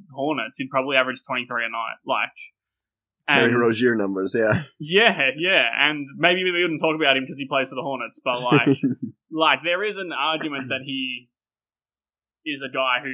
Hornets, 0.09 0.57
he'd 0.57 0.71
probably 0.71 0.97
average 0.97 1.21
23 1.21 1.65
a 1.65 1.69
night. 1.69 2.01
Like, 2.01 2.33
Terry 3.27 3.53
Rozier 3.53 3.93
numbers, 3.95 4.33
yeah. 4.33 4.63
yeah, 4.79 5.29
yeah, 5.37 5.69
and 5.77 6.07
maybe 6.17 6.43
we 6.43 6.51
wouldn't 6.51 6.81
talk 6.81 6.95
about 6.95 7.15
him 7.15 7.23
because 7.23 7.37
he 7.37 7.45
plays 7.45 7.69
for 7.69 7.75
the 7.75 7.85
Hornets, 7.85 8.19
but 8.25 8.41
like, 8.41 8.73
like 9.31 9.59
there 9.63 9.85
is 9.85 9.97
an 9.97 10.09
argument 10.11 10.69
that 10.69 10.81
he 10.83 11.29
is 12.43 12.63
a 12.65 12.73
guy 12.73 12.97
who 13.03 13.13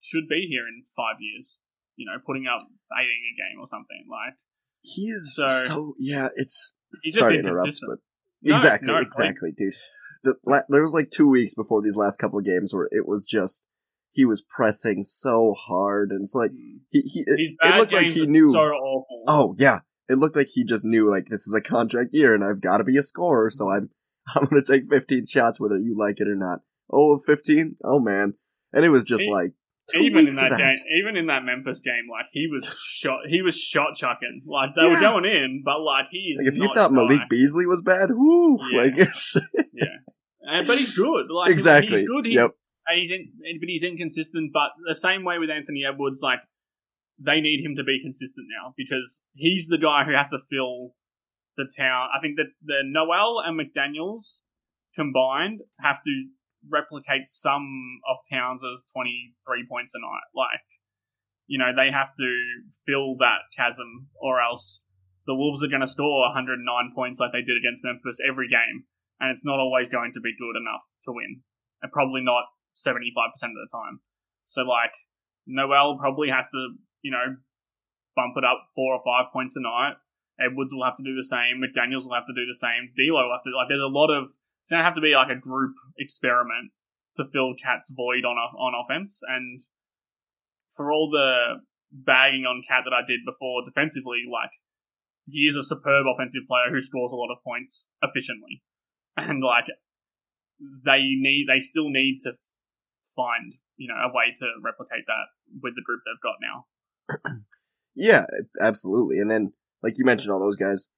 should 0.00 0.26
be 0.26 0.48
here 0.50 0.66
in 0.66 0.82
five 0.96 1.22
years. 1.22 1.60
You 1.94 2.10
know, 2.10 2.18
putting 2.26 2.48
up 2.48 2.66
eighteen 2.98 3.22
a 3.30 3.34
game 3.38 3.62
or 3.62 3.68
something. 3.70 4.02
Like 4.10 4.34
He's 4.82 5.34
So- 5.36 5.46
so, 5.46 5.94
yeah. 6.00 6.30
It's 6.34 6.74
sorry 7.10 7.34
to 7.34 7.38
interrupt, 7.38 7.78
but 7.86 7.98
No, 8.42 8.54
exactly, 8.54 8.88
no, 8.88 8.98
exactly, 8.98 9.52
dude. 9.56 9.76
The, 10.24 10.64
there 10.68 10.82
was 10.82 10.94
like 10.94 11.10
two 11.10 11.28
weeks 11.28 11.54
before 11.54 11.82
these 11.82 11.96
last 11.96 12.16
couple 12.18 12.38
of 12.38 12.44
games 12.44 12.74
where 12.74 12.88
it 12.90 13.06
was 13.06 13.24
just 13.24 13.66
he 14.12 14.24
was 14.24 14.42
pressing 14.42 15.02
so 15.02 15.54
hard, 15.56 16.10
and 16.10 16.22
it's 16.22 16.34
like 16.34 16.50
Mm. 16.52 16.80
he, 16.90 17.00
he 17.02 17.20
it, 17.26 17.54
it 17.62 17.76
looked 17.76 17.92
like 17.92 18.06
he 18.08 18.26
knew. 18.26 18.48
Oh 19.28 19.54
yeah, 19.58 19.80
it 20.08 20.18
looked 20.18 20.36
like 20.36 20.48
he 20.52 20.64
just 20.64 20.84
knew 20.84 21.08
like 21.10 21.26
this 21.26 21.46
is 21.46 21.54
a 21.54 21.60
contract 21.60 22.10
year, 22.12 22.34
and 22.34 22.42
I've 22.44 22.60
got 22.60 22.78
to 22.78 22.84
be 22.84 22.96
a 22.96 23.02
scorer, 23.02 23.50
so 23.50 23.70
I'm 23.70 23.90
I'm 24.34 24.46
gonna 24.46 24.62
take 24.66 24.84
15 24.90 25.26
shots 25.26 25.60
whether 25.60 25.76
you 25.78 25.96
like 25.98 26.20
it 26.20 26.28
or 26.28 26.36
not. 26.36 26.60
Oh, 26.92 27.18
15? 27.18 27.76
Oh 27.84 28.00
man, 28.00 28.34
and 28.72 28.84
it 28.84 28.88
was 28.90 29.04
just 29.04 29.24
E- 29.24 29.32
like 29.32 29.52
even 29.94 30.20
in 30.28 30.34
that, 30.36 30.48
that. 30.50 30.58
game, 30.58 30.74
even 31.02 31.16
in 31.16 31.26
that 31.26 31.44
Memphis 31.44 31.82
game, 31.82 32.06
like 32.10 32.26
he 32.32 32.46
was 32.50 32.64
shot, 32.86 33.20
he 33.28 33.42
was 33.42 33.58
shot 33.58 33.96
chucking. 33.96 34.42
Like 34.46 34.70
they 34.80 34.88
were 34.88 34.98
going 35.00 35.26
in, 35.26 35.62
but 35.64 35.80
like 35.80 36.06
he's 36.10 36.38
Like 36.38 36.46
if 36.46 36.54
you 36.56 36.72
thought 36.72 36.90
a 36.90 36.94
guy. 36.94 37.02
Malik 37.02 37.28
Beasley 37.28 37.66
was 37.66 37.82
bad, 37.82 38.08
whoo, 38.12 38.58
like 38.76 38.96
Yeah. 38.96 39.04
like 39.74 39.88
Uh, 40.48 40.62
but 40.66 40.78
he's 40.78 40.94
good. 40.94 41.26
Like 41.30 41.50
exactly. 41.50 42.00
he's 42.00 42.08
good. 42.08 42.26
He, 42.26 42.34
yep. 42.34 42.52
and 42.86 43.00
he's 43.00 43.10
in, 43.10 43.32
but 43.60 43.68
he's 43.68 43.82
inconsistent. 43.82 44.52
But 44.52 44.70
the 44.86 44.94
same 44.94 45.24
way 45.24 45.38
with 45.38 45.50
Anthony 45.50 45.84
Edwards, 45.84 46.20
like 46.22 46.40
they 47.18 47.40
need 47.40 47.64
him 47.64 47.76
to 47.76 47.84
be 47.84 48.00
consistent 48.02 48.46
now 48.50 48.74
because 48.76 49.20
he's 49.34 49.68
the 49.68 49.78
guy 49.78 50.04
who 50.04 50.12
has 50.12 50.28
to 50.30 50.38
fill 50.50 50.94
the 51.56 51.68
town. 51.76 52.08
I 52.14 52.20
think 52.20 52.36
that 52.36 52.52
the 52.62 52.82
Nowell 52.84 53.40
and 53.44 53.58
McDaniel's 53.58 54.42
combined 54.94 55.60
have 55.80 56.02
to 56.04 56.26
replicate 56.68 57.26
some 57.26 58.00
of 58.08 58.16
Towns' 58.30 58.62
twenty 58.92 59.34
three 59.46 59.64
points 59.68 59.92
a 59.94 60.00
night. 60.00 60.28
Like 60.34 60.60
you 61.46 61.58
know, 61.58 61.72
they 61.76 61.90
have 61.90 62.14
to 62.16 62.30
fill 62.86 63.16
that 63.18 63.48
chasm, 63.56 64.08
or 64.16 64.40
else 64.40 64.80
the 65.26 65.34
Wolves 65.34 65.62
are 65.62 65.68
going 65.68 65.80
to 65.84 65.88
score 65.88 66.28
109 66.28 66.64
points 66.94 67.18
like 67.20 67.32
they 67.32 67.42
did 67.42 67.56
against 67.56 67.84
Memphis 67.84 68.18
every 68.20 68.48
game, 68.48 68.84
and 69.20 69.30
it's 69.30 69.44
not 69.44 69.58
always 69.58 69.88
going 69.88 70.12
to 70.14 70.20
be 70.20 70.34
good 70.38 70.56
enough 70.56 70.82
to 71.04 71.12
win, 71.12 71.42
and 71.82 71.92
probably 71.92 72.22
not 72.22 72.44
75% 72.74 73.06
of 73.06 73.62
the 73.62 73.70
time. 73.72 74.00
So, 74.46 74.62
like, 74.62 74.92
Nowell 75.46 75.98
probably 75.98 76.30
has 76.30 76.46
to, 76.52 76.74
you 77.02 77.10
know, 77.10 77.36
bump 78.16 78.34
it 78.36 78.44
up 78.44 78.70
four 78.74 78.94
or 78.94 79.02
five 79.04 79.32
points 79.32 79.56
a 79.56 79.62
night. 79.62 79.94
Edwards 80.38 80.72
will 80.72 80.84
have 80.84 80.96
to 80.96 81.06
do 81.06 81.14
the 81.14 81.24
same. 81.24 81.62
McDaniels 81.62 82.04
will 82.04 82.18
have 82.18 82.26
to 82.26 82.34
do 82.34 82.46
the 82.46 82.58
same. 82.58 82.90
D'Lo 82.96 83.22
will 83.22 83.36
have 83.38 83.46
to 83.46 83.54
like. 83.54 83.68
There's 83.68 83.80
a 83.80 83.86
lot 83.86 84.10
of. 84.10 84.34
It's 84.62 84.70
going 84.70 84.80
to 84.80 84.84
have 84.84 84.96
to 84.96 85.04
be 85.04 85.14
like 85.14 85.30
a 85.30 85.38
group 85.38 85.76
experiment 85.98 86.72
to 87.16 87.28
fill 87.30 87.54
Cat's 87.54 87.92
void 87.92 88.24
on 88.24 88.34
on 88.34 88.74
offense, 88.74 89.20
and 89.28 89.60
for 90.74 90.90
all 90.90 91.10
the 91.10 91.62
bagging 91.92 92.44
on 92.44 92.66
Cat 92.66 92.82
that 92.84 92.96
I 92.96 93.06
did 93.06 93.22
before 93.24 93.62
defensively, 93.62 94.26
like 94.26 94.50
he 95.30 95.46
is 95.46 95.54
a 95.54 95.62
superb 95.62 96.06
offensive 96.10 96.48
player 96.48 96.74
who 96.74 96.82
scores 96.82 97.12
a 97.12 97.16
lot 97.16 97.30
of 97.30 97.44
points 97.44 97.86
efficiently, 98.02 98.62
and 99.16 99.42
like 99.42 99.64
they 100.84 101.00
need, 101.16 101.46
they 101.48 101.60
still 101.60 101.90
need 101.90 102.18
to 102.24 102.32
find 103.16 103.54
you 103.76 103.88
know 103.88 103.94
a 103.94 104.08
way 104.08 104.34
to 104.38 104.46
replicate 104.62 105.04
that 105.06 105.26
with 105.62 105.74
the 105.74 105.82
group 105.84 106.00
they've 106.04 106.22
got 106.22 106.36
now. 106.40 107.40
Yeah, 107.96 108.26
absolutely. 108.60 109.18
And 109.18 109.30
then, 109.30 109.52
like 109.82 109.94
you 109.98 110.04
mentioned, 110.04 110.32
all 110.32 110.40
those 110.40 110.56
guys. 110.56 110.88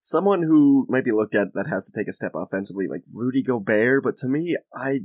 Someone 0.00 0.42
who 0.42 0.86
might 0.88 1.04
be 1.04 1.10
looked 1.10 1.34
at 1.34 1.48
that 1.54 1.66
has 1.68 1.86
to 1.90 1.92
take 1.98 2.08
a 2.08 2.12
step 2.12 2.32
offensively, 2.36 2.86
like 2.86 3.02
Rudy 3.12 3.42
Gobert, 3.42 4.02
but 4.04 4.16
to 4.18 4.28
me, 4.28 4.56
I, 4.72 5.00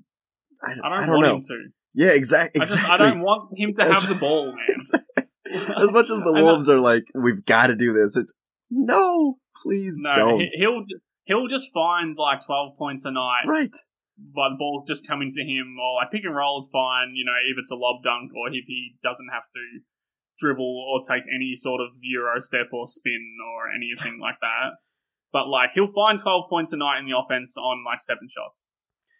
I, 0.63 0.71
I 0.71 0.75
don't, 0.75 0.83
I 0.85 1.05
don't 1.07 1.15
want 1.15 1.25
know. 1.25 1.35
him 1.37 1.41
to. 1.41 1.67
Yeah, 1.95 2.11
exact, 2.11 2.57
I 2.57 2.59
just 2.59 2.73
exactly. 2.75 2.93
I 3.07 3.09
don't 3.09 3.21
want 3.21 3.57
him 3.57 3.73
to 3.73 3.83
As- 3.83 4.03
have 4.03 4.09
the 4.09 4.15
ball, 4.19 4.53
man. 4.53 5.25
as 5.77 5.91
much 5.91 6.09
as 6.09 6.19
the 6.23 6.31
Wolves 6.33 6.69
are 6.69 6.79
like, 6.79 7.05
we've 7.15 7.43
got 7.43 7.67
to 7.67 7.75
do 7.75 7.91
this, 7.93 8.15
it's 8.15 8.33
no, 8.69 9.39
please 9.63 9.97
no, 10.01 10.13
don't. 10.13 10.39
he- 10.41 10.49
he'll 10.59 10.85
he'll 11.25 11.47
just 11.47 11.73
find 11.73 12.15
like 12.17 12.45
twelve 12.45 12.77
points 12.77 13.05
a 13.05 13.11
night 13.11 13.45
right. 13.45 13.75
by 14.17 14.49
the 14.49 14.55
ball 14.57 14.85
just 14.87 15.05
coming 15.07 15.31
to 15.33 15.43
him, 15.43 15.75
or 15.81 16.01
like 16.01 16.11
pick 16.11 16.23
and 16.23 16.35
roll 16.35 16.59
is 16.59 16.69
fine, 16.71 17.13
you 17.13 17.25
know, 17.25 17.37
if 17.45 17.57
it's 17.59 17.71
a 17.71 17.75
lob 17.75 18.01
dunk 18.03 18.31
or 18.33 18.47
if 18.49 18.65
he 18.65 18.95
doesn't 19.03 19.29
have 19.33 19.43
to 19.53 19.81
dribble 20.39 20.85
or 20.89 21.01
take 21.01 21.23
any 21.33 21.55
sort 21.55 21.81
of 21.81 21.89
euro 22.01 22.41
step 22.41 22.67
or 22.73 22.87
spin 22.87 23.37
or 23.53 23.71
anything 23.71 24.19
like 24.19 24.35
that. 24.41 24.77
But 25.31 25.47
like 25.47 25.71
he'll 25.73 25.91
find 25.93 26.19
twelve 26.19 26.49
points 26.49 26.71
a 26.73 26.77
night 26.77 26.99
in 26.99 27.05
the 27.05 27.17
offense 27.17 27.55
on 27.57 27.83
like 27.85 28.01
seven 28.01 28.27
shots, 28.29 28.63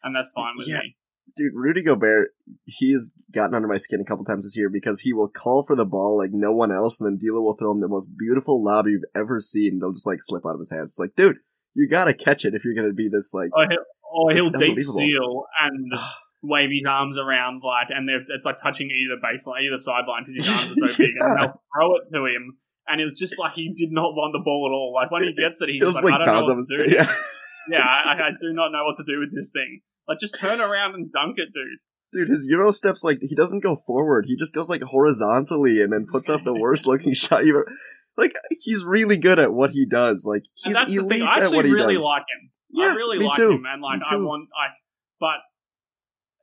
and 0.03 0.16
that's 0.16 0.32
fine 0.32 0.53
with 0.58 0.68
Yeah. 0.68 0.80
me. 0.80 0.95
Dude, 1.36 1.53
Rudy 1.56 1.82
Gobert, 1.82 2.30
he's 2.66 3.12
gotten 3.34 3.56
under 3.56 3.68
my 3.68 3.78
skin 3.78 3.99
a 3.99 4.06
couple 4.06 4.24
times 4.24 4.45
this 4.45 4.56
year 4.56 4.70
because 4.70 4.99
he 5.01 5.12
will 5.12 5.28
call 5.28 5.66
for 5.66 5.76
the 5.76 5.84
ball 5.84 6.20
like 6.20 6.30
no 6.32 6.51
one 6.51 6.72
else, 6.72 7.01
and 7.01 7.10
then 7.10 7.18
D'Lo 7.18 7.41
will 7.41 7.58
throw 7.58 7.72
him 7.72 7.82
the 7.82 7.88
most 7.88 8.12
beautiful 8.16 8.64
lob 8.64 8.86
you've 8.86 9.10
ever 9.16 9.39
seen. 9.39 9.74
And 9.74 9.82
they'll 9.82 9.91
just 9.91 10.06
like 10.06 10.20
slip 10.22 10.45
out 10.45 10.53
of 10.53 10.60
his 10.60 10.72
hands. 10.72 10.91
It's 10.91 10.99
like, 10.99 11.16
dude, 11.16 11.38
you 11.76 11.88
gotta 11.88 12.13
catch 12.13 12.45
it 12.45 12.55
if 12.55 12.65
you're 12.65 12.73
gonna 12.73 12.93
be 12.93 13.09
this 13.09 13.34
like. 13.34 13.49
Or 13.53 13.67
he'll, 13.69 13.86
or 14.11 14.32
he'll 14.34 14.49
deep 14.49 14.80
seal 14.84 15.45
and 15.61 15.91
wave 16.41 16.69
his 16.71 16.86
arms 16.88 17.17
around 17.17 17.61
like, 17.63 17.88
and 17.89 18.09
it's 18.09 18.45
like 18.45 18.61
touching 18.61 18.89
either 18.89 19.19
baseline, 19.21 19.63
either 19.63 19.78
sideline 19.78 20.23
because 20.26 20.45
his 20.45 20.49
arms 20.49 20.71
are 20.71 20.88
so 20.93 20.97
big, 21.03 21.11
and 21.19 21.39
they'll 21.39 21.61
throw 21.76 21.95
it 21.97 22.03
to 22.13 22.26
him. 22.26 22.57
And 22.88 23.01
it 23.01 23.03
was 23.03 23.17
just 23.17 23.38
like 23.39 23.53
he 23.53 23.73
did 23.76 23.91
not 23.91 24.13
want 24.13 24.34
the 24.34 24.41
ball 24.43 24.69
at 24.69 24.73
all. 24.73 24.93
Like 24.93 25.11
when 25.11 25.23
he 25.23 25.34
gets 25.38 25.61
it, 25.61 25.69
he's 25.69 25.82
just 25.82 26.03
like, 26.03 26.13
like 26.13 26.21
I 26.21 26.26
don't 26.26 26.47
know 26.47 26.55
what 26.55 26.65
to 26.65 26.88
do. 26.88 26.95
yeah. 26.95 27.11
Yeah, 27.67 27.82
I, 27.84 28.13
I 28.13 28.30
do 28.39 28.53
not 28.53 28.69
know 28.71 28.84
what 28.86 28.97
to 28.97 29.03
do 29.11 29.19
with 29.19 29.34
this 29.34 29.51
thing. 29.51 29.82
Like, 30.07 30.19
just 30.19 30.38
turn 30.39 30.61
around 30.61 30.93
and 30.93 31.11
dunk 31.11 31.38
it, 31.38 31.49
dude. 31.51 31.80
Dude, 32.13 32.30
his 32.30 32.45
Euro 32.49 32.71
steps 32.71 33.03
like 33.03 33.17
he 33.21 33.34
doesn't 33.36 33.63
go 33.63 33.76
forward. 33.76 34.26
He 34.28 34.36
just 34.36 34.53
goes 34.53 34.69
like 34.69 34.84
horizontally 34.84 35.82
and 35.82 35.91
then 35.91 36.05
puts 36.05 36.30
up 36.30 36.43
the 36.43 36.53
worst 36.53 36.86
looking 36.86 37.13
shot 37.15 37.43
you 37.43 37.55
ever. 37.57 37.71
Like 38.18 38.34
he's 38.49 38.84
really 38.86 39.18
good 39.18 39.39
at 39.39 39.53
what 39.53 39.72
he 39.72 39.86
does. 39.86 40.26
Like 40.26 40.43
he's 40.53 40.78
elite. 40.78 41.24
I 41.24 41.45
at 41.45 41.51
what 41.51 41.66
he 41.66 41.72
really 41.72 41.95
does. 41.95 42.03
like 42.03 42.22
him. 42.22 42.51
yeah, 42.72 42.91
I 42.91 42.93
really 42.95 43.20
me 43.20 43.26
like 43.26 43.36
too. 43.36 43.51
him, 43.51 43.63
and 43.68 43.82
like 43.82 43.99
Me 43.99 44.05
I 44.09 44.16
want, 44.16 44.47
like, 44.57 44.72
but 45.20 45.39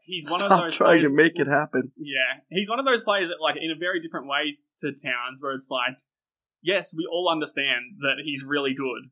he's 0.05 0.31
one 0.31 0.41
Stop 0.41 0.51
of 0.53 0.59
those 0.67 0.77
trying 0.77 0.99
players, 1.01 1.11
to 1.11 1.15
make 1.17 1.39
it 1.39 1.47
happen. 1.47 1.93
Yeah, 1.97 2.41
he's 2.51 2.69
one 2.69 2.79
of 2.79 2.85
those 2.85 3.03
players 3.05 3.29
that, 3.31 3.43
like, 3.43 3.57
in 3.61 3.71
a 3.71 3.79
very 3.79 4.01
different 4.03 4.27
way 4.27 4.59
to 4.81 4.89
Towns, 4.93 5.39
where 5.41 5.53
it's 5.55 5.71
like, 5.71 5.97
yes, 6.63 6.93
we 6.95 7.09
all 7.11 7.29
understand 7.31 7.97
that 8.01 8.17
he's 8.25 8.45
really 8.45 8.75
good, 8.75 9.11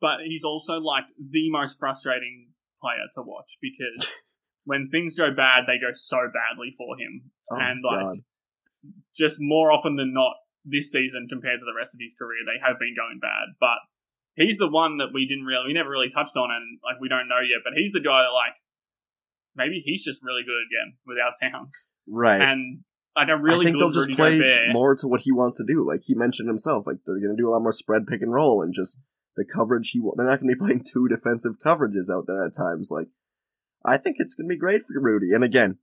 but 0.00 0.20
he's 0.24 0.44
also 0.44 0.74
like 0.74 1.04
the 1.18 1.50
most 1.50 1.78
frustrating 1.78 2.48
player 2.80 3.04
to 3.16 3.22
watch 3.22 3.58
because 3.60 4.10
when 4.64 4.88
things 4.90 5.14
go 5.14 5.30
bad, 5.34 5.64
they 5.66 5.76
go 5.78 5.92
so 5.94 6.18
badly 6.32 6.72
for 6.76 6.96
him, 6.98 7.30
Oh 7.50 7.56
and 7.60 7.80
like 7.84 8.00
god. 8.00 8.16
just 9.16 9.36
more 9.40 9.70
often 9.72 9.96
than 9.96 10.14
not 10.14 10.34
this 10.68 10.92
season 10.92 11.26
compared 11.28 11.60
to 11.60 11.66
the 11.66 11.76
rest 11.76 11.94
of 11.94 12.00
his 12.00 12.14
career, 12.18 12.44
they 12.44 12.60
have 12.60 12.78
been 12.78 12.94
going 12.96 13.18
bad. 13.20 13.56
But 13.58 13.80
he's 14.36 14.58
the 14.58 14.68
one 14.70 14.98
that 14.98 15.10
we 15.12 15.26
didn't 15.26 15.44
really, 15.48 15.68
we 15.68 15.72
never 15.74 15.90
really 15.90 16.10
touched 16.12 16.36
on, 16.36 16.50
and 16.52 16.78
like 16.84 17.00
we 17.00 17.08
don't 17.08 17.28
know 17.28 17.40
yet. 17.40 17.64
But 17.64 17.72
he's 17.74 17.92
the 17.92 18.00
guy 18.04 18.22
that 18.22 18.34
like 18.36 18.54
maybe 19.56 19.82
he's 19.84 20.04
just 20.04 20.20
really 20.22 20.42
good 20.42 20.62
again 20.68 20.96
without 21.06 21.34
Towns, 21.40 21.90
Right. 22.06 22.40
and 22.40 22.80
like 23.16 23.28
a 23.28 23.36
really 23.36 23.60
I 23.60 23.64
think 23.64 23.76
good 23.76 23.82
they'll 23.82 23.90
just 23.98 24.08
Rudy 24.08 24.16
play 24.16 24.38
Gobert. 24.38 24.72
more 24.72 24.94
to 24.94 25.08
what 25.08 25.22
he 25.22 25.32
wants 25.32 25.58
to 25.58 25.64
do. 25.66 25.84
Like 25.86 26.02
he 26.04 26.14
mentioned 26.14 26.48
himself, 26.48 26.86
like 26.86 26.98
they're 27.04 27.18
going 27.20 27.36
to 27.36 27.40
do 27.42 27.48
a 27.48 27.52
lot 27.52 27.62
more 27.62 27.72
spread 27.72 28.06
pick 28.06 28.22
and 28.22 28.32
roll 28.32 28.62
and 28.62 28.72
just 28.72 29.00
the 29.36 29.44
coverage 29.44 29.90
he. 29.90 30.00
They're 30.16 30.26
not 30.26 30.40
going 30.40 30.50
to 30.50 30.54
be 30.54 30.58
playing 30.64 30.84
two 30.84 31.08
defensive 31.08 31.58
coverages 31.64 32.10
out 32.12 32.26
there 32.26 32.44
at 32.44 32.54
times. 32.54 32.90
Like 32.92 33.08
I 33.84 33.96
think 33.96 34.16
it's 34.18 34.34
going 34.34 34.48
to 34.48 34.54
be 34.54 34.58
great 34.58 34.82
for 34.86 35.00
Rudy. 35.00 35.32
And 35.32 35.42
again, 35.42 35.78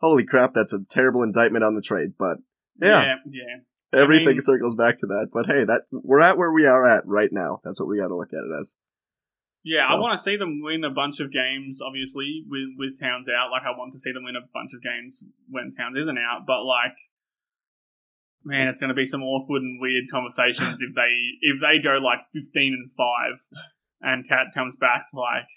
holy 0.00 0.24
crap, 0.24 0.54
that's 0.54 0.72
a 0.72 0.80
terrible 0.88 1.22
indictment 1.22 1.64
on 1.64 1.74
the 1.74 1.82
trade. 1.82 2.12
But 2.18 2.38
yeah, 2.80 3.02
yeah, 3.02 3.14
yeah. 3.30 3.56
Everything 3.92 4.26
mean- 4.26 4.40
circles 4.40 4.74
back 4.74 4.98
to 4.98 5.06
that. 5.06 5.28
But 5.32 5.46
hey, 5.46 5.64
that 5.64 5.82
we're 5.90 6.22
at 6.22 6.38
where 6.38 6.52
we 6.52 6.66
are 6.66 6.88
at 6.88 7.06
right 7.06 7.30
now. 7.32 7.60
That's 7.64 7.80
what 7.80 7.88
we 7.88 7.98
got 7.98 8.08
to 8.08 8.16
look 8.16 8.32
at 8.32 8.44
it 8.44 8.58
as. 8.58 8.76
Yeah, 9.62 9.86
I 9.86 9.96
want 9.96 10.18
to 10.18 10.22
see 10.22 10.36
them 10.36 10.62
win 10.62 10.84
a 10.84 10.90
bunch 10.90 11.20
of 11.20 11.30
games, 11.30 11.80
obviously, 11.84 12.44
with 12.48 12.70
with 12.78 12.98
Towns 12.98 13.28
out. 13.28 13.50
Like, 13.50 13.62
I 13.68 13.76
want 13.76 13.92
to 13.92 14.00
see 14.00 14.10
them 14.10 14.24
win 14.24 14.34
a 14.34 14.48
bunch 14.54 14.72
of 14.72 14.82
games 14.82 15.22
when 15.50 15.74
Towns 15.76 15.98
isn't 15.98 16.16
out. 16.16 16.46
But 16.46 16.64
like, 16.64 16.96
man, 18.42 18.68
it's 18.68 18.80
going 18.80 18.88
to 18.88 18.94
be 18.94 19.04
some 19.04 19.22
awkward 19.22 19.60
and 19.60 19.78
weird 19.78 20.04
conversations 20.10 20.80
if 20.80 20.94
they 20.94 21.12
if 21.42 21.60
they 21.60 21.76
go 21.82 22.00
like 22.00 22.20
fifteen 22.32 22.72
and 22.72 22.88
five, 22.96 23.36
and 24.00 24.26
Cat 24.26 24.46
comes 24.54 24.76
back 24.76 25.12
like, 25.12 25.48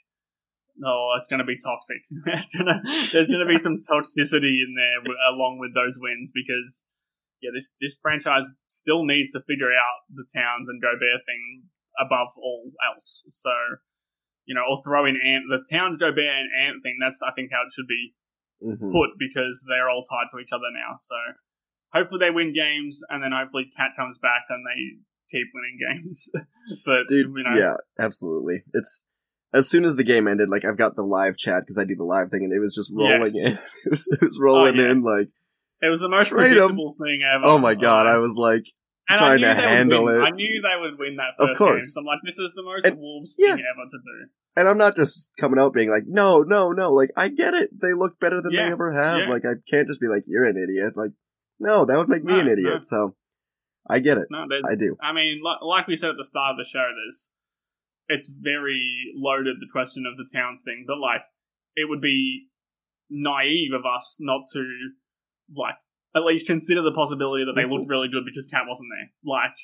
oh, 0.84 1.16
it's 1.18 1.28
going 1.28 1.40
to 1.40 1.48
be 1.48 1.56
toxic. 1.56 2.04
gonna, 2.58 2.84
there's 2.84 3.32
going 3.32 3.40
to 3.40 3.48
be 3.48 3.58
some 3.58 3.78
toxicity 3.80 4.60
in 4.68 4.76
there 4.76 5.00
along 5.32 5.60
with 5.60 5.74
those 5.74 5.96
wins 5.98 6.30
because. 6.34 6.84
Yeah, 7.44 7.52
this, 7.54 7.76
this 7.84 8.00
franchise 8.02 8.48
still 8.66 9.04
needs 9.04 9.32
to 9.36 9.42
figure 9.44 9.76
out 9.76 10.08
the 10.08 10.24
Towns 10.32 10.72
and 10.72 10.82
Gobert 10.82 11.28
thing 11.28 11.68
above 12.00 12.30
all 12.40 12.72
else. 12.80 13.24
So, 13.30 13.52
you 14.46 14.56
know, 14.56 14.64
or 14.64 14.82
throw 14.82 15.04
in 15.06 15.20
Ant, 15.20 15.44
the 15.52 15.60
Towns 15.68 15.98
Gobert 16.00 16.24
and 16.24 16.50
Ant 16.56 16.82
thing. 16.82 16.98
That's 17.04 17.20
I 17.22 17.36
think 17.36 17.52
how 17.52 17.68
it 17.68 17.74
should 17.76 17.88
be 17.92 18.16
hmm 18.64 18.92
put 18.96 19.20
because 19.20 19.66
they're 19.68 19.90
all 19.90 20.04
tied 20.08 20.32
to 20.32 20.40
each 20.40 20.56
other 20.56 20.72
now. 20.72 20.96
So 21.04 21.16
hopefully 21.92 22.20
they 22.24 22.32
win 22.32 22.54
games, 22.54 23.02
and 23.10 23.22
then 23.22 23.32
hopefully 23.36 23.70
Cat 23.76 23.92
comes 23.98 24.18
back 24.18 24.48
and 24.50 24.64
they 24.66 25.04
keep 25.32 25.48
winning 25.54 25.78
games. 25.78 26.32
but 26.86 27.08
Dude, 27.08 27.28
you 27.36 27.44
know, 27.44 27.58
yeah, 27.60 27.76
absolutely. 28.00 28.64
It's 28.74 29.06
as 29.54 29.70
soon 29.70 29.86
as 29.86 29.96
the 29.96 30.04
game 30.04 30.28
ended, 30.28 30.50
like 30.50 30.66
I've 30.66 30.78
got 30.78 30.96
the 30.96 31.04
live 31.04 31.38
chat 31.38 31.62
because 31.62 31.78
I 31.78 31.84
do 31.86 31.96
the 31.96 32.04
live 32.04 32.30
thing, 32.32 32.44
and 32.44 32.54
it 32.54 32.60
was 32.60 32.74
just 32.74 32.92
Yeah. 32.96 33.18
rolling 33.18 33.36
in. 33.36 33.60
It 33.86 33.90
was, 33.90 34.08
it 34.12 34.22
was 34.22 34.40
rolling 34.42 34.80
Oh, 34.80 34.84
yeah. 34.84 34.92
in 34.92 35.04
like, 35.04 35.28
it 35.86 35.90
was 35.90 36.00
the 36.02 36.10
most 36.10 36.32
'em. 36.32 36.38
predictable 36.38 36.96
thing 36.98 37.20
ever. 37.24 37.44
oh 37.46 37.58
my 37.58 37.76
god! 37.76 38.08
I 38.08 38.18
was 38.20 38.36
like, 38.38 38.66
and 39.10 39.18
trying 39.20 39.42
to 39.42 39.54
handle 39.54 40.08
it. 40.10 40.18
I 40.20 40.30
knew 40.32 40.62
they 40.62 40.82
would 40.82 40.98
win 40.98 41.18
that 41.18 41.36
Of 41.38 41.58
course. 41.58 41.86
game. 41.86 41.92
So 41.94 42.00
I'm 42.02 42.06
like, 42.06 42.20
this 42.24 42.38
is 42.40 42.52
the 42.56 42.64
most 42.64 42.86
And- 42.88 42.98
Wolves 43.00 43.36
yeah. 43.38 43.56
thing 43.56 43.66
ever 43.70 43.86
to 43.92 43.98
do. 43.98 44.30
and 44.56 44.68
I'm 44.70 44.78
not 44.78 44.96
just 44.96 45.34
coming 45.38 45.60
out 45.60 45.74
being 45.74 45.90
like, 45.90 46.04
no, 46.08 46.42
no, 46.44 46.72
no. 46.72 46.94
Like 46.94 47.12
I 47.18 47.28
get 47.28 47.54
it. 47.54 47.70
They 47.80 47.94
look 47.94 48.20
better 48.20 48.42
than 48.42 48.52
Yeah, 48.54 48.66
they 48.68 48.72
ever 48.72 48.94
have. 48.94 49.20
yeah. 49.20 49.30
Like 49.30 49.44
I 49.46 49.56
can't 49.70 49.88
just 49.88 50.00
be 50.00 50.08
like, 50.08 50.24
you're 50.28 50.46
an 50.46 50.58
idiot. 50.58 50.94
Like, 50.96 51.12
no, 51.60 51.86
that 51.86 51.98
would 51.98 52.10
make 52.10 52.24
me 52.24 52.34
No, 52.34 52.40
an 52.40 52.48
idiot. 52.48 52.74
no. 52.76 52.80
So 52.82 53.16
I 53.90 54.00
get 54.00 54.18
it. 54.18 54.28
No, 54.32 54.46
I 54.66 54.76
do. 54.76 54.96
I 55.02 55.12
mean, 55.12 55.42
like, 55.44 55.62
like 55.62 55.88
we 55.88 55.98
said 55.98 56.12
at 56.12 56.18
the 56.18 56.24
start 56.24 56.52
of 56.52 56.58
the 56.58 56.70
show, 56.70 56.88
there's 56.96 57.28
it's 58.08 58.30
very 58.30 59.12
loaded 59.16 59.58
the 59.60 59.68
question 59.72 60.06
of 60.06 60.16
the 60.18 60.28
towns 60.34 60.62
thing, 60.64 60.86
but 60.88 60.98
like 61.00 61.22
it 61.76 61.90
would 61.90 62.02
be 62.02 62.48
naive 63.10 63.74
of 63.74 63.84
us 63.86 64.18
not 64.20 64.44
to 64.54 64.64
like 65.56 65.78
at 66.16 66.24
least 66.24 66.46
consider 66.46 66.82
the 66.82 66.94
possibility 66.94 67.46
that 67.46 67.58
they 67.58 67.66
looked 67.66 67.90
mm-hmm. 67.90 67.98
really 67.98 68.10
good 68.10 68.26
because 68.26 68.46
Cat 68.46 68.70
wasn't 68.70 68.90
there. 68.94 69.10
Like 69.26 69.58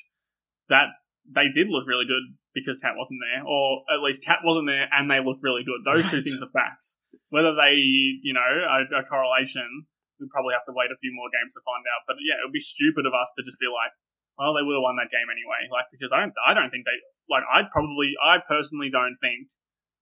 that 0.68 0.94
they 1.28 1.46
did 1.52 1.70
look 1.70 1.86
really 1.86 2.06
good 2.06 2.34
because 2.54 2.78
Cat 2.82 2.98
wasn't 2.98 3.22
there, 3.22 3.46
or 3.46 3.86
at 3.86 4.02
least 4.02 4.26
Cat 4.26 4.42
wasn't 4.42 4.66
there 4.66 4.90
and 4.90 5.06
they 5.06 5.22
looked 5.22 5.42
really 5.46 5.62
good. 5.62 5.86
Those 5.86 6.06
two 6.10 6.22
things 6.22 6.42
are 6.42 6.50
facts. 6.50 6.98
Whether 7.30 7.54
they, 7.54 7.78
you 8.26 8.34
know, 8.34 8.42
a, 8.42 9.02
a 9.02 9.06
correlation, 9.06 9.86
we 10.18 10.26
probably 10.26 10.58
have 10.58 10.66
to 10.66 10.74
wait 10.74 10.90
a 10.90 10.98
few 10.98 11.14
more 11.14 11.30
games 11.30 11.54
to 11.54 11.62
find 11.62 11.86
out. 11.86 12.02
But 12.10 12.18
yeah, 12.18 12.42
it 12.42 12.44
would 12.46 12.56
be 12.56 12.62
stupid 12.62 13.06
of 13.06 13.14
us 13.14 13.30
to 13.38 13.46
just 13.46 13.62
be 13.62 13.70
like, 13.70 13.94
well, 14.34 14.50
they 14.56 14.66
would 14.66 14.74
have 14.74 14.82
won 14.82 14.98
that 14.98 15.14
game 15.14 15.30
anyway. 15.30 15.70
Like 15.70 15.86
because 15.94 16.10
I 16.10 16.26
don't, 16.26 16.34
I 16.42 16.52
don't 16.58 16.74
think 16.74 16.82
they 16.88 16.98
like. 17.30 17.46
I'd 17.46 17.70
probably, 17.70 18.18
I 18.18 18.42
personally 18.42 18.90
don't 18.90 19.14
think 19.22 19.46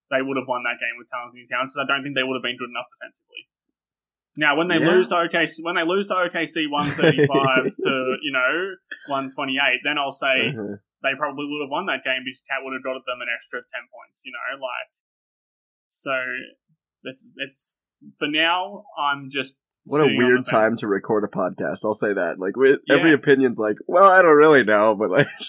they 0.08 0.24
would 0.24 0.40
have 0.40 0.48
won 0.48 0.64
that 0.64 0.80
game 0.80 0.96
with 0.96 1.12
Talented 1.12 1.44
Towns 1.52 1.76
because 1.76 1.84
I 1.84 1.88
don't 1.88 2.00
think 2.00 2.16
they 2.16 2.24
would 2.24 2.40
have 2.40 2.46
been 2.46 2.56
good 2.56 2.72
enough 2.72 2.88
defensively. 2.88 3.44
Now, 4.38 4.56
when 4.56 4.68
they 4.68 4.78
Yeah. 4.78 4.90
lose 4.94 5.08
to 5.08 5.16
OKC, 5.16 5.60
when 5.66 5.74
they 5.74 5.82
lose 5.84 6.06
to 6.06 6.14
OKC 6.14 6.66
one 6.70 6.86
thirty 6.86 7.26
five 7.26 7.64
to 7.74 7.92
you 8.22 8.30
know 8.32 8.74
one 9.08 9.30
twenty 9.34 9.58
eight, 9.58 9.80
then 9.84 9.98
I'll 9.98 10.12
say 10.14 10.54
Uh-huh. 10.54 10.76
they 11.02 11.14
probably 11.18 11.44
would 11.50 11.62
have 11.66 11.70
won 11.74 11.86
that 11.86 12.04
game 12.04 12.22
because 12.24 12.40
Cat 12.48 12.62
would 12.62 12.72
have 12.72 12.84
got 12.86 12.94
them 13.04 13.20
an 13.20 13.28
extra 13.34 13.60
ten 13.74 13.82
points. 13.92 14.22
You 14.24 14.32
know, 14.32 14.62
like 14.62 14.88
so. 15.90 16.14
It's 17.04 17.22
it's 17.36 17.76
for 18.18 18.28
now. 18.28 18.84
I'm 18.98 19.30
just 19.30 19.56
What 19.84 20.02
a 20.02 20.16
weird 20.16 20.44
time 20.46 20.76
to 20.78 20.86
record 20.86 21.24
a 21.24 21.28
podcast. 21.28 21.84
I'll 21.84 21.94
say 21.94 22.12
that. 22.12 22.38
Like 22.38 22.56
we, 22.56 22.76
Yeah. 22.86 22.96
every 22.96 23.12
opinion's 23.12 23.58
like, 23.58 23.76
well, 23.86 24.04
I 24.10 24.20
don't 24.22 24.36
really 24.36 24.64
know, 24.64 24.94
but 24.94 25.10
like, 25.10 25.26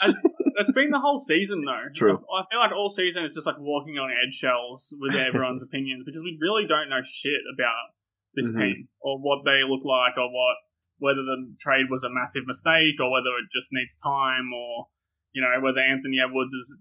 It's 0.61 0.71
been 0.71 0.91
the 0.91 0.99
whole 0.99 1.19
season 1.19 1.63
though. 1.65 1.85
True. 1.95 2.17
I, 2.33 2.41
I 2.41 2.43
feel 2.51 2.59
like 2.59 2.71
all 2.71 2.89
season 2.89 3.23
it's 3.23 3.33
just 3.35 3.47
like 3.47 3.57
walking 3.59 3.97
on 3.97 4.09
eggshells 4.11 4.93
with 4.99 5.15
everyone's 5.15 5.63
opinions 5.63 6.03
because 6.05 6.21
we 6.21 6.37
really 6.39 6.65
don't 6.67 6.89
know 6.89 7.01
shit 7.03 7.41
about 7.53 7.95
this 8.33 8.51
Mhm. 8.51 8.59
team 8.59 8.89
or 9.01 9.17
what 9.19 9.43
they 9.45 9.63
look 9.63 9.83
like 9.85 10.17
or 10.17 10.29
what 10.31 10.57
whether 10.99 11.23
the 11.23 11.55
trade 11.59 11.89
was 11.89 12.03
a 12.03 12.09
massive 12.09 12.45
mistake 12.45 12.99
or 12.99 13.09
whether 13.11 13.29
it 13.39 13.47
just 13.55 13.69
needs 13.71 13.95
time 13.95 14.51
or 14.53 14.87
you 15.31 15.41
know 15.41 15.59
whether 15.61 15.79
Anthony 15.79 16.19
Edwards 16.19 16.53
is 16.53 16.75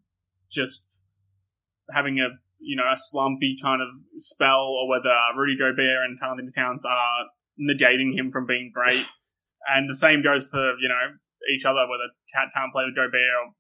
just 0.51 0.85
having 1.93 2.19
a 2.21 2.29
you 2.59 2.77
know 2.77 2.91
a 2.91 2.97
slumpy 2.97 3.57
kind 3.63 3.81
of 3.83 3.89
spell 4.19 4.67
or 4.67 4.89
whether 4.89 5.15
Rudy 5.37 5.57
Gobert 5.57 6.05
and 6.05 6.19
Karl-Anthony 6.19 6.51
Towns 6.55 6.85
are 6.85 7.27
negating 7.61 8.15
him 8.19 8.31
from 8.31 8.47
being 8.47 8.71
great. 8.75 9.07
and 9.69 9.89
the 9.89 9.95
same 9.95 10.23
goes 10.23 10.47
for 10.49 10.75
you 10.79 10.89
know 10.89 11.15
each 11.55 11.65
other 11.65 11.87
whether 11.89 12.11
Cat 12.35 12.49
can't 12.55 12.73
play 12.73 12.85
with 12.85 12.97
Gobert 12.97 13.15
or 13.15 13.53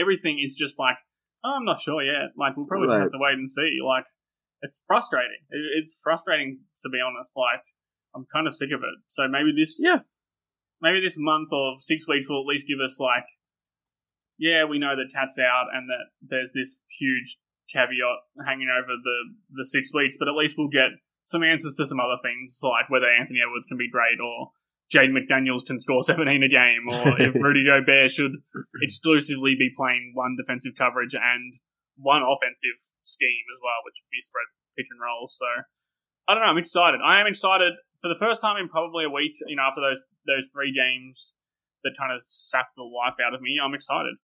everything 0.00 0.38
is 0.40 0.54
just 0.56 0.78
like 0.78 0.96
oh, 1.44 1.58
I'm 1.58 1.64
not 1.64 1.80
sure 1.80 2.02
yet. 2.02 2.30
Like 2.36 2.56
we'll 2.56 2.66
probably 2.66 2.88
Right. 2.88 3.02
have 3.02 3.12
to 3.12 3.18
wait 3.20 3.34
and 3.34 3.48
see. 3.48 3.78
Like 3.84 4.04
it's 4.62 4.82
frustrating. 4.86 5.42
It's 5.50 5.96
frustrating 6.02 6.60
to 6.82 6.88
be 6.88 6.98
honest. 7.00 7.32
Like 7.36 7.62
I'm 8.14 8.26
kind 8.32 8.46
of 8.46 8.54
sick 8.54 8.70
of 8.74 8.80
it. 8.80 8.96
So 9.08 9.28
maybe 9.28 9.52
this 9.56 9.78
Yeah. 9.82 10.00
maybe 10.80 11.00
this 11.00 11.16
month 11.18 11.48
or 11.52 11.76
six 11.80 12.06
weeks 12.08 12.28
will 12.28 12.40
at 12.42 12.46
least 12.46 12.66
give 12.66 12.80
us 12.84 12.98
like 13.00 13.24
yeah, 14.38 14.64
we 14.64 14.78
know 14.78 14.94
that 14.96 15.08
Cat's 15.14 15.38
out 15.38 15.68
and 15.72 15.88
that 15.88 16.12
there's 16.20 16.50
this 16.54 16.74
huge 17.00 17.38
caveat 17.72 18.20
hanging 18.46 18.68
over 18.68 18.92
the 19.02 19.18
the 19.50 19.66
six 19.66 19.92
weeks, 19.94 20.16
but 20.18 20.28
at 20.28 20.34
least 20.34 20.56
we'll 20.58 20.68
get 20.68 20.90
some 21.24 21.42
answers 21.42 21.74
to 21.74 21.86
some 21.86 21.98
other 21.98 22.20
things 22.22 22.58
like 22.62 22.88
whether 22.88 23.06
Anthony 23.10 23.40
Edwards 23.42 23.66
can 23.66 23.78
be 23.78 23.90
great 23.90 24.20
or 24.22 24.52
Jaden 24.92 25.10
McDaniels 25.16 25.66
can 25.66 25.80
score 25.80 26.04
17 26.04 26.42
a 26.44 26.48
game, 26.48 26.86
or 26.88 27.20
if 27.20 27.34
Rudy 27.42 27.64
Gobert 27.64 28.12
should 28.12 28.32
exclusively 28.82 29.56
be 29.58 29.70
playing 29.76 30.12
one 30.14 30.36
defensive 30.38 30.74
coverage 30.78 31.14
and 31.14 31.54
one 31.96 32.22
offensive 32.22 32.78
scheme 33.02 33.46
as 33.52 33.60
well, 33.64 33.80
which 33.84 33.96
would 34.00 34.12
be 34.12 34.22
spread 34.22 34.46
pick 34.76 34.86
and 34.92 35.00
roll. 35.00 35.28
So 35.32 35.48
I 36.28 36.34
don't 36.34 36.42
know. 36.44 36.50
I'm 36.52 36.58
excited. 36.60 37.00
I 37.04 37.20
am 37.20 37.26
excited 37.26 37.74
for 38.00 38.08
the 38.08 38.18
first 38.18 38.40
time 38.40 38.56
in 38.60 38.68
probably 38.68 39.04
a 39.04 39.10
week. 39.10 39.34
You 39.46 39.56
know, 39.56 39.64
after 39.68 39.80
those 39.80 40.02
those 40.26 40.50
three 40.52 40.72
games 40.74 41.32
that 41.84 41.94
kind 41.98 42.12
of 42.12 42.22
sapped 42.26 42.74
the 42.76 42.82
life 42.82 43.16
out 43.24 43.34
of 43.34 43.40
me, 43.40 43.58
I'm 43.62 43.74
excited. 43.74 44.16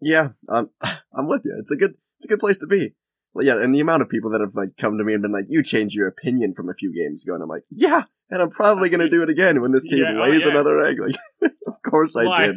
Yeah, 0.00 0.28
um, 0.48 0.70
I'm 1.14 1.28
with 1.28 1.42
you. 1.44 1.56
It's 1.60 1.70
a 1.70 1.76
good, 1.76 1.94
it's 2.18 2.24
a 2.24 2.28
good 2.28 2.40
place 2.40 2.58
to 2.58 2.66
be. 2.66 2.94
Well, 3.34 3.46
yeah, 3.46 3.62
and 3.62 3.74
the 3.74 3.80
amount 3.80 4.02
of 4.02 4.08
people 4.08 4.30
that 4.32 4.40
have 4.40 4.54
like 4.54 4.76
come 4.76 4.98
to 4.98 5.04
me 5.04 5.14
and 5.14 5.22
been 5.22 5.32
like, 5.32 5.46
"You 5.48 5.62
changed 5.62 5.94
your 5.94 6.08
opinion 6.08 6.54
from 6.54 6.68
a 6.68 6.74
few 6.74 6.92
games 6.92 7.24
ago," 7.24 7.34
and 7.34 7.42
I'm 7.42 7.48
like, 7.48 7.62
"Yeah," 7.70 8.02
and 8.28 8.42
I'm 8.42 8.50
probably 8.50 8.88
going 8.90 9.00
to 9.00 9.08
do 9.08 9.22
it 9.22 9.30
again 9.30 9.62
when 9.62 9.72
this 9.72 9.84
team 9.84 10.00
Yeah, 10.02 10.18
oh, 10.18 10.20
lays 10.28 10.44
yeah. 10.44 10.50
another 10.50 10.84
egg. 10.84 10.96
Like, 11.00 11.14
of 11.66 11.80
course 11.82 12.16
I 12.16 12.24
Like, 12.24 12.46
did. 12.54 12.56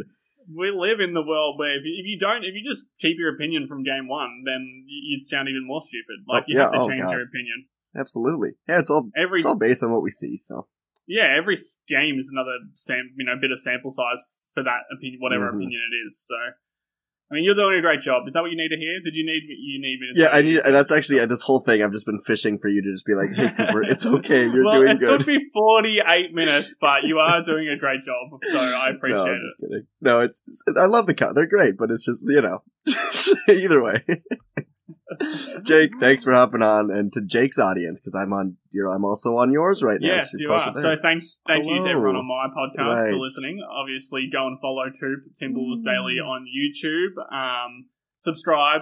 We 0.53 0.71
live 0.71 0.99
in 0.99 1.13
the 1.13 1.21
world 1.25 1.57
where 1.57 1.77
if 1.77 1.85
you, 1.85 1.95
if 1.97 2.05
you 2.05 2.19
don't, 2.19 2.43
if 2.43 2.53
you 2.55 2.63
just 2.67 2.85
keep 2.99 3.17
your 3.17 3.33
opinion 3.33 3.67
from 3.67 3.83
game 3.83 4.07
one, 4.07 4.43
then 4.45 4.85
you'd 4.87 5.25
sound 5.25 5.49
even 5.49 5.65
more 5.65 5.81
stupid. 5.81 6.25
Like 6.27 6.43
Oh, 6.43 6.45
you 6.47 6.59
have 6.59 6.71
to 6.71 6.79
oh, 6.79 6.89
change 6.89 7.01
God. 7.01 7.11
your 7.11 7.23
opinion. 7.23 7.65
Absolutely. 7.97 8.51
Yeah, 8.67 8.79
it's 8.79 8.91
all 8.91 9.09
Every 9.15 9.39
it's 9.39 9.45
all 9.45 9.57
based 9.57 9.83
on 9.83 9.91
what 9.91 10.01
we 10.03 10.09
see. 10.11 10.35
So 10.37 10.67
yeah, 11.07 11.33
every 11.37 11.57
game 11.87 12.17
is 12.19 12.29
another 12.31 12.57
sam- 12.73 13.13
you 13.15 13.25
know 13.25 13.35
bit 13.39 13.51
of 13.51 13.59
sample 13.61 13.91
size 13.91 14.27
for 14.53 14.63
that 14.63 14.83
opinion, 14.95 15.19
whatever 15.21 15.45
Mhm. 15.51 15.55
opinion 15.57 15.81
it 15.91 15.95
is. 16.07 16.25
So, 16.27 16.35
I 17.31 17.35
mean, 17.35 17.43
you're 17.43 17.55
doing 17.55 17.79
a 17.79 17.81
great 17.81 18.01
job. 18.01 18.27
Is 18.27 18.33
that 18.33 18.41
what 18.41 18.51
you 18.51 18.57
need 18.57 18.69
to 18.69 18.77
hear? 18.77 18.99
Did 19.03 19.15
you 19.15 19.25
need 19.25 19.41
you 19.49 19.81
need 19.81 19.99
me 19.99 20.13
to? 20.13 20.21
yeah, 20.21 20.29
I 20.31 20.41
need. 20.43 20.61
That's 20.63 20.91
actually 20.91 21.21
uh, 21.21 21.25
this 21.25 21.41
whole 21.41 21.59
thing. 21.59 21.81
I've 21.81 21.91
just 21.91 22.05
been 22.05 22.21
fishing 22.21 22.59
for 22.59 22.67
you 22.67 22.83
to 22.83 22.91
just 22.91 23.05
be 23.05 23.15
like, 23.15 23.33
"Hey, 23.33 23.49
Cooper, 23.49 23.81
it's 23.81 24.05
okay. 24.17 24.43
You're 24.45 24.63
well, 24.63 24.81
doing 24.81 24.97
it 24.97 24.99
good." 24.99 25.15
It 25.15 25.17
took 25.19 25.27
me 25.27 25.49
48 25.51 26.33
minutes, 26.33 26.75
but 26.79 27.03
you 27.03 27.17
are 27.17 27.43
doing 27.43 27.67
a 27.67 27.77
great 27.77 28.01
job. 28.05 28.39
So 28.43 28.59
I 28.59 28.89
appreciate 28.95 29.15
no, 29.17 29.25
I'm 29.25 29.33
it. 29.33 29.41
just 29.41 29.57
kidding. 29.59 29.87
No, 30.01 30.21
it's, 30.21 30.41
it's 30.45 30.63
I 30.77 30.85
love 30.85 31.07
the 31.07 31.15
cut. 31.15 31.33
They're 31.33 31.47
great, 31.47 31.77
but 31.77 31.89
it's 31.89 32.05
just 32.05 32.23
you 32.27 32.41
know, 32.41 32.61
either 33.49 33.81
way. 33.81 34.03
Jake, 35.63 35.91
thanks 35.99 36.23
for 36.23 36.33
hopping 36.33 36.61
on, 36.61 36.89
and 36.89 37.13
to 37.13 37.21
Jake's 37.21 37.59
audience 37.59 37.99
because 38.01 38.15
I'm 38.15 38.33
on. 38.33 38.57
You're, 38.71 38.89
I'm 38.89 39.05
also 39.05 39.37
on 39.37 39.51
yours 39.51 39.83
right 39.83 39.99
now. 40.01 40.15
Yes, 40.15 40.31
you 40.33 40.49
you're 40.49 40.59
So 40.59 40.95
thanks, 41.01 41.39
thank 41.47 41.65
you 41.65 41.83
to 41.83 41.89
everyone 41.89 42.15
on 42.15 42.27
my 42.27 42.47
podcast 42.47 42.95
Right. 42.95 43.11
for 43.11 43.17
listening. 43.17 43.59
Obviously, 43.69 44.29
go 44.31 44.47
and 44.47 44.59
follow 44.59 44.85
Troop 44.97 45.25
Symbols 45.33 45.81
Daily 45.81 46.19
on 46.19 46.45
YouTube. 46.45 47.17
Um, 47.31 47.85
subscribe. 48.19 48.81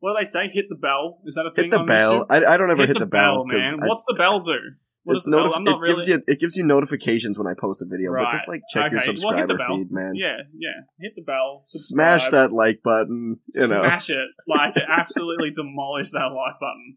What 0.00 0.12
do 0.12 0.24
they 0.24 0.28
say? 0.28 0.50
Hit 0.52 0.66
the 0.68 0.76
bell. 0.76 1.20
Is 1.24 1.36
that 1.36 1.46
a 1.46 1.52
thing? 1.52 1.66
hit 1.66 1.70
the 1.70 1.80
on 1.80 1.86
bell. 1.86 2.26
I, 2.28 2.44
I 2.44 2.56
don't 2.56 2.70
ever 2.70 2.86
hit, 2.86 2.98
the, 2.98 3.06
bell 3.06 3.44
man. 3.46 3.56
because 3.56 3.88
What's 3.88 4.04
the 4.06 4.14
bell 4.18 4.40
do? 4.40 4.58
It's 5.06 5.28
notif- 5.28 5.66
it 5.66 5.78
really. 5.80 5.92
gives 5.94 6.06
you 6.08 6.22
it 6.28 6.38
gives 6.38 6.56
you 6.56 6.64
notifications 6.64 7.36
when 7.38 7.46
I 7.48 7.54
post 7.58 7.82
a 7.82 7.86
video, 7.86 8.10
Right. 8.12 8.24
but 8.26 8.30
just 8.32 8.46
like 8.48 8.62
check 8.72 8.92
your 8.92 9.00
Okay, 9.00 9.10
well, 9.24 9.34
hit 9.36 9.48
subscriber 9.48 9.56
bell. 9.58 9.76
feed, 9.76 9.90
man. 9.90 10.12
Yeah, 10.14 10.36
yeah. 10.56 10.82
Hit 11.00 11.12
the 11.16 11.22
bell. 11.22 11.64
Smash 11.66 12.28
that 12.30 12.52
like 12.52 12.82
button, 12.84 13.38
you 13.54 13.66
know. 13.66 13.82
Smash 13.82 14.10
it. 14.10 14.28
Like 14.46 14.74
absolutely 14.88 15.50
demolish 15.56 16.10
that 16.12 16.18
like 16.34 16.60
button. 16.60 16.96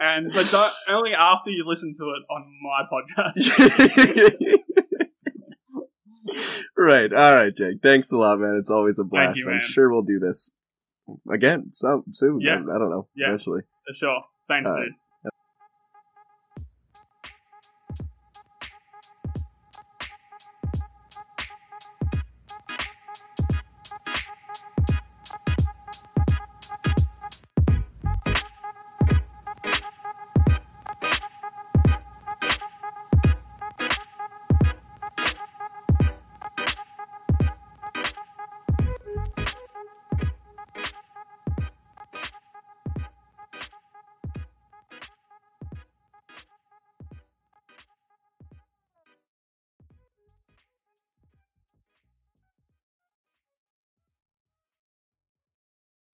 And 0.00 0.32
but 0.32 0.48
don't, 0.50 0.72
only 0.88 1.12
after 1.12 1.50
you 1.50 1.64
listen 1.66 1.94
to 1.98 2.04
it 2.04 2.22
on 2.30 2.46
my 2.62 2.82
podcast. 2.90 4.58
right. 6.76 7.12
All 7.12 7.34
right, 7.36 7.54
Jake. 7.54 7.78
Thanks 7.82 8.10
a 8.12 8.16
lot, 8.16 8.38
man. 8.40 8.56
It's 8.58 8.70
always 8.70 8.98
a 8.98 9.04
blast. 9.04 9.38
you, 9.38 9.50
I'm 9.50 9.60
sure 9.60 9.90
we'll 9.92 10.02
do 10.02 10.18
this 10.18 10.52
again 11.32 11.70
so 11.74 12.04
soon. 12.12 12.40
Yeah. 12.40 12.62
I, 12.70 12.76
I 12.76 12.78
don't 12.78 12.90
know. 12.90 13.08
Yeah. 13.14 13.28
Eventually. 13.28 13.62
For 13.88 13.94
sure. 13.94 14.22
Thanks, 14.48 14.68
right. 14.68 14.84
dude. 14.86 14.92